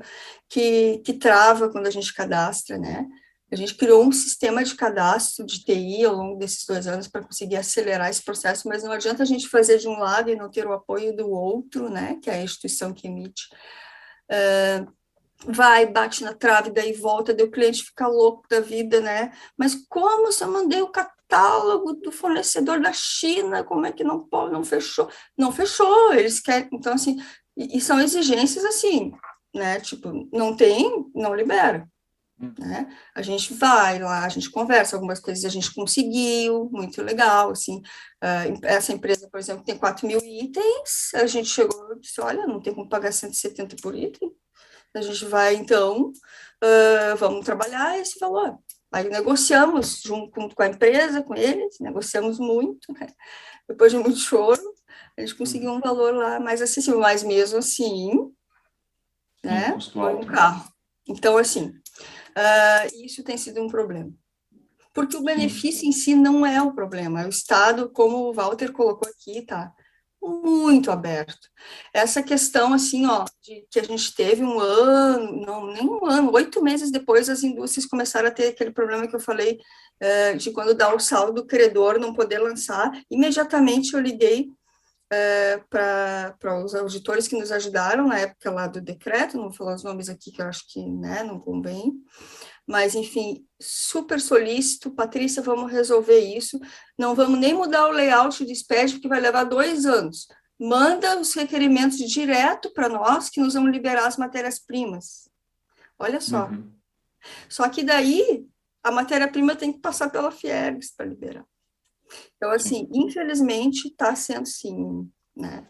que, 0.49 1.01
que 1.05 1.13
trava 1.13 1.69
quando 1.69 1.87
a 1.87 1.91
gente 1.91 2.13
cadastra, 2.13 2.77
né? 2.77 3.05
A 3.51 3.55
gente 3.57 3.75
criou 3.75 4.05
um 4.05 4.13
sistema 4.13 4.63
de 4.63 4.75
cadastro 4.75 5.45
de 5.45 5.65
TI 5.65 6.05
ao 6.05 6.15
longo 6.15 6.37
desses 6.37 6.65
dois 6.65 6.87
anos 6.87 7.09
para 7.09 7.21
conseguir 7.21 7.57
acelerar 7.57 8.09
esse 8.09 8.23
processo, 8.23 8.65
mas 8.69 8.81
não 8.81 8.93
adianta 8.93 9.23
a 9.23 9.25
gente 9.25 9.49
fazer 9.49 9.77
de 9.77 9.89
um 9.89 9.99
lado 9.99 10.29
e 10.29 10.37
não 10.37 10.49
ter 10.49 10.65
o 10.65 10.71
apoio 10.71 11.13
do 11.13 11.29
outro, 11.29 11.89
né? 11.89 12.17
Que 12.23 12.29
é 12.29 12.35
a 12.35 12.43
instituição 12.43 12.93
que 12.93 13.07
emite. 13.07 13.49
Uh, 14.31 14.89
vai, 15.45 15.85
bate 15.85 16.23
na 16.23 16.33
trave, 16.33 16.71
daí 16.71 16.93
volta, 16.93 17.33
daí 17.33 17.45
o 17.45 17.51
cliente 17.51 17.83
fica 17.83 18.07
louco 18.07 18.47
da 18.49 18.59
vida, 18.59 19.01
né? 19.01 19.31
Mas 19.57 19.75
como 19.89 20.31
se 20.31 20.43
eu 20.43 20.51
mandei 20.51 20.81
o 20.81 20.91
catálogo 20.91 21.93
do 21.93 22.11
fornecedor 22.11 22.81
da 22.81 22.93
China, 22.93 23.63
como 23.63 23.85
é 23.85 23.91
que 23.91 24.03
não 24.03 24.19
pode, 24.27 24.53
não 24.53 24.63
fechou? 24.63 25.09
Não 25.37 25.51
fechou, 25.51 26.13
eles 26.13 26.39
querem, 26.39 26.69
então 26.73 26.93
assim, 26.93 27.17
e, 27.57 27.77
e 27.77 27.81
são 27.81 27.99
exigências 27.99 28.65
assim, 28.65 29.11
né? 29.53 29.79
Tipo, 29.79 30.27
não 30.31 30.55
tem, 30.55 31.09
não 31.15 31.35
libera. 31.35 31.87
Hum. 32.39 32.53
Né? 32.57 32.87
A 33.15 33.21
gente 33.21 33.53
vai 33.53 33.99
lá, 33.99 34.25
a 34.25 34.29
gente 34.29 34.49
conversa, 34.49 34.95
algumas 34.95 35.19
coisas 35.19 35.45
a 35.45 35.49
gente 35.49 35.73
conseguiu, 35.73 36.69
muito 36.71 37.01
legal, 37.03 37.51
assim, 37.51 37.77
uh, 37.77 38.59
essa 38.63 38.91
empresa, 38.91 39.29
por 39.29 39.39
exemplo, 39.39 39.63
tem 39.63 39.77
4 39.77 40.07
mil 40.07 40.19
itens, 40.19 41.13
a 41.13 41.27
gente 41.27 41.49
chegou 41.49 41.93
e 41.93 41.99
disse, 41.99 42.19
olha, 42.19 42.47
não 42.47 42.59
tem 42.59 42.73
como 42.73 42.89
pagar 42.89 43.11
170 43.11 43.75
por 43.81 43.95
item, 43.95 44.31
a 44.93 45.01
gente 45.01 45.25
vai, 45.25 45.55
então, 45.55 46.09
uh, 46.09 47.15
vamos 47.17 47.45
trabalhar 47.45 47.97
esse 47.99 48.19
valor. 48.19 48.57
Aí 48.91 49.09
negociamos 49.09 50.01
junto 50.03 50.53
com 50.53 50.63
a 50.63 50.67
empresa, 50.67 51.23
com 51.23 51.33
eles, 51.33 51.79
negociamos 51.79 52.39
muito, 52.39 52.91
né? 52.93 53.07
depois 53.67 53.91
de 53.91 53.97
muito 53.97 54.17
choro, 54.17 54.61
a 55.17 55.21
gente 55.21 55.35
conseguiu 55.35 55.71
um 55.71 55.79
valor 55.79 56.13
lá 56.13 56.39
mais 56.39 56.61
acessível, 56.61 56.99
mas 56.99 57.23
mesmo 57.23 57.59
assim, 57.59 58.33
né, 59.43 59.77
foi 59.93 60.13
um 60.15 60.25
carro. 60.25 60.69
Então, 61.07 61.37
assim, 61.37 61.67
uh, 61.67 63.03
isso 63.05 63.23
tem 63.23 63.37
sido 63.37 63.61
um 63.61 63.67
problema. 63.67 64.11
Porque 64.93 65.15
o 65.15 65.23
benefício 65.23 65.87
em 65.87 65.91
si 65.91 66.15
não 66.15 66.45
é 66.45 66.61
o 66.61 66.73
problema, 66.73 67.21
é 67.21 67.25
o 67.25 67.29
Estado, 67.29 67.89
como 67.89 68.29
o 68.29 68.33
Walter 68.33 68.71
colocou 68.71 69.09
aqui, 69.09 69.41
tá? 69.41 69.73
Muito 70.21 70.91
aberto. 70.91 71.47
Essa 71.93 72.21
questão, 72.21 72.73
assim, 72.73 73.05
ó, 73.07 73.25
de 73.41 73.65
que 73.69 73.79
a 73.79 73.83
gente 73.83 74.13
teve 74.13 74.43
um 74.43 74.59
ano, 74.59 75.45
não, 75.45 75.67
nem 75.67 75.85
um 75.85 76.05
ano, 76.05 76.31
oito 76.33 76.61
meses 76.61 76.91
depois, 76.91 77.29
as 77.29 77.43
indústrias 77.43 77.85
começaram 77.85 78.27
a 78.27 78.31
ter 78.31 78.47
aquele 78.47 78.71
problema 78.71 79.07
que 79.07 79.15
eu 79.15 79.19
falei, 79.19 79.59
é, 79.99 80.33
de 80.33 80.51
quando 80.51 80.73
dá 80.73 80.93
o 80.93 80.99
saldo 80.99 81.33
do 81.33 81.45
credor 81.45 81.99
não 81.99 82.13
poder 82.13 82.39
lançar. 82.39 82.91
Imediatamente 83.09 83.93
eu 83.93 83.99
liguei 83.99 84.49
é, 85.11 85.57
para 85.69 86.63
os 86.63 86.73
auditores 86.73 87.27
que 87.27 87.37
nos 87.37 87.51
ajudaram 87.51 88.07
na 88.07 88.19
época 88.19 88.49
lá 88.49 88.67
do 88.67 88.79
decreto, 88.79 89.35
não 89.35 89.43
vou 89.43 89.53
falar 89.53 89.75
os 89.75 89.83
nomes 89.83 90.07
aqui 90.07 90.31
que 90.31 90.41
eu 90.41 90.47
acho 90.47 90.63
que 90.71 90.83
né, 90.87 91.21
não 91.23 91.39
convém, 91.39 91.93
mas, 92.67 92.95
enfim, 92.95 93.45
super 93.59 94.19
solícito. 94.21 94.91
Patrícia, 94.91 95.41
vamos 95.41 95.71
resolver 95.71 96.19
isso. 96.19 96.59
Não 96.97 97.15
vamos 97.15 97.39
nem 97.39 97.53
mudar 97.53 97.87
o 97.87 97.91
layout 97.91 98.45
de 98.45 98.55
SPED, 98.55 98.93
porque 98.93 99.07
vai 99.07 99.19
levar 99.19 99.43
dois 99.43 99.85
anos. 99.85 100.27
Manda 100.59 101.19
os 101.19 101.33
requerimentos 101.33 101.97
direto 101.97 102.71
para 102.73 102.87
nós, 102.87 103.29
que 103.29 103.41
nós 103.41 103.53
vamos 103.53 103.71
liberar 103.71 104.05
as 104.05 104.17
matérias-primas. 104.17 105.29
Olha 105.97 106.21
só. 106.21 106.47
Uhum. 106.47 106.71
Só 107.49 107.67
que 107.67 107.83
daí, 107.83 108.45
a 108.83 108.91
matéria-prima 108.91 109.55
tem 109.55 109.73
que 109.73 109.79
passar 109.79 110.09
pela 110.09 110.31
Fiergs 110.31 110.93
para 110.95 111.05
liberar. 111.05 111.45
Então, 112.35 112.51
assim, 112.51 112.87
infelizmente, 112.93 113.87
está 113.87 114.15
sendo, 114.15 114.45
sim, 114.45 115.09
né, 115.35 115.65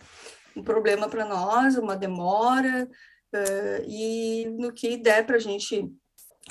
um 0.56 0.64
problema 0.64 1.08
para 1.08 1.26
nós, 1.26 1.78
uma 1.78 1.96
demora, 1.96 2.90
uh, 3.34 3.86
e 3.88 4.46
no 4.58 4.74
que 4.74 4.98
der 4.98 5.26
para 5.26 5.38
a 5.38 5.40
gente 5.40 5.90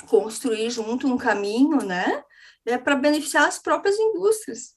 construir 0.07 0.69
junto 0.69 1.07
um 1.07 1.17
caminho, 1.17 1.77
né, 1.77 2.23
é 2.65 2.77
para 2.77 2.95
beneficiar 2.95 3.47
as 3.47 3.57
próprias 3.57 3.97
indústrias, 3.97 4.75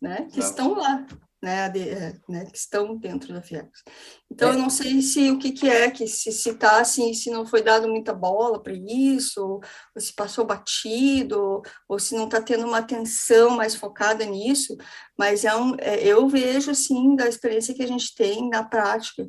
né, 0.00 0.28
que 0.32 0.40
estão 0.40 0.74
lá 0.74 1.06
né, 1.42 1.70
de, 1.70 1.88
é, 1.88 2.14
né, 2.28 2.44
que 2.44 2.56
estão 2.56 2.96
dentro 2.96 3.32
da 3.32 3.40
FIEX. 3.40 3.82
Então, 4.30 4.50
é. 4.50 4.54
eu 4.54 4.58
não 4.58 4.68
sei 4.68 5.00
se 5.00 5.30
o 5.30 5.38
que, 5.38 5.52
que 5.52 5.68
é, 5.68 5.90
que 5.90 6.06
se 6.06 6.28
está 6.28 6.80
assim, 6.80 7.14
se 7.14 7.30
não 7.30 7.46
foi 7.46 7.62
dado 7.62 7.88
muita 7.88 8.12
bola 8.12 8.62
para 8.62 8.74
isso, 8.74 9.40
ou, 9.42 9.60
ou, 9.94 10.00
se 10.00 10.12
passou 10.12 10.44
batido, 10.44 11.62
ou 11.88 11.98
se 11.98 12.14
não 12.14 12.24
está 12.24 12.42
tendo 12.42 12.66
uma 12.66 12.78
atenção 12.78 13.50
mais 13.50 13.74
focada 13.74 14.24
nisso, 14.24 14.76
mas 15.18 15.44
é 15.44 15.54
um, 15.54 15.74
é, 15.78 16.06
eu 16.06 16.28
vejo, 16.28 16.74
sim, 16.74 17.16
da 17.16 17.26
experiência 17.26 17.74
que 17.74 17.82
a 17.82 17.88
gente 17.88 18.14
tem 18.14 18.48
na 18.50 18.62
prática, 18.62 19.26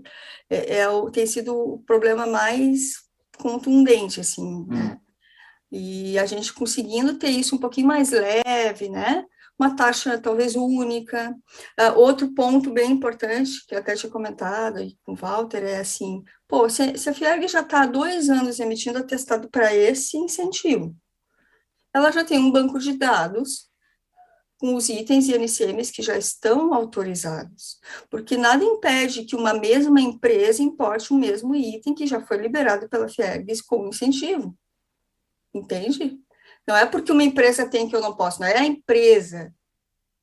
é, 0.50 0.80
é 0.80 0.90
o, 0.90 1.10
tem 1.10 1.26
sido 1.26 1.56
o 1.56 1.80
problema 1.80 2.26
mais 2.26 3.10
contundente, 3.38 4.20
assim, 4.20 4.44
hum. 4.44 4.68
né? 4.70 4.98
E 5.72 6.20
a 6.20 6.26
gente 6.26 6.54
conseguindo 6.54 7.18
ter 7.18 7.30
isso 7.30 7.56
um 7.56 7.60
pouquinho 7.60 7.88
mais 7.88 8.12
leve, 8.12 8.90
né? 8.90 9.26
uma 9.62 9.76
taxa 9.76 10.20
talvez 10.20 10.56
única. 10.56 11.36
Uh, 11.80 12.00
outro 12.00 12.34
ponto 12.34 12.72
bem 12.72 12.92
importante, 12.92 13.64
que 13.68 13.76
eu 13.76 13.80
até 13.80 13.96
tinha 13.96 14.12
comentado 14.12 14.80
com 15.04 15.12
o 15.12 15.16
Walter, 15.16 15.64
é 15.64 15.78
assim, 15.78 16.24
pô, 16.48 16.68
se, 16.68 16.98
se 16.98 17.10
a 17.10 17.14
FIERG 17.14 17.48
já 17.48 17.62
está 17.62 17.84
há 17.84 17.86
dois 17.86 18.30
anos 18.30 18.60
emitindo 18.60 18.98
atestado 18.98 19.50
para 19.50 19.76
esse 19.76 20.18
incentivo, 20.18 20.96
ela 21.94 22.12
já 22.12 22.24
tem 22.24 22.40
um 22.40 22.52
banco 22.52 22.80
de 22.80 22.98
dados 22.98 23.70
com 24.58 24.76
os 24.76 24.90
itens 24.90 25.28
e 25.28 25.34
NCMs 25.34 25.92
que 25.92 26.04
já 26.04 26.18
estão 26.18 26.74
autorizados, 26.74 27.80
porque 28.10 28.38
nada 28.38 28.64
impede 28.64 29.26
que 29.26 29.36
uma 29.36 29.54
mesma 29.54 30.00
empresa 30.00 30.62
importe 30.62 31.12
o 31.12 31.18
mesmo 31.18 31.56
item 31.56 31.96
que 31.96 32.06
já 32.06 32.22
foi 32.22 32.38
liberado 32.38 32.88
pela 32.88 33.10
FIERGS 33.10 33.62
com 33.62 33.88
incentivo, 33.88 34.56
entende? 35.54 36.20
Não 36.68 36.76
é 36.76 36.86
porque 36.86 37.12
uma 37.12 37.24
empresa 37.24 37.68
tem 37.68 37.90
que 37.90 37.96
eu 37.96 38.02
não 38.02 38.16
posso, 38.16 38.40
não 38.40 38.48
é 38.48 38.58
a 38.58 38.66
empresa 38.66 39.54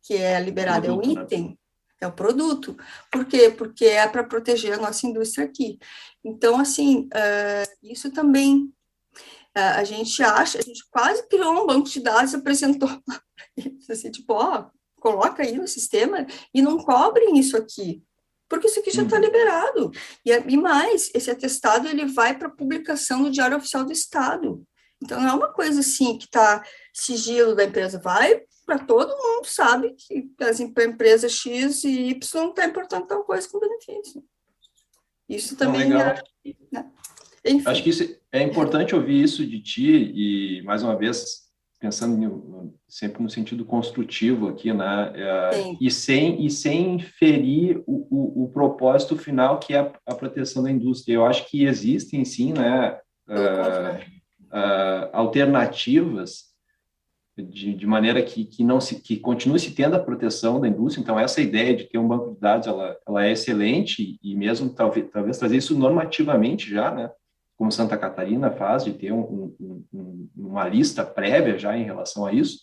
que 0.03 0.15
é 0.15 0.41
liberada, 0.41 0.87
é 0.87 0.91
o 0.91 0.97
né? 0.97 1.23
item, 1.23 1.59
é 2.01 2.07
o 2.07 2.13
produto. 2.13 2.77
Por 3.11 3.25
quê? 3.25 3.51
Porque 3.51 3.85
é 3.85 4.07
para 4.09 4.25
proteger 4.25 4.75
a 4.75 4.81
nossa 4.81 5.07
indústria 5.07 5.45
aqui. 5.45 5.79
Então, 6.25 6.59
assim, 6.59 7.09
uh, 7.13 7.77
isso 7.83 8.11
também 8.11 8.73
a 9.55 9.83
gente 9.85 10.23
acha, 10.23 10.59
a 10.59 10.63
gente 10.63 10.85
quase 10.91 11.27
criou 11.29 11.63
um 11.63 11.67
banco 11.67 11.89
de 11.89 12.01
dados 12.01 12.33
e 12.33 12.37
apresentou 12.37 12.89
assim, 13.91 14.11
tipo, 14.11 14.35
ó, 14.35 14.67
coloca 15.01 15.43
aí 15.43 15.57
no 15.57 15.67
sistema 15.67 16.27
e 16.55 16.63
não 16.63 16.79
cobrem 16.79 17.39
isso 17.39 17.57
aqui, 17.57 18.03
porque 18.49 18.69
isso 18.69 18.81
aqui 18.81 18.91
já 18.91 19.03
está 19.03 19.17
uhum. 19.17 19.23
liberado. 19.23 19.91
E, 20.25 20.31
e 20.31 20.57
mais, 20.57 21.11
esse 21.15 21.31
atestado 21.31 21.89
ele 21.89 22.07
vai 22.07 22.39
para 22.39 22.49
publicação 22.49 23.21
no 23.21 23.31
Diário 23.31 23.57
Oficial 23.57 23.85
do 23.85 23.93
Estado. 23.93 24.65
Então, 25.03 25.21
não 25.21 25.29
é 25.29 25.33
uma 25.33 25.53
coisa 25.53 25.81
assim 25.81 26.19
que 26.19 26.25
está 26.25 26.65
sigilo 26.93 27.55
da 27.55 27.65
empresa, 27.65 28.01
vai 28.01 28.43
para 28.67 28.81
todo 28.81 29.09
mundo, 29.09 29.47
sabe 29.47 29.95
que 29.95 30.29
as 30.43 30.61
empresas 30.61 31.33
X 31.33 31.85
e 31.85 32.11
Y 32.11 32.49
está 32.49 32.67
importando 32.67 33.07
tal 33.07 33.25
coisa 33.25 33.49
com 33.49 33.61
benefício. 33.61 34.23
Isso 35.29 35.57
também 35.57 35.93
é. 35.93 36.23
Né? 36.71 36.91
Acho 37.65 37.83
que 37.83 37.91
isso, 37.91 38.19
é 38.33 38.43
importante 38.43 38.95
ouvir 38.95 39.23
isso 39.23 39.47
de 39.47 39.61
ti, 39.63 40.13
e 40.15 40.63
mais 40.65 40.83
uma 40.83 40.97
vez, 40.97 41.49
pensando 41.81 42.75
sempre 42.87 43.23
no 43.23 43.31
sentido 43.31 43.65
construtivo 43.65 44.49
aqui, 44.49 44.73
né? 44.73 45.13
É, 45.15 45.77
e, 45.81 45.91
sem, 45.91 46.45
e 46.45 46.51
sem 46.51 46.99
ferir 46.99 47.83
o, 47.87 48.07
o, 48.11 48.45
o, 48.45 48.49
propósito 48.49 49.17
final, 49.17 49.59
que 49.59 49.75
é 49.75 49.81
a, 49.81 49.93
a, 50.07 50.15
proteção 50.15 50.63
da 50.63 50.71
indústria. 50.71 51.15
Eu 51.15 51.25
acho 51.25 51.49
que 51.49 51.65
existem, 51.65 52.25
sim, 52.25 52.53
né? 52.53 52.99
Uh, 53.29 54.18
uh, 54.53 55.09
alternativas 55.13 56.49
de, 57.43 57.75
de, 57.75 57.87
maneira 57.87 58.23
que, 58.23 58.45
que 58.45 58.65
não 58.65 58.81
se 58.81 59.01
que 59.01 59.17
continue 59.17 59.59
se 59.59 59.73
tendo 59.73 59.97
a 59.97 60.01
proteção 60.01 60.61
da 60.61 60.69
indústria. 60.69 61.03
Então 61.03 61.19
essa 61.19 61.41
ideia 61.41 61.77
de 61.77 61.85
ter 61.85 61.99
um 61.99 62.09
banco 62.09 62.35
de 62.35 62.41
dados 62.41 62.67
ela, 62.67 62.97
ela 63.07 63.27
é 63.27 63.33
excelente 63.33 64.19
e 64.23 64.35
mesmo 64.35 64.71
talvez, 64.71 65.09
talvez 65.11 65.39
trazer 65.39 65.57
isso 65.57 65.79
normativamente 65.79 66.69
já, 66.69 66.91
né? 66.91 67.11
Como 67.57 67.73
Santa 67.73 67.97
Catarina 67.97 68.51
faz 68.51 68.85
de 68.85 68.93
ter 68.93 69.13
um, 69.13 69.55
um, 69.61 69.85
um, 69.93 70.29
uma 70.37 70.69
lista 70.69 71.05
prévia 71.05 71.59
já 71.59 71.77
em 71.77 71.85
relação 71.85 72.25
a 72.25 72.33
isso. 72.33 72.61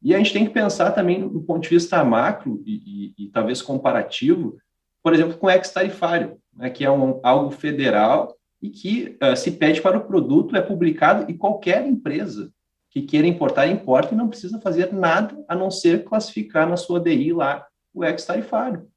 E 0.00 0.14
a 0.14 0.18
gente 0.18 0.32
tem 0.32 0.46
que 0.46 0.52
pensar 0.52 0.92
também 0.92 1.28
do 1.28 1.40
ponto 1.40 1.62
de 1.62 1.70
vista 1.70 2.04
macro 2.04 2.62
e, 2.64 3.14
e, 3.18 3.24
e 3.24 3.28
talvez 3.30 3.60
comparativo, 3.60 4.56
por 5.02 5.12
exemplo, 5.12 5.36
com 5.36 5.48
o 5.48 5.50
ex-tarifário, 5.50 6.38
né, 6.54 6.70
que 6.70 6.84
é 6.84 6.90
um, 6.90 7.18
algo 7.24 7.50
federal 7.50 8.37
e 8.60 8.70
que 8.70 9.16
uh, 9.22 9.36
se 9.36 9.52
pede 9.52 9.80
para 9.80 9.98
o 9.98 10.04
produto, 10.04 10.56
é 10.56 10.60
publicado 10.60 11.30
e 11.30 11.34
qualquer 11.34 11.86
empresa 11.86 12.52
que 12.90 13.02
queira 13.02 13.26
importar, 13.26 13.66
importa 13.66 14.14
e 14.14 14.16
não 14.16 14.28
precisa 14.28 14.60
fazer 14.60 14.92
nada 14.92 15.44
a 15.48 15.54
não 15.54 15.70
ser 15.70 16.04
classificar 16.04 16.68
na 16.68 16.76
sua 16.76 16.98
DI 16.98 17.32
lá 17.32 17.66
o 17.94 18.04
ex-tarifário. 18.04 18.88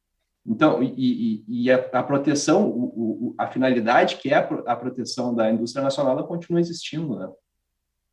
Então, 0.45 0.81
e, 0.81 0.93
e, 0.97 1.65
e 1.65 1.71
a, 1.71 1.77
a, 1.93 2.01
proteção, 2.01 2.67
o, 2.67 2.85
o, 3.29 3.35
a 3.37 3.47
finalidade 3.47 4.15
que 4.17 4.29
é 4.29 4.35
a, 4.35 4.47
a, 4.67 4.75
proteção 4.75 5.35
da 5.35 5.51
indústria 5.51 5.83
nacional, 5.83 6.13
ela 6.17 6.27
continua 6.27 6.59
existindo, 6.59 7.15
né? 7.15 7.29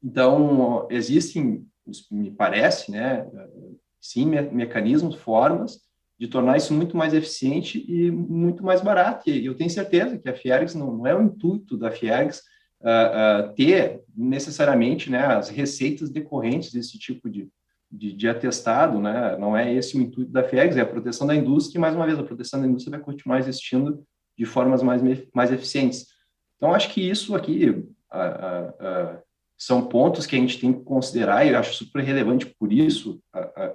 Então, 0.03 0.87
existem, 0.91 1.67
me 2.11 2.31
parece, 2.31 2.91
né, 2.91 3.27
sim, 4.01 4.27
me, 4.27 4.41
mecanismos, 4.43 5.17
formas 5.17 5.88
de 6.19 6.27
tornar 6.27 6.57
isso 6.57 6.75
muito 6.75 6.97
mais 6.97 7.15
eficiente 7.15 7.85
e 7.89 8.11
muito 8.11 8.65
mais 8.65 8.81
barato. 8.81 9.31
E 9.31 9.47
eu 9.47 9.55
tenho 9.55 9.71
certeza 9.71 10.19
que 10.19 10.29
a 10.29 10.35
Fiergs 10.35 10.77
não, 10.77 10.93
não 10.93 11.07
é 11.07 11.15
o 11.15 11.23
intuito 11.23 11.77
da 11.77 11.93
Fiergs 11.93 12.43
uh, 12.81 13.51
uh, 13.51 13.55
ter 13.55 14.03
necessariamente 14.17 15.11
né, 15.11 15.25
as 15.25 15.49
receitas 15.49 16.11
decorrentes 16.11 16.73
desse 16.73 16.99
tipo 16.99 17.31
de, 17.31 17.49
de, 17.91 18.13
de, 18.13 18.29
atestado, 18.29 18.99
né? 18.99 19.37
não 19.39 19.57
é 19.57 19.73
esse 19.73 19.97
o 19.97 20.01
intuito 20.01 20.33
da 20.33 20.43
Fiergs, 20.43 20.77
é 20.77 20.83
a 20.83 20.87
proteção 20.87 21.25
da 21.25 21.37
indústria, 21.37 21.79
e 21.79 21.81
mais 21.81 21.95
uma 21.95 22.05
vez, 22.05 22.19
a 22.19 22.25
proteção 22.25 22.61
da 22.61 22.67
indústria 22.67 22.97
vai 22.97 23.05
continuar 23.05 23.39
existindo 23.39 24.05
de 24.37 24.45
formas 24.45 24.83
mais, 24.83 25.01
mais 25.33 25.53
eficientes. 25.53 26.07
Então, 26.57 26.75
acho 26.75 26.93
que 26.93 27.01
isso 27.01 27.37
aqui 27.37 27.71
uh, 27.71 29.19
são 29.57 29.87
pontos 29.87 30.27
que 30.27 30.35
a 30.35 30.39
gente 30.39 30.59
tem 30.59 30.73
que 30.73 30.83
considerar, 30.83 31.47
e 31.47 31.51
eu 31.51 31.59
acho 31.59 31.75
super 31.75 32.03
relevante 32.03 32.47
por 32.59 32.73
isso, 32.73 33.21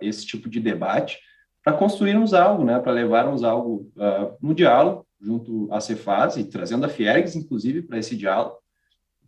esse 0.02 0.26
tipo 0.26 0.50
de 0.50 0.60
debate, 0.60 1.18
para 1.64 1.74
construirmos 1.74 2.34
algo, 2.34 2.64
né, 2.66 2.80
para 2.80 2.91
levarmos 2.91 3.43
algo 3.43 3.89
uh, 3.95 4.36
no 4.41 4.53
diálogo, 4.53 5.07
junto 5.20 5.72
à 5.72 5.80
Cefaz 5.80 6.36
e 6.36 6.43
trazendo 6.43 6.86
a 6.86 6.89
Fiergs, 6.89 7.36
inclusive, 7.36 7.82
para 7.82 7.97
esse 7.97 8.16
diálogo, 8.16 8.57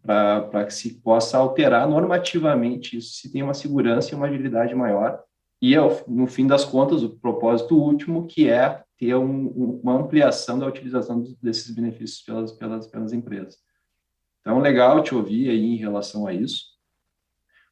para 0.03 0.65
que 0.65 0.73
se 0.73 1.01
possa 1.01 1.37
alterar 1.37 1.89
normativamente 1.89 2.97
isso, 2.97 3.15
se 3.15 3.31
tem 3.31 3.41
uma 3.41 3.53
segurança 3.53 4.11
e 4.11 4.15
uma 4.15 4.27
agilidade 4.27 4.75
maior. 4.75 5.19
E, 5.61 5.73
no 6.07 6.27
fim 6.27 6.45
das 6.45 6.63
contas, 6.63 7.01
o 7.01 7.17
propósito 7.17 7.75
último, 7.75 8.27
que 8.27 8.47
é 8.47 8.83
ter 8.99 9.15
um, 9.15 9.79
uma 9.81 9.93
ampliação 9.93 10.59
da 10.59 10.67
utilização 10.67 11.23
desses 11.41 11.73
benefícios 11.73 12.21
pelas, 12.21 12.51
pelas, 12.51 12.87
pelas 12.87 13.13
empresas. 13.13 13.57
Então, 14.41 14.59
legal 14.59 15.01
te 15.01 15.15
ouvir 15.15 15.49
aí 15.49 15.65
em 15.65 15.77
relação 15.77 16.27
a 16.27 16.33
isso. 16.33 16.65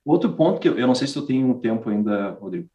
Outro 0.03 0.33
ponto 0.33 0.59
que 0.59 0.67
eu, 0.67 0.77
eu 0.77 0.87
não 0.87 0.95
sei 0.95 1.07
se 1.07 1.15
eu 1.15 1.25
tenho 1.25 1.47
um 1.47 1.59
tempo 1.59 1.89
ainda, 1.89 2.31
Rodrigo. 2.31 2.67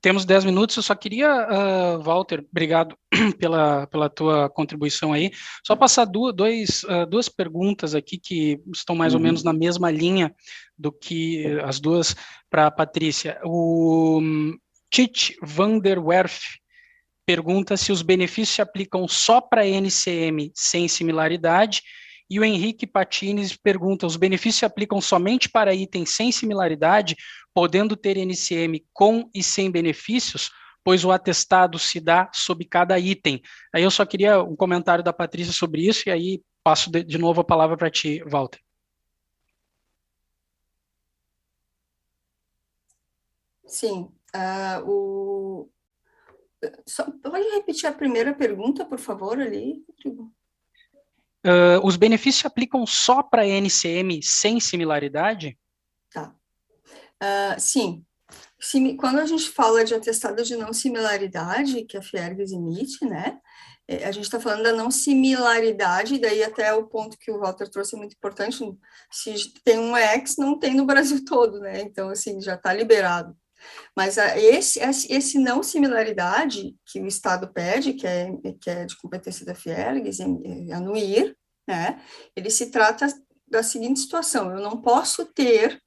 Temos 0.00 0.24
10 0.24 0.44
minutos, 0.44 0.76
eu 0.76 0.82
só 0.82 0.94
queria, 0.94 1.28
uh, 1.28 2.02
Walter, 2.02 2.44
obrigado 2.50 2.96
pela, 3.38 3.86
pela 3.86 4.08
tua 4.08 4.48
contribuição 4.48 5.12
aí, 5.12 5.30
só 5.66 5.76
passar 5.76 6.04
duas, 6.04 6.34
dois, 6.34 6.82
uh, 6.84 7.06
duas 7.06 7.28
perguntas 7.28 7.94
aqui 7.94 8.18
que 8.18 8.60
estão 8.72 8.96
mais 8.96 9.12
uhum. 9.12 9.20
ou 9.20 9.24
menos 9.24 9.42
na 9.42 9.52
mesma 9.52 9.90
linha 9.90 10.34
do 10.76 10.92
que 10.92 11.46
as 11.64 11.80
duas 11.80 12.16
para 12.48 12.66
a 12.66 12.70
Patrícia. 12.70 13.38
O 13.44 14.18
um, 14.20 14.56
Tite 14.90 15.36
van 15.42 15.78
der 15.78 15.98
Werf 15.98 16.40
pergunta 17.26 17.76
se 17.76 17.92
os 17.92 18.00
benefícios 18.00 18.54
se 18.56 18.62
aplicam 18.62 19.06
só 19.06 19.38
para 19.40 19.66
NCM 19.66 20.50
sem 20.54 20.88
similaridade 20.88 21.82
e 22.30 22.38
o 22.38 22.44
Henrique 22.44 22.86
Patines 22.86 23.56
pergunta: 23.56 24.06
os 24.06 24.16
benefícios 24.16 24.56
se 24.56 24.64
aplicam 24.64 25.00
somente 25.00 25.48
para 25.48 25.74
itens 25.74 26.10
sem 26.10 26.30
similaridade, 26.30 27.16
podendo 27.54 27.96
ter 27.96 28.16
NCM 28.16 28.84
com 28.92 29.30
e 29.34 29.42
sem 29.42 29.70
benefícios, 29.70 30.50
pois 30.84 31.04
o 31.04 31.10
atestado 31.10 31.78
se 31.78 32.00
dá 32.00 32.30
sobre 32.32 32.64
cada 32.64 32.98
item. 32.98 33.42
Aí 33.74 33.82
eu 33.82 33.90
só 33.90 34.04
queria 34.04 34.42
um 34.42 34.56
comentário 34.56 35.02
da 35.02 35.12
Patrícia 35.12 35.52
sobre 35.52 35.86
isso, 35.86 36.08
e 36.08 36.12
aí 36.12 36.42
passo 36.62 36.90
de, 36.90 37.02
de 37.02 37.18
novo 37.18 37.40
a 37.40 37.44
palavra 37.44 37.76
para 37.76 37.90
ti, 37.90 38.22
Walter. 38.24 38.60
Sim. 43.66 44.10
Uh, 44.34 44.90
o... 44.90 45.70
Só, 46.86 47.04
pode 47.10 47.48
repetir 47.50 47.88
a 47.88 47.92
primeira 47.92 48.34
pergunta, 48.34 48.84
por 48.84 48.98
favor, 48.98 49.38
ali, 49.38 49.84
Rodrigo? 49.88 50.32
Uh, 51.48 51.80
os 51.82 51.96
benefícios 51.96 52.42
se 52.42 52.46
aplicam 52.46 52.86
só 52.86 53.22
para 53.22 53.46
NCM 53.46 54.20
sem 54.22 54.60
similaridade? 54.60 55.58
Tá. 56.12 56.34
Uh, 57.22 57.58
sim. 57.58 58.04
Sim. 58.60 58.96
Quando 58.96 59.18
a 59.18 59.24
gente 59.24 59.48
fala 59.48 59.82
de 59.82 59.94
atestado 59.94 60.42
de 60.42 60.56
não 60.56 60.74
similaridade, 60.74 61.84
que 61.84 61.96
a 61.96 62.02
Fiergs 62.02 62.52
emite, 62.52 63.02
né? 63.06 63.38
É, 63.86 64.04
a 64.04 64.12
gente 64.12 64.24
está 64.24 64.38
falando 64.38 64.64
da 64.64 64.72
não 64.72 64.90
similaridade, 64.90 66.18
daí 66.18 66.42
até 66.42 66.74
o 66.74 66.86
ponto 66.86 67.16
que 67.16 67.30
o 67.30 67.38
Walter 67.38 67.70
trouxe 67.70 67.94
é 67.94 67.98
muito 67.98 68.12
importante. 68.12 68.62
Se 69.10 69.54
tem 69.64 69.78
um 69.78 69.96
ex, 69.96 70.36
não 70.36 70.58
tem 70.58 70.74
no 70.74 70.84
Brasil 70.84 71.24
todo, 71.26 71.60
né? 71.60 71.80
Então, 71.80 72.10
assim, 72.10 72.38
já 72.42 72.56
está 72.56 72.74
liberado. 72.74 73.34
Mas 73.96 74.16
esse, 74.18 74.80
esse 74.80 75.38
não 75.38 75.62
similaridade 75.62 76.76
que 76.86 77.00
o 77.00 77.06
Estado 77.06 77.52
pede, 77.52 77.94
que 77.94 78.06
é, 78.06 78.30
que 78.60 78.70
é 78.70 78.84
de 78.84 78.96
competência 78.96 79.44
da 79.44 79.54
Fiergs, 79.54 80.20
anuir, 80.72 81.36
né, 81.66 82.00
ele 82.34 82.50
se 82.50 82.70
trata 82.70 83.06
da 83.46 83.62
seguinte 83.62 84.00
situação: 84.00 84.50
eu 84.50 84.60
não 84.60 84.80
posso 84.80 85.24
ter, 85.26 85.80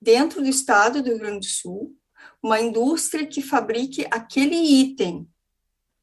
dentro 0.00 0.42
do 0.42 0.48
Estado 0.48 1.02
do 1.02 1.08
Rio 1.08 1.18
Grande 1.18 1.46
do 1.46 1.52
Sul, 1.52 1.96
uma 2.42 2.60
indústria 2.60 3.26
que 3.26 3.40
fabrique 3.40 4.06
aquele 4.10 4.56
item. 4.56 5.28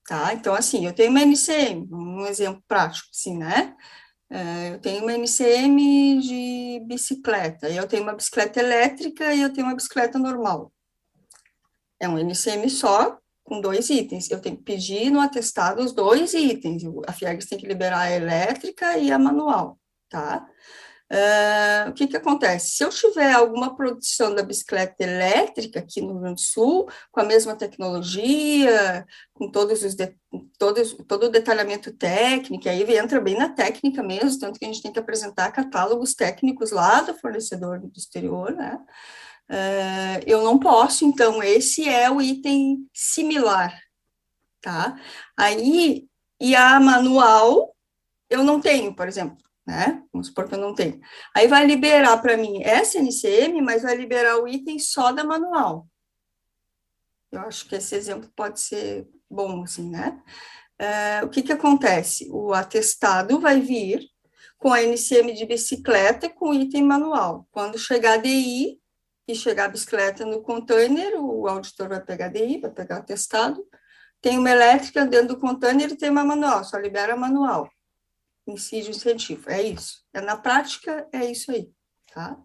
Tá? 0.08 0.34
Então, 0.34 0.54
assim, 0.54 0.86
eu 0.86 0.94
tenho 0.94 1.12
uma 1.12 1.22
NCM, 1.22 1.88
um 1.92 2.26
exemplo 2.26 2.64
prático, 2.68 3.08
assim, 3.14 3.38
né? 3.38 3.76
É, 4.30 4.74
eu 4.74 4.80
tenho 4.80 5.04
uma 5.04 5.14
NCM 5.14 6.20
de 6.22 6.80
bicicleta, 6.86 7.70
eu 7.70 7.86
tenho 7.88 8.04
uma 8.04 8.16
bicicleta 8.16 8.60
elétrica 8.60 9.34
e 9.34 9.42
eu 9.42 9.52
tenho 9.52 9.68
uma 9.68 9.76
bicicleta 9.76 10.18
normal. 10.18 10.72
É 12.02 12.10
um 12.10 12.18
NCM 12.18 12.68
só, 12.68 13.20
com 13.44 13.62
dois 13.62 13.92
itens. 13.92 14.32
Eu 14.32 14.42
tenho 14.42 14.58
que 14.58 14.64
pedir 14.64 15.12
no 15.12 15.22
atestado 15.22 15.84
os 15.84 15.94
dois 15.94 16.34
itens. 16.34 16.82
A 17.06 17.14
FIEGS 17.14 17.46
tem 17.46 17.60
que 17.60 17.68
liberar 17.68 18.00
a 18.00 18.12
elétrica 18.12 18.98
e 18.98 19.12
a 19.12 19.20
manual, 19.20 19.78
tá? 20.10 20.44
Uh, 21.12 21.90
o 21.90 21.94
que 21.94 22.08
que 22.08 22.16
acontece? 22.16 22.78
Se 22.78 22.84
eu 22.86 22.90
tiver 22.90 23.34
alguma 23.34 23.76
produção 23.76 24.34
da 24.34 24.42
bicicleta 24.42 25.04
elétrica 25.04 25.80
aqui 25.80 26.02
no 26.02 26.14
Rio 26.14 26.22
Grande 26.22 26.36
do 26.36 26.42
Sul, 26.42 26.90
com 27.12 27.20
a 27.20 27.26
mesma 27.26 27.54
tecnologia, 27.54 29.06
com 29.34 29.52
todos 29.52 29.84
os 29.84 29.94
de, 29.94 30.16
todos, 30.58 30.94
todo 31.08 31.26
o 31.26 31.30
detalhamento 31.30 31.92
técnico, 31.92 32.68
aí 32.68 32.82
entra 32.98 33.20
bem 33.20 33.38
na 33.38 33.50
técnica 33.50 34.02
mesmo, 34.02 34.40
tanto 34.40 34.58
que 34.58 34.64
a 34.64 34.70
gente 34.70 34.82
tem 34.82 34.92
que 34.92 35.00
apresentar 35.00 35.52
catálogos 35.52 36.16
técnicos 36.16 36.72
lá 36.72 37.02
do 37.02 37.14
fornecedor 37.16 37.80
do 37.80 37.92
exterior, 37.94 38.54
né? 38.54 38.80
Uh, 39.52 40.24
eu 40.26 40.44
não 40.44 40.58
posso, 40.58 41.04
então, 41.04 41.44
esse 41.44 41.88
é 41.88 42.10
o 42.10 42.22
item 42.22 42.88
similar, 42.94 43.78
tá? 44.62 44.98
Aí, 45.38 46.08
e 46.40 46.56
a 46.56 46.80
manual, 46.80 47.76
eu 48.30 48.46
não 48.46 48.62
tenho, 48.62 48.96
por 48.96 49.10
exemplo, 49.10 49.38
né? 49.68 50.02
Vamos 50.14 50.28
supor 50.28 50.48
que 50.48 50.56
eu 50.56 50.60
não 50.60 50.74
tenho. 50.74 51.02
Aí 51.36 51.50
vai 51.50 51.66
liberar 51.66 52.18
para 52.22 52.38
mim 52.38 52.64
essa 52.64 52.98
NCM, 52.98 53.62
mas 53.62 53.84
vai 53.84 53.94
liberar 53.96 54.38
o 54.38 54.48
item 54.48 54.80
só 54.80 55.12
da 55.12 55.26
manual. 55.26 55.86
Eu 57.30 57.42
acho 57.42 57.68
que 57.68 57.76
esse 57.76 57.94
exemplo 57.94 58.32
pode 58.34 58.62
ser 58.62 59.06
bom, 59.30 59.64
assim, 59.64 59.90
né? 59.90 60.18
Uh, 60.82 61.26
o 61.26 61.30
que 61.30 61.44
que 61.44 61.52
acontece? 61.52 62.30
O 62.32 62.54
atestado 62.54 63.40
vai 63.40 63.60
vir 63.60 64.02
com 64.58 64.72
a 64.72 64.82
NCM 64.82 65.34
de 65.34 65.46
bicicleta 65.46 66.30
com 66.30 66.54
item 66.54 66.84
manual. 66.84 67.48
Quando 67.52 67.78
chegar 67.78 68.14
a 68.14 68.18
DI, 68.18 68.81
e 69.32 69.36
chegar 69.36 69.66
a 69.66 69.70
bicicleta 69.70 70.26
no 70.26 70.42
container, 70.42 71.14
o 71.16 71.48
auditor 71.48 71.88
vai 71.88 72.04
pegar 72.04 72.28
DI, 72.28 72.60
vai 72.60 72.70
pegar 72.70 72.98
atestado, 72.98 73.66
tem 74.20 74.38
uma 74.38 74.52
elétrica 74.52 75.06
dentro 75.06 75.30
do 75.30 75.40
container 75.40 75.90
e 75.90 75.96
tem 75.96 76.10
uma 76.10 76.24
manual, 76.24 76.64
só 76.64 76.78
libera 76.78 77.16
manual. 77.16 77.70
Incídio 78.46 78.92
incentivo, 78.92 79.50
é 79.50 79.62
isso. 79.62 80.04
É, 80.14 80.20
na 80.20 80.36
prática, 80.36 81.08
é 81.14 81.26
isso 81.26 81.52
aí, 81.52 81.72
tá? 82.14 82.38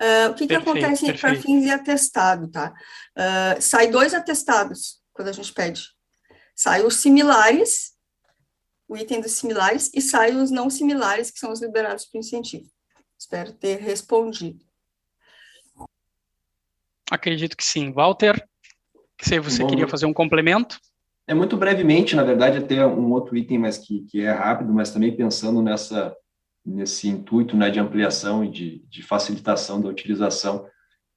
Uh, 0.00 0.30
o 0.30 0.34
que, 0.34 0.46
perfeito, 0.46 0.48
que 0.48 0.54
acontece 0.54 1.12
para 1.14 1.34
fins 1.36 1.62
de 1.62 1.70
atestado, 1.70 2.50
tá? 2.50 2.74
Uh, 3.16 3.60
sai 3.62 3.88
dois 3.88 4.12
atestados 4.12 5.00
quando 5.12 5.28
a 5.28 5.32
gente 5.32 5.52
pede. 5.52 5.88
Sai 6.54 6.82
os 6.82 6.96
similares, 6.96 7.92
o 8.88 8.96
item 8.96 9.20
dos 9.20 9.32
similares, 9.32 9.90
e 9.94 10.00
sai 10.00 10.34
os 10.34 10.50
não 10.50 10.68
similares, 10.68 11.30
que 11.30 11.38
são 11.38 11.52
os 11.52 11.60
liberados 11.60 12.04
por 12.06 12.18
incentivo. 12.18 12.68
Espero 13.18 13.52
ter 13.52 13.78
respondido. 13.78 14.65
Acredito 17.10 17.56
que 17.56 17.64
sim. 17.64 17.92
Walter, 17.92 18.42
se 19.20 19.38
você 19.40 19.62
Bom, 19.62 19.68
queria 19.68 19.88
fazer 19.88 20.06
um 20.06 20.12
complemento? 20.12 20.78
É 21.26 21.34
muito 21.34 21.56
brevemente, 21.56 22.14
na 22.14 22.22
verdade, 22.22 22.58
até 22.58 22.86
um 22.86 23.10
outro 23.12 23.36
item, 23.36 23.58
mas 23.58 23.78
que, 23.78 24.00
que 24.10 24.20
é 24.20 24.30
rápido, 24.30 24.72
mas 24.72 24.90
também 24.90 25.16
pensando 25.16 25.62
nessa 25.62 26.14
nesse 26.66 27.08
intuito 27.08 27.56
né, 27.56 27.70
de 27.70 27.78
ampliação 27.78 28.44
e 28.44 28.50
de, 28.50 28.84
de 28.88 29.02
facilitação 29.02 29.80
da 29.80 29.88
utilização. 29.88 30.66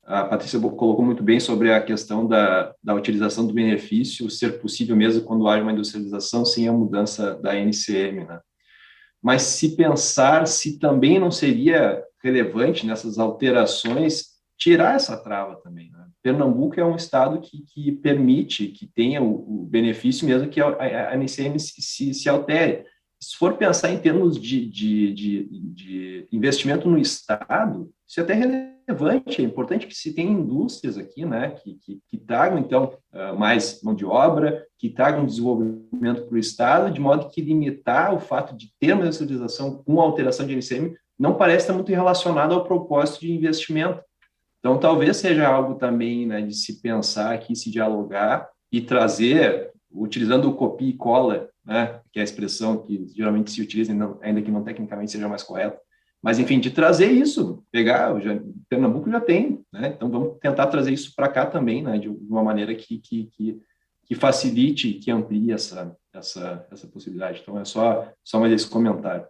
A 0.04 0.24
Patrícia 0.24 0.60
colocou 0.60 1.04
muito 1.04 1.24
bem 1.24 1.40
sobre 1.40 1.74
a 1.74 1.82
questão 1.82 2.28
da, 2.28 2.74
da 2.84 2.94
utilização 2.94 3.48
do 3.48 3.54
benefício 3.54 4.30
ser 4.30 4.60
possível 4.62 4.96
mesmo 4.96 5.24
quando 5.24 5.48
há 5.48 5.60
uma 5.60 5.72
industrialização 5.72 6.46
sem 6.46 6.68
a 6.68 6.74
mudança 6.74 7.36
da 7.36 7.56
NCM. 7.56 8.26
Né? 8.26 8.40
Mas 9.22 9.42
se 9.42 9.76
pensar 9.76 10.48
se 10.48 10.78
também 10.78 11.20
não 11.20 11.32
seria 11.32 12.04
relevante 12.24 12.86
nessas 12.86 13.18
alterações 13.18 14.29
tirar 14.60 14.96
essa 14.96 15.16
trava 15.16 15.56
também. 15.56 15.90
Né? 15.90 16.06
Pernambuco 16.22 16.80
é 16.80 16.86
um 16.86 16.96
estado 16.96 17.40
que, 17.40 17.64
que 17.64 17.94
permite 17.94 18.68
que 18.68 18.86
tenha 18.86 19.24
o, 19.24 19.62
o 19.62 19.66
benefício 19.66 20.28
mesmo 20.28 20.50
que 20.50 20.60
a, 20.60 20.68
a, 20.68 21.16
NCM 21.16 21.58
se, 21.58 21.82
se, 21.82 22.14
se, 22.14 22.30
altere. 22.30 22.84
Se 23.22 23.38
for 23.38 23.56
pensar 23.56 23.92
em 23.92 23.98
termos 23.98 24.40
de, 24.40 24.66
de, 24.70 25.14
de, 25.14 25.50
de, 25.74 26.28
investimento 26.32 26.90
no 26.90 26.98
estado, 26.98 27.90
isso 28.08 28.20
é 28.20 28.24
até 28.24 28.34
relevante, 28.34 29.42
é 29.42 29.46
importante 29.46 29.88
que 29.88 29.96
se 29.96 30.14
tenha 30.14 30.32
indústrias 30.32 30.98
aqui, 30.98 31.26
né, 31.26 31.52
que, 31.52 31.76
que, 31.76 32.00
que 32.08 32.18
tragam, 32.18 32.58
então, 32.58 32.94
uh, 33.14 33.38
mais 33.38 33.82
mão 33.84 33.94
de 33.94 34.06
obra, 34.06 34.66
que 34.78 34.90
tragam 34.90 35.26
desenvolvimento 35.26 36.24
para 36.24 36.36
o 36.36 36.40
estado, 36.40 36.92
de 36.92 37.02
modo 37.02 37.30
que 37.30 37.42
limitar 37.42 38.14
o 38.14 38.20
fato 38.20 38.56
de 38.56 38.72
ter 38.80 38.94
uma 38.94 39.04
industrialização 39.04 39.84
com 39.84 40.00
alteração 40.00 40.48
de 40.48 40.56
NCM 40.56 40.96
não 41.18 41.36
parece 41.36 41.66
estar 41.66 41.74
muito 41.74 41.90
relacionado 41.90 42.54
ao 42.54 42.64
propósito 42.64 43.20
de 43.20 43.34
investimento 43.34 44.02
então, 44.60 44.78
talvez 44.78 45.18
seja 45.18 45.48
algo 45.48 45.76
também 45.76 46.26
né, 46.26 46.42
de 46.42 46.54
se 46.54 46.82
pensar 46.82 47.34
aqui, 47.34 47.56
se 47.56 47.72
dialogar 47.72 48.50
e 48.72 48.82
trazer, 48.82 49.72
utilizando 49.90 50.50
o 50.50 50.54
copia 50.54 50.90
e 50.90 50.94
cola, 50.94 51.50
né, 51.66 52.02
que 52.12 52.20
é 52.20 52.22
a 52.22 52.26
expressão 52.26 52.78
que 52.78 53.08
geralmente 53.16 53.52
se 53.52 53.62
utiliza, 53.62 53.94
ainda 54.22 54.42
que 54.42 54.52
não 54.52 54.64
tecnicamente 54.64 55.12
seja 55.12 55.30
mais 55.30 55.44
correta, 55.44 55.80
mas, 56.22 56.38
enfim, 56.38 56.60
de 56.60 56.70
trazer 56.70 57.10
isso, 57.10 57.64
pegar, 57.72 58.20
já, 58.20 58.38
Pernambuco 58.68 59.10
já 59.10 59.22
tem, 59.22 59.64
né, 59.72 59.94
então 59.96 60.12
vamos 60.12 60.38
tentar 60.40 60.68
trazer 60.68 60.92
isso 60.92 61.14
para 61.16 61.30
cá 61.30 61.46
também, 61.46 61.82
né, 61.82 61.98
de 61.98 62.10
uma 62.10 62.44
maneira 62.44 62.76
que, 62.76 63.00
que, 63.00 63.26
que, 63.28 63.62
que 64.06 64.16
facilite, 64.16 64.94
que 64.96 65.10
amplie 65.10 65.54
essa, 65.54 65.96
essa, 66.14 66.68
essa 66.70 66.88
possibilidade. 66.88 67.40
Então, 67.42 67.58
é 67.58 67.64
só, 67.64 68.12
só 68.24 68.40
mais 68.40 68.52
esse 68.52 68.70
comentário. 68.70 69.26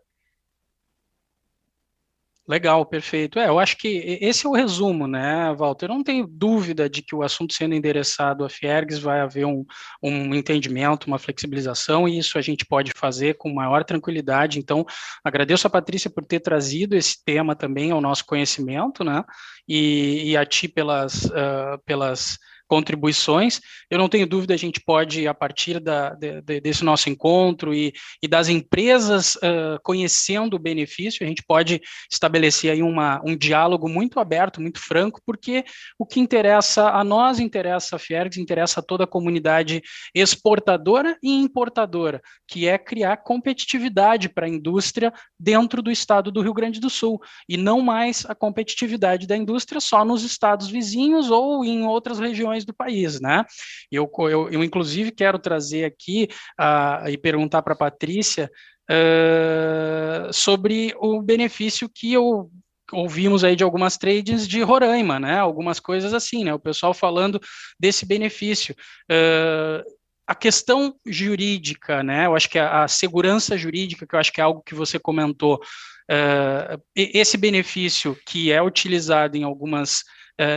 Legal, 2.50 2.84
perfeito. 2.84 3.38
É, 3.38 3.48
eu 3.48 3.60
acho 3.60 3.78
que 3.78 4.18
esse 4.20 4.44
é 4.44 4.50
o 4.50 4.54
resumo, 4.54 5.06
né, 5.06 5.54
Walter? 5.54 5.86
Eu 5.86 5.94
não 5.94 6.04
tenho 6.04 6.26
dúvida 6.26 6.90
de 6.90 7.04
que 7.04 7.14
o 7.14 7.22
assunto 7.22 7.54
sendo 7.54 7.76
endereçado 7.76 8.44
à 8.44 8.50
Fiergs 8.50 8.98
vai 8.98 9.20
haver 9.20 9.46
um, 9.46 9.64
um 10.02 10.34
entendimento, 10.34 11.06
uma 11.06 11.20
flexibilização, 11.20 12.08
e 12.08 12.18
isso 12.18 12.40
a 12.40 12.42
gente 12.42 12.66
pode 12.66 12.92
fazer 12.96 13.36
com 13.38 13.54
maior 13.54 13.84
tranquilidade. 13.84 14.58
Então, 14.58 14.84
agradeço 15.24 15.68
a 15.68 15.70
Patrícia 15.70 16.10
por 16.10 16.26
ter 16.26 16.40
trazido 16.40 16.96
esse 16.96 17.24
tema 17.24 17.56
também 17.56 17.92
ao 17.92 18.02
nosso 18.02 18.26
conhecimento, 18.26 19.04
né? 19.04 19.24
E, 19.68 20.32
e 20.32 20.36
a 20.36 20.44
ti 20.44 20.68
pelas, 20.68 21.26
uh, 21.26 21.78
pelas 21.86 22.40
contribuições. 22.70 23.60
Eu 23.90 23.98
não 23.98 24.08
tenho 24.08 24.28
dúvida, 24.28 24.54
a 24.54 24.58
gente 24.58 24.80
pode, 24.80 25.28
a 25.28 25.34
partir 25.34 25.80
da, 25.80 26.12
de, 26.12 26.62
desse 26.62 26.86
nosso 26.86 27.10
encontro 27.10 27.74
e, 27.74 27.92
e 28.22 28.28
das 28.28 28.48
empresas 28.48 29.36
uh, 29.38 29.80
conhecendo 29.84 30.54
o 30.54 30.60
benefício, 30.60 31.26
a 31.26 31.28
gente 31.28 31.44
pode 31.44 31.82
estabelecer 32.10 32.72
aí 32.72 32.84
uma, 32.84 33.20
um 33.26 33.36
diálogo 33.36 33.90
muito 33.90 34.20
aberto, 34.20 34.62
muito 34.62 34.80
franco, 34.80 35.20
porque 35.26 35.66
o 35.98 36.06
que 36.06 36.20
interessa 36.20 36.92
a 36.92 37.04
nós, 37.04 37.40
interessa 37.40 37.96
a 37.96 38.00
Fiergs, 38.00 38.40
interessa 38.40 38.80
a 38.80 38.84
toda 38.84 39.06
a 39.06 39.08
comunidade 39.08 39.82
exportadora 40.14 41.18
e 41.24 41.34
importadora, 41.34 42.22
que 42.48 42.68
é 42.68 42.78
criar 42.78 43.18
competitividade 43.18 44.30
para 44.30 44.46
a 44.46 44.50
indústria 44.50 45.12
dentro 45.40 45.82
do 45.82 45.90
estado 45.90 46.32
do 46.32 46.42
Rio 46.42 46.54
Grande 46.54 46.80
do 46.80 46.90
Sul, 46.90 47.20
e 47.48 47.58
não 47.58 47.82
mais 47.82 48.26
a 48.28 48.36
competitividade 48.36 49.26
da 49.26 49.36
indústria 49.36 49.82
só 49.82 50.06
nos 50.06 50.24
estados 50.24 50.70
vizinhos 50.70 51.32
ou 51.32 51.66
em 51.66 51.88
outras 51.88 52.20
regiões 52.20 52.59
regiões 52.60 52.66
do 52.66 52.74
país, 52.74 53.20
né? 53.20 53.46
Eu, 53.92 54.10
eu, 54.20 54.50
eu 54.50 54.64
inclusive, 54.64 55.12
quero 55.12 55.40
trazer 55.40 55.86
aqui 55.86 56.28
uh, 56.60 57.08
e 57.10 57.18
perguntar 57.18 57.62
para 57.62 57.74
a 57.74 57.78
Patrícia 57.78 58.52
uh, 58.90 60.34
sobre 60.34 60.94
o 60.98 61.22
benefício 61.22 61.90
que 61.90 62.14
eu 62.14 62.52
ouvimos 62.92 63.44
aí 63.44 63.56
de 63.56 63.64
algumas 63.64 63.98
trades 63.98 64.48
de 64.48 64.64
Roraima, 64.64 65.20
né? 65.20 65.38
Algumas 65.40 65.80
coisas 65.80 66.12
assim, 66.12 66.44
né? 66.44 66.54
O 66.54 66.60
pessoal 66.60 66.94
falando 66.94 67.40
desse 67.80 68.06
benefício. 68.06 68.76
Uh, 69.12 69.84
a 70.26 70.36
questão 70.36 70.96
jurídica, 71.06 72.04
né? 72.04 72.26
Eu 72.26 72.36
acho 72.36 72.50
que 72.50 72.60
a, 72.60 72.84
a, 72.84 72.88
segurança 72.88 73.58
jurídica, 73.58 74.08
que 74.08 74.16
eu 74.16 74.20
acho 74.20 74.32
que 74.32 74.42
é 74.42 74.44
algo 74.44 74.64
que 74.64 74.76
você 74.76 74.98
comentou, 75.00 75.56
uh, 75.56 76.82
esse 76.96 77.38
benefício 77.38 78.18
que 78.26 78.52
é 78.52 78.62
utilizado 78.62 79.38
em 79.38 79.44
algumas 79.44 80.04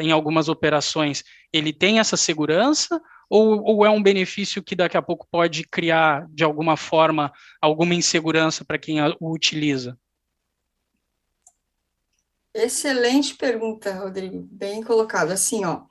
em 0.02 0.12
algumas 0.12 0.48
operações, 0.48 1.24
ele 1.52 1.72
tem 1.72 1.98
essa 1.98 2.16
segurança 2.16 3.00
ou, 3.28 3.62
ou, 3.64 3.86
é 3.86 3.88
um 3.88 4.02
benefício 4.02 4.62
que 4.62 4.76
daqui 4.76 4.94
a 4.94 5.00
pouco 5.00 5.26
pode 5.30 5.66
criar, 5.66 6.26
de 6.30 6.44
alguma 6.44 6.76
forma, 6.76 7.32
alguma 7.62 7.94
insegurança 7.94 8.62
para 8.62 8.76
quem 8.78 8.98
o 9.20 9.32
utiliza? 9.32 9.98
Excelente 12.54 13.34
pergunta, 13.34 13.94
Rodrigo, 13.94 14.46
bem 14.50 14.82
colocado. 14.82 15.30
Assim, 15.30 15.64
ó, 15.64 15.84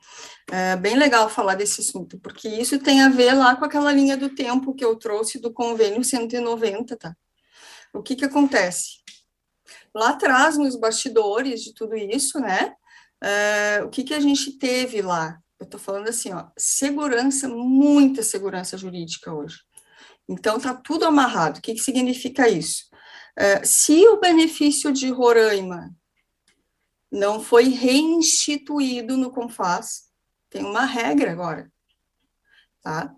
é 0.52 0.76
bem 0.76 0.96
legal 0.96 1.28
falar 1.28 1.56
desse 1.56 1.82
assunto, 1.82 2.20
porque 2.20 2.48
isso 2.48 2.78
tem 2.78 3.02
a 3.02 3.10
ver 3.10 3.34
lá 3.34 3.56
com 3.56 3.66
aquela 3.66 3.92
linha 3.92 4.16
do 4.16 4.30
tempo 4.30 4.76
que 4.76 4.86
eu 4.86 4.96
trouxe 4.96 5.42
do 5.42 5.52
convênio 5.52 6.04
190, 6.04 6.96
tá? 6.96 7.16
O 7.92 8.04
que 8.04 8.16
que 8.16 8.26
acontece? 8.26 9.02
Lá 9.96 10.10
atrás, 10.10 10.60
nos 10.60 10.80
bastidores 10.80 11.64
de 11.64 11.74
tudo 11.74 11.96
isso, 11.96 12.40
né, 12.40 12.76
Uh, 13.24 13.86
o 13.86 13.90
que, 13.90 14.04
que 14.04 14.14
a 14.14 14.20
gente 14.20 14.58
teve 14.58 15.02
lá? 15.02 15.40
Eu 15.60 15.66
estou 15.66 15.80
falando 15.80 16.08
assim, 16.08 16.34
ó, 16.34 16.48
segurança, 16.58 17.48
muita 17.48 18.24
segurança 18.24 18.78
jurídica 18.78 19.32
hoje. 19.34 19.60
Então, 20.28 20.58
está 20.58 20.74
tudo 20.74 21.06
amarrado. 21.06 21.60
O 21.60 21.62
que, 21.62 21.74
que 21.74 21.82
significa 21.82 22.50
isso? 22.50 22.86
Uh, 23.38 23.66
se 23.66 24.08
o 24.08 24.20
benefício 24.20 24.92
de 24.92 25.10
Roraima 25.10 25.94
não 27.12 27.42
foi 27.42 27.70
reinstituído 27.70 29.18
no 29.18 29.32
CONFAS, 29.32 30.10
tem 30.50 30.64
uma 30.64 30.86
regra 30.86 31.32
agora, 31.32 31.72
tá? 32.82 33.14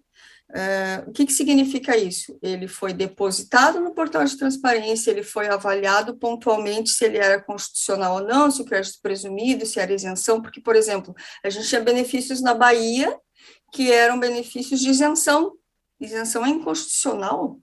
O 1.07 1.11
que, 1.11 1.25
que 1.25 1.33
significa 1.33 1.97
isso? 1.97 2.37
Ele 2.41 2.67
foi 2.67 2.93
depositado 2.93 3.79
no 3.79 3.93
portal 3.93 4.23
de 4.23 4.37
transparência, 4.37 5.09
ele 5.09 5.23
foi 5.23 5.47
avaliado 5.47 6.15
pontualmente 6.15 6.91
se 6.91 7.05
ele 7.05 7.17
era 7.17 7.41
constitucional 7.41 8.17
ou 8.17 8.27
não, 8.27 8.51
se 8.51 8.61
o 8.61 8.65
crédito 8.65 8.99
presumido, 9.01 9.65
se 9.65 9.79
era 9.79 9.91
isenção, 9.91 10.41
porque, 10.41 10.61
por 10.61 10.75
exemplo, 10.75 11.15
a 11.43 11.49
gente 11.49 11.67
tinha 11.67 11.81
benefícios 11.81 12.39
na 12.39 12.53
Bahia 12.53 13.17
que 13.73 13.91
eram 13.91 14.19
benefícios 14.19 14.79
de 14.79 14.89
isenção. 14.89 15.53
Isenção 15.99 16.45
é 16.45 16.49
inconstitucional, 16.49 17.59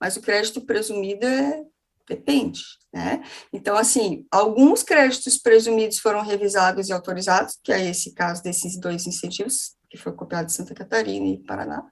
mas 0.00 0.16
o 0.16 0.22
crédito 0.22 0.62
presumido 0.62 1.26
é, 1.26 1.62
depende, 2.08 2.62
né? 2.92 3.22
Então, 3.52 3.76
assim, 3.76 4.26
alguns 4.30 4.82
créditos 4.82 5.36
presumidos 5.36 5.98
foram 5.98 6.22
revisados 6.22 6.88
e 6.88 6.92
autorizados, 6.92 7.58
que 7.62 7.72
é 7.72 7.84
esse 7.90 8.14
caso 8.14 8.42
desses 8.42 8.78
dois 8.80 9.06
incentivos, 9.06 9.76
que 9.92 9.98
foi 9.98 10.12
copiado 10.12 10.46
de 10.46 10.54
Santa 10.54 10.74
Catarina 10.74 11.26
e 11.26 11.44
Paraná. 11.44 11.84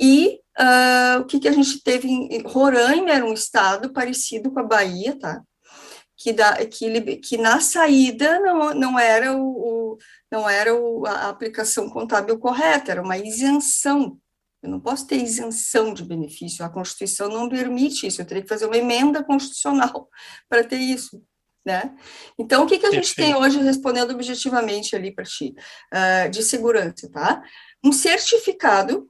E 0.00 0.40
uh, 0.58 1.20
o 1.20 1.26
que, 1.26 1.38
que 1.38 1.46
a 1.46 1.52
gente 1.52 1.82
teve 1.82 2.08
em 2.08 2.42
Roraima 2.42 3.10
era 3.10 3.24
um 3.24 3.34
estado 3.34 3.92
parecido 3.92 4.50
com 4.50 4.60
a 4.60 4.62
Bahia, 4.62 5.18
tá? 5.18 5.42
Que, 6.16 6.32
da, 6.32 6.64
que, 6.66 7.16
que 7.18 7.36
na 7.36 7.60
saída 7.60 8.40
não, 8.40 8.74
não 8.74 8.98
era, 8.98 9.36
o, 9.36 9.42
o 9.42 9.98
não 10.32 10.48
era 10.48 10.74
o, 10.74 11.06
a 11.06 11.28
aplicação 11.28 11.90
contábil 11.90 12.38
correta, 12.38 12.92
era 12.92 13.02
uma 13.02 13.18
isenção. 13.18 14.18
Eu 14.62 14.70
não 14.70 14.80
posso 14.80 15.06
ter 15.06 15.16
isenção 15.16 15.92
de 15.92 16.02
benefício, 16.02 16.64
a 16.64 16.70
Constituição 16.70 17.28
não 17.28 17.48
permite 17.48 18.06
isso, 18.06 18.22
eu 18.22 18.26
teria 18.26 18.42
que 18.42 18.48
fazer 18.48 18.64
uma 18.64 18.76
emenda 18.76 19.22
constitucional 19.22 20.08
para 20.48 20.64
ter 20.64 20.78
isso 20.78 21.22
né? 21.68 21.94
Então, 22.38 22.64
o 22.64 22.66
que, 22.66 22.78
que 22.78 22.86
a 22.86 22.90
gente 22.90 23.14
tem 23.14 23.34
hoje, 23.36 23.58
respondendo 23.60 24.12
objetivamente 24.12 24.96
ali 24.96 25.14
para 25.14 25.24
ti, 25.24 25.54
uh, 25.92 26.30
de 26.30 26.42
segurança, 26.42 27.10
tá? 27.10 27.42
Um 27.84 27.92
certificado 27.92 29.06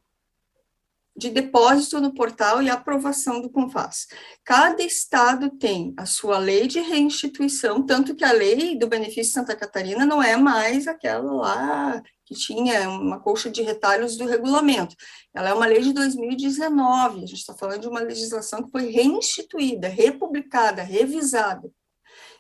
de 1.16 1.30
depósito 1.30 2.00
no 2.00 2.14
portal 2.14 2.62
e 2.62 2.70
aprovação 2.70 3.40
do 3.40 3.50
CONFAS. 3.50 4.06
Cada 4.44 4.82
estado 4.82 5.50
tem 5.50 5.92
a 5.96 6.06
sua 6.06 6.38
lei 6.38 6.68
de 6.68 6.80
reinstituição, 6.80 7.84
tanto 7.84 8.14
que 8.14 8.24
a 8.24 8.30
lei 8.30 8.76
do 8.76 8.86
benefício 8.86 9.24
de 9.24 9.30
Santa 9.30 9.56
Catarina 9.56 10.06
não 10.06 10.22
é 10.22 10.36
mais 10.36 10.86
aquela 10.86 11.32
lá 11.32 12.02
que 12.24 12.34
tinha 12.34 12.88
uma 12.88 13.18
colcha 13.18 13.50
de 13.50 13.62
retalhos 13.62 14.16
do 14.16 14.26
regulamento. 14.26 14.94
Ela 15.34 15.48
é 15.48 15.54
uma 15.54 15.66
lei 15.66 15.80
de 15.80 15.92
2019, 15.92 17.24
a 17.24 17.26
gente 17.26 17.34
está 17.34 17.54
falando 17.54 17.80
de 17.80 17.88
uma 17.88 18.00
legislação 18.00 18.62
que 18.62 18.70
foi 18.70 18.90
reinstituída, 18.90 19.88
republicada, 19.88 20.82
revisada. 20.82 21.68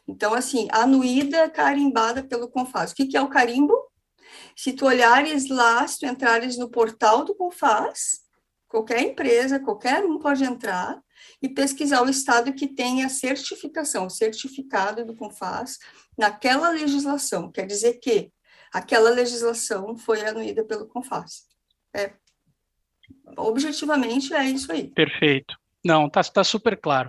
Então, 0.08 0.32
assim, 0.32 0.66
anuída 0.72 1.50
carimbada 1.50 2.24
pelo 2.24 2.48
Confaz. 2.48 2.92
O 2.92 2.94
que, 2.94 3.06
que 3.06 3.16
é 3.16 3.20
o 3.20 3.28
carimbo? 3.28 3.76
Se 4.56 4.72
tu 4.72 4.86
olhares 4.86 5.48
lá, 5.48 5.86
se 5.86 6.00
tu 6.00 6.06
entrares 6.06 6.56
no 6.56 6.70
portal 6.70 7.24
do 7.24 7.34
Confaz, 7.34 8.20
qualquer 8.66 9.02
empresa, 9.02 9.60
qualquer 9.60 10.04
um 10.04 10.18
pode 10.18 10.42
entrar 10.44 10.98
e 11.42 11.48
pesquisar 11.48 12.02
o 12.02 12.08
estado 12.08 12.52
que 12.54 12.66
tem 12.66 13.04
a 13.04 13.08
certificação, 13.08 14.06
o 14.06 14.10
certificado 14.10 15.04
do 15.04 15.14
Confaz 15.14 15.78
naquela 16.16 16.70
legislação. 16.70 17.52
Quer 17.52 17.66
dizer 17.66 17.94
que 18.00 18.32
aquela 18.72 19.10
legislação 19.10 19.96
foi 19.96 20.26
anuída 20.26 20.64
pelo 20.64 20.86
Confaz. 20.86 21.42
É, 21.94 22.14
objetivamente 23.36 24.32
é 24.32 24.44
isso 24.44 24.72
aí. 24.72 24.88
Perfeito. 24.88 25.56
Não, 25.84 26.08
tá, 26.10 26.22
tá 26.22 26.42
super 26.42 26.78
claro. 26.78 27.08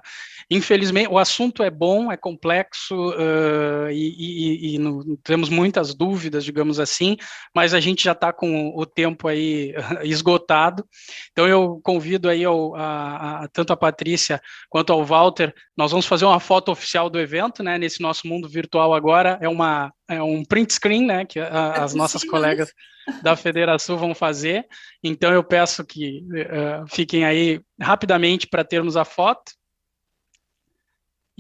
Infelizmente, 0.51 1.09
o 1.09 1.19
assunto 1.19 1.61
é 1.61 1.69
bom, 1.69 2.11
é 2.11 2.17
complexo 2.17 2.95
uh, 3.11 3.91
e, 3.91 4.15
e, 4.17 4.75
e 4.75 4.79
no, 4.79 5.15
temos 5.17 5.47
muitas 5.47 5.93
dúvidas, 5.93 6.43
digamos 6.43 6.79
assim, 6.79 7.17
mas 7.55 7.73
a 7.73 7.79
gente 7.79 8.03
já 8.03 8.13
está 8.13 8.33
com 8.33 8.73
o 8.75 8.83
tempo 8.85 9.27
aí 9.27 9.75
esgotado. 10.03 10.83
Então 11.31 11.47
eu 11.47 11.79
convido 11.83 12.27
aí 12.27 12.43
ao, 12.43 12.75
a, 12.75 13.43
a, 13.43 13.47
tanto 13.49 13.73
a 13.73 13.77
Patrícia 13.77 14.41
quanto 14.69 14.91
ao 14.91 15.05
Walter. 15.05 15.53
Nós 15.77 15.91
vamos 15.91 16.07
fazer 16.07 16.25
uma 16.25 16.39
foto 16.39 16.71
oficial 16.71 17.11
do 17.11 17.19
evento, 17.19 17.61
né? 17.61 17.77
Nesse 17.77 18.01
nosso 18.01 18.27
mundo 18.27 18.49
virtual 18.49 18.93
agora 18.93 19.37
é 19.41 19.47
uma 19.47 19.93
é 20.09 20.21
um 20.23 20.43
print 20.43 20.73
screen, 20.73 21.05
né? 21.05 21.25
Que 21.25 21.39
a, 21.39 21.73
é 21.77 21.79
as 21.81 21.93
nossas 21.93 22.23
colegas 22.23 22.73
da 23.21 23.35
Federação 23.35 23.97
vão 23.97 24.15
fazer. 24.15 24.65
Então 25.03 25.31
eu 25.31 25.43
peço 25.43 25.85
que 25.85 26.23
uh, 26.31 26.87
fiquem 26.87 27.23
aí 27.23 27.61
rapidamente 27.79 28.47
para 28.47 28.63
termos 28.63 28.97
a 28.97 29.05
foto. 29.05 29.58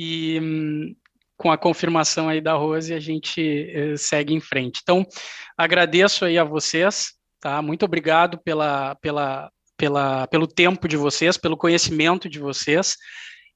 E 0.01 0.39
um, 0.39 0.95
com 1.35 1.51
a 1.51 1.57
confirmação 1.57 2.29
aí 2.29 2.39
da 2.39 2.53
Rose, 2.53 2.93
a 2.93 3.01
gente 3.01 3.69
uh, 3.75 3.97
segue 3.97 4.33
em 4.33 4.39
frente. 4.39 4.79
Então, 4.81 5.05
agradeço 5.57 6.23
aí 6.23 6.37
a 6.37 6.43
vocês, 6.45 7.15
tá? 7.41 7.61
Muito 7.61 7.83
obrigado 7.83 8.37
pela, 8.37 8.95
pela, 8.95 9.51
pela, 9.75 10.25
pelo 10.27 10.47
tempo 10.47 10.87
de 10.87 10.95
vocês, 10.95 11.35
pelo 11.35 11.57
conhecimento 11.57 12.29
de 12.29 12.39
vocês. 12.39 12.95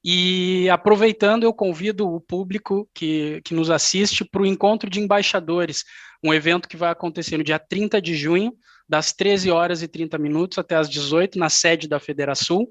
E 0.04 0.68
aproveitando, 0.68 1.44
eu 1.44 1.54
convido 1.54 2.06
o 2.06 2.20
público 2.20 2.86
que, 2.94 3.40
que 3.42 3.54
nos 3.54 3.70
assiste 3.70 4.22
para 4.22 4.42
o 4.42 4.46
encontro 4.46 4.90
de 4.90 5.00
embaixadores, 5.00 5.82
um 6.22 6.34
evento 6.34 6.68
que 6.68 6.76
vai 6.76 6.90
acontecer 6.90 7.38
no 7.38 7.44
dia 7.44 7.58
30 7.58 8.02
de 8.02 8.14
junho, 8.14 8.52
das 8.86 9.14
13 9.14 9.50
horas 9.50 9.82
e 9.82 9.88
30 9.88 10.18
minutos 10.18 10.58
até 10.58 10.76
as 10.76 10.90
18, 10.90 11.38
na 11.38 11.48
sede 11.48 11.88
da 11.88 11.98
Federação, 11.98 12.66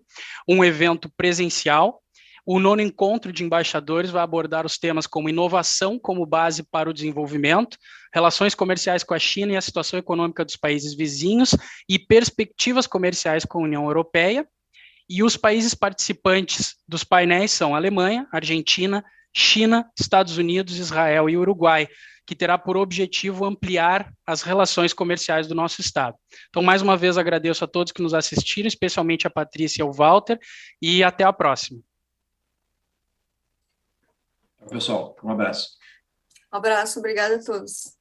um 0.47 0.63
evento 0.63 1.11
presencial. 1.17 2.02
O 2.45 2.59
nono 2.59 2.81
encontro 2.81 3.31
de 3.31 3.41
embaixadores 3.41 4.11
vai 4.11 4.21
abordar 4.21 4.65
os 4.65 4.77
temas 4.77 5.07
como 5.07 5.29
inovação 5.29 5.97
como 5.97 6.25
base 6.25 6.61
para 6.61 6.89
o 6.89 6.93
desenvolvimento, 6.93 7.77
relações 8.13 8.53
comerciais 8.53 9.01
com 9.01 9.13
a 9.13 9.19
China 9.19 9.53
e 9.53 9.55
a 9.55 9.61
situação 9.61 9.97
econômica 9.97 10.43
dos 10.43 10.57
países 10.57 10.93
vizinhos 10.93 11.55
e 11.87 11.97
perspectivas 11.97 12.85
comerciais 12.85 13.45
com 13.45 13.59
a 13.59 13.63
União 13.63 13.85
Europeia. 13.85 14.45
E 15.09 15.23
os 15.23 15.37
países 15.37 15.73
participantes 15.73 16.75
dos 16.85 17.05
painéis 17.05 17.51
são 17.51 17.75
Alemanha, 17.75 18.27
Argentina, 18.29 19.05
China, 19.33 19.89
Estados 19.97 20.37
Unidos, 20.37 20.77
Israel 20.77 21.29
e 21.29 21.37
Uruguai, 21.37 21.87
que 22.27 22.35
terá 22.35 22.57
por 22.57 22.75
objetivo 22.75 23.45
ampliar 23.45 24.11
as 24.27 24.41
relações 24.41 24.93
comerciais 24.93 25.47
do 25.47 25.55
nosso 25.55 25.79
Estado. 25.79 26.17
Então, 26.49 26.61
mais 26.61 26.81
uma 26.81 26.97
vez, 26.97 27.17
agradeço 27.17 27.63
a 27.63 27.67
todos 27.67 27.93
que 27.93 28.01
nos 28.01 28.13
assistiram, 28.13 28.67
especialmente 28.67 29.27
a 29.27 29.29
Patrícia 29.29 29.81
e 29.81 29.83
ao 29.83 29.93
Walter, 29.93 30.37
e 30.81 31.03
até 31.03 31.23
a 31.23 31.31
próxima. 31.31 31.79
Pessoal, 34.69 35.15
um 35.23 35.29
abraço. 35.29 35.69
Um 36.53 36.57
abraço, 36.57 36.99
obrigada 36.99 37.35
a 37.35 37.43
todos. 37.43 37.97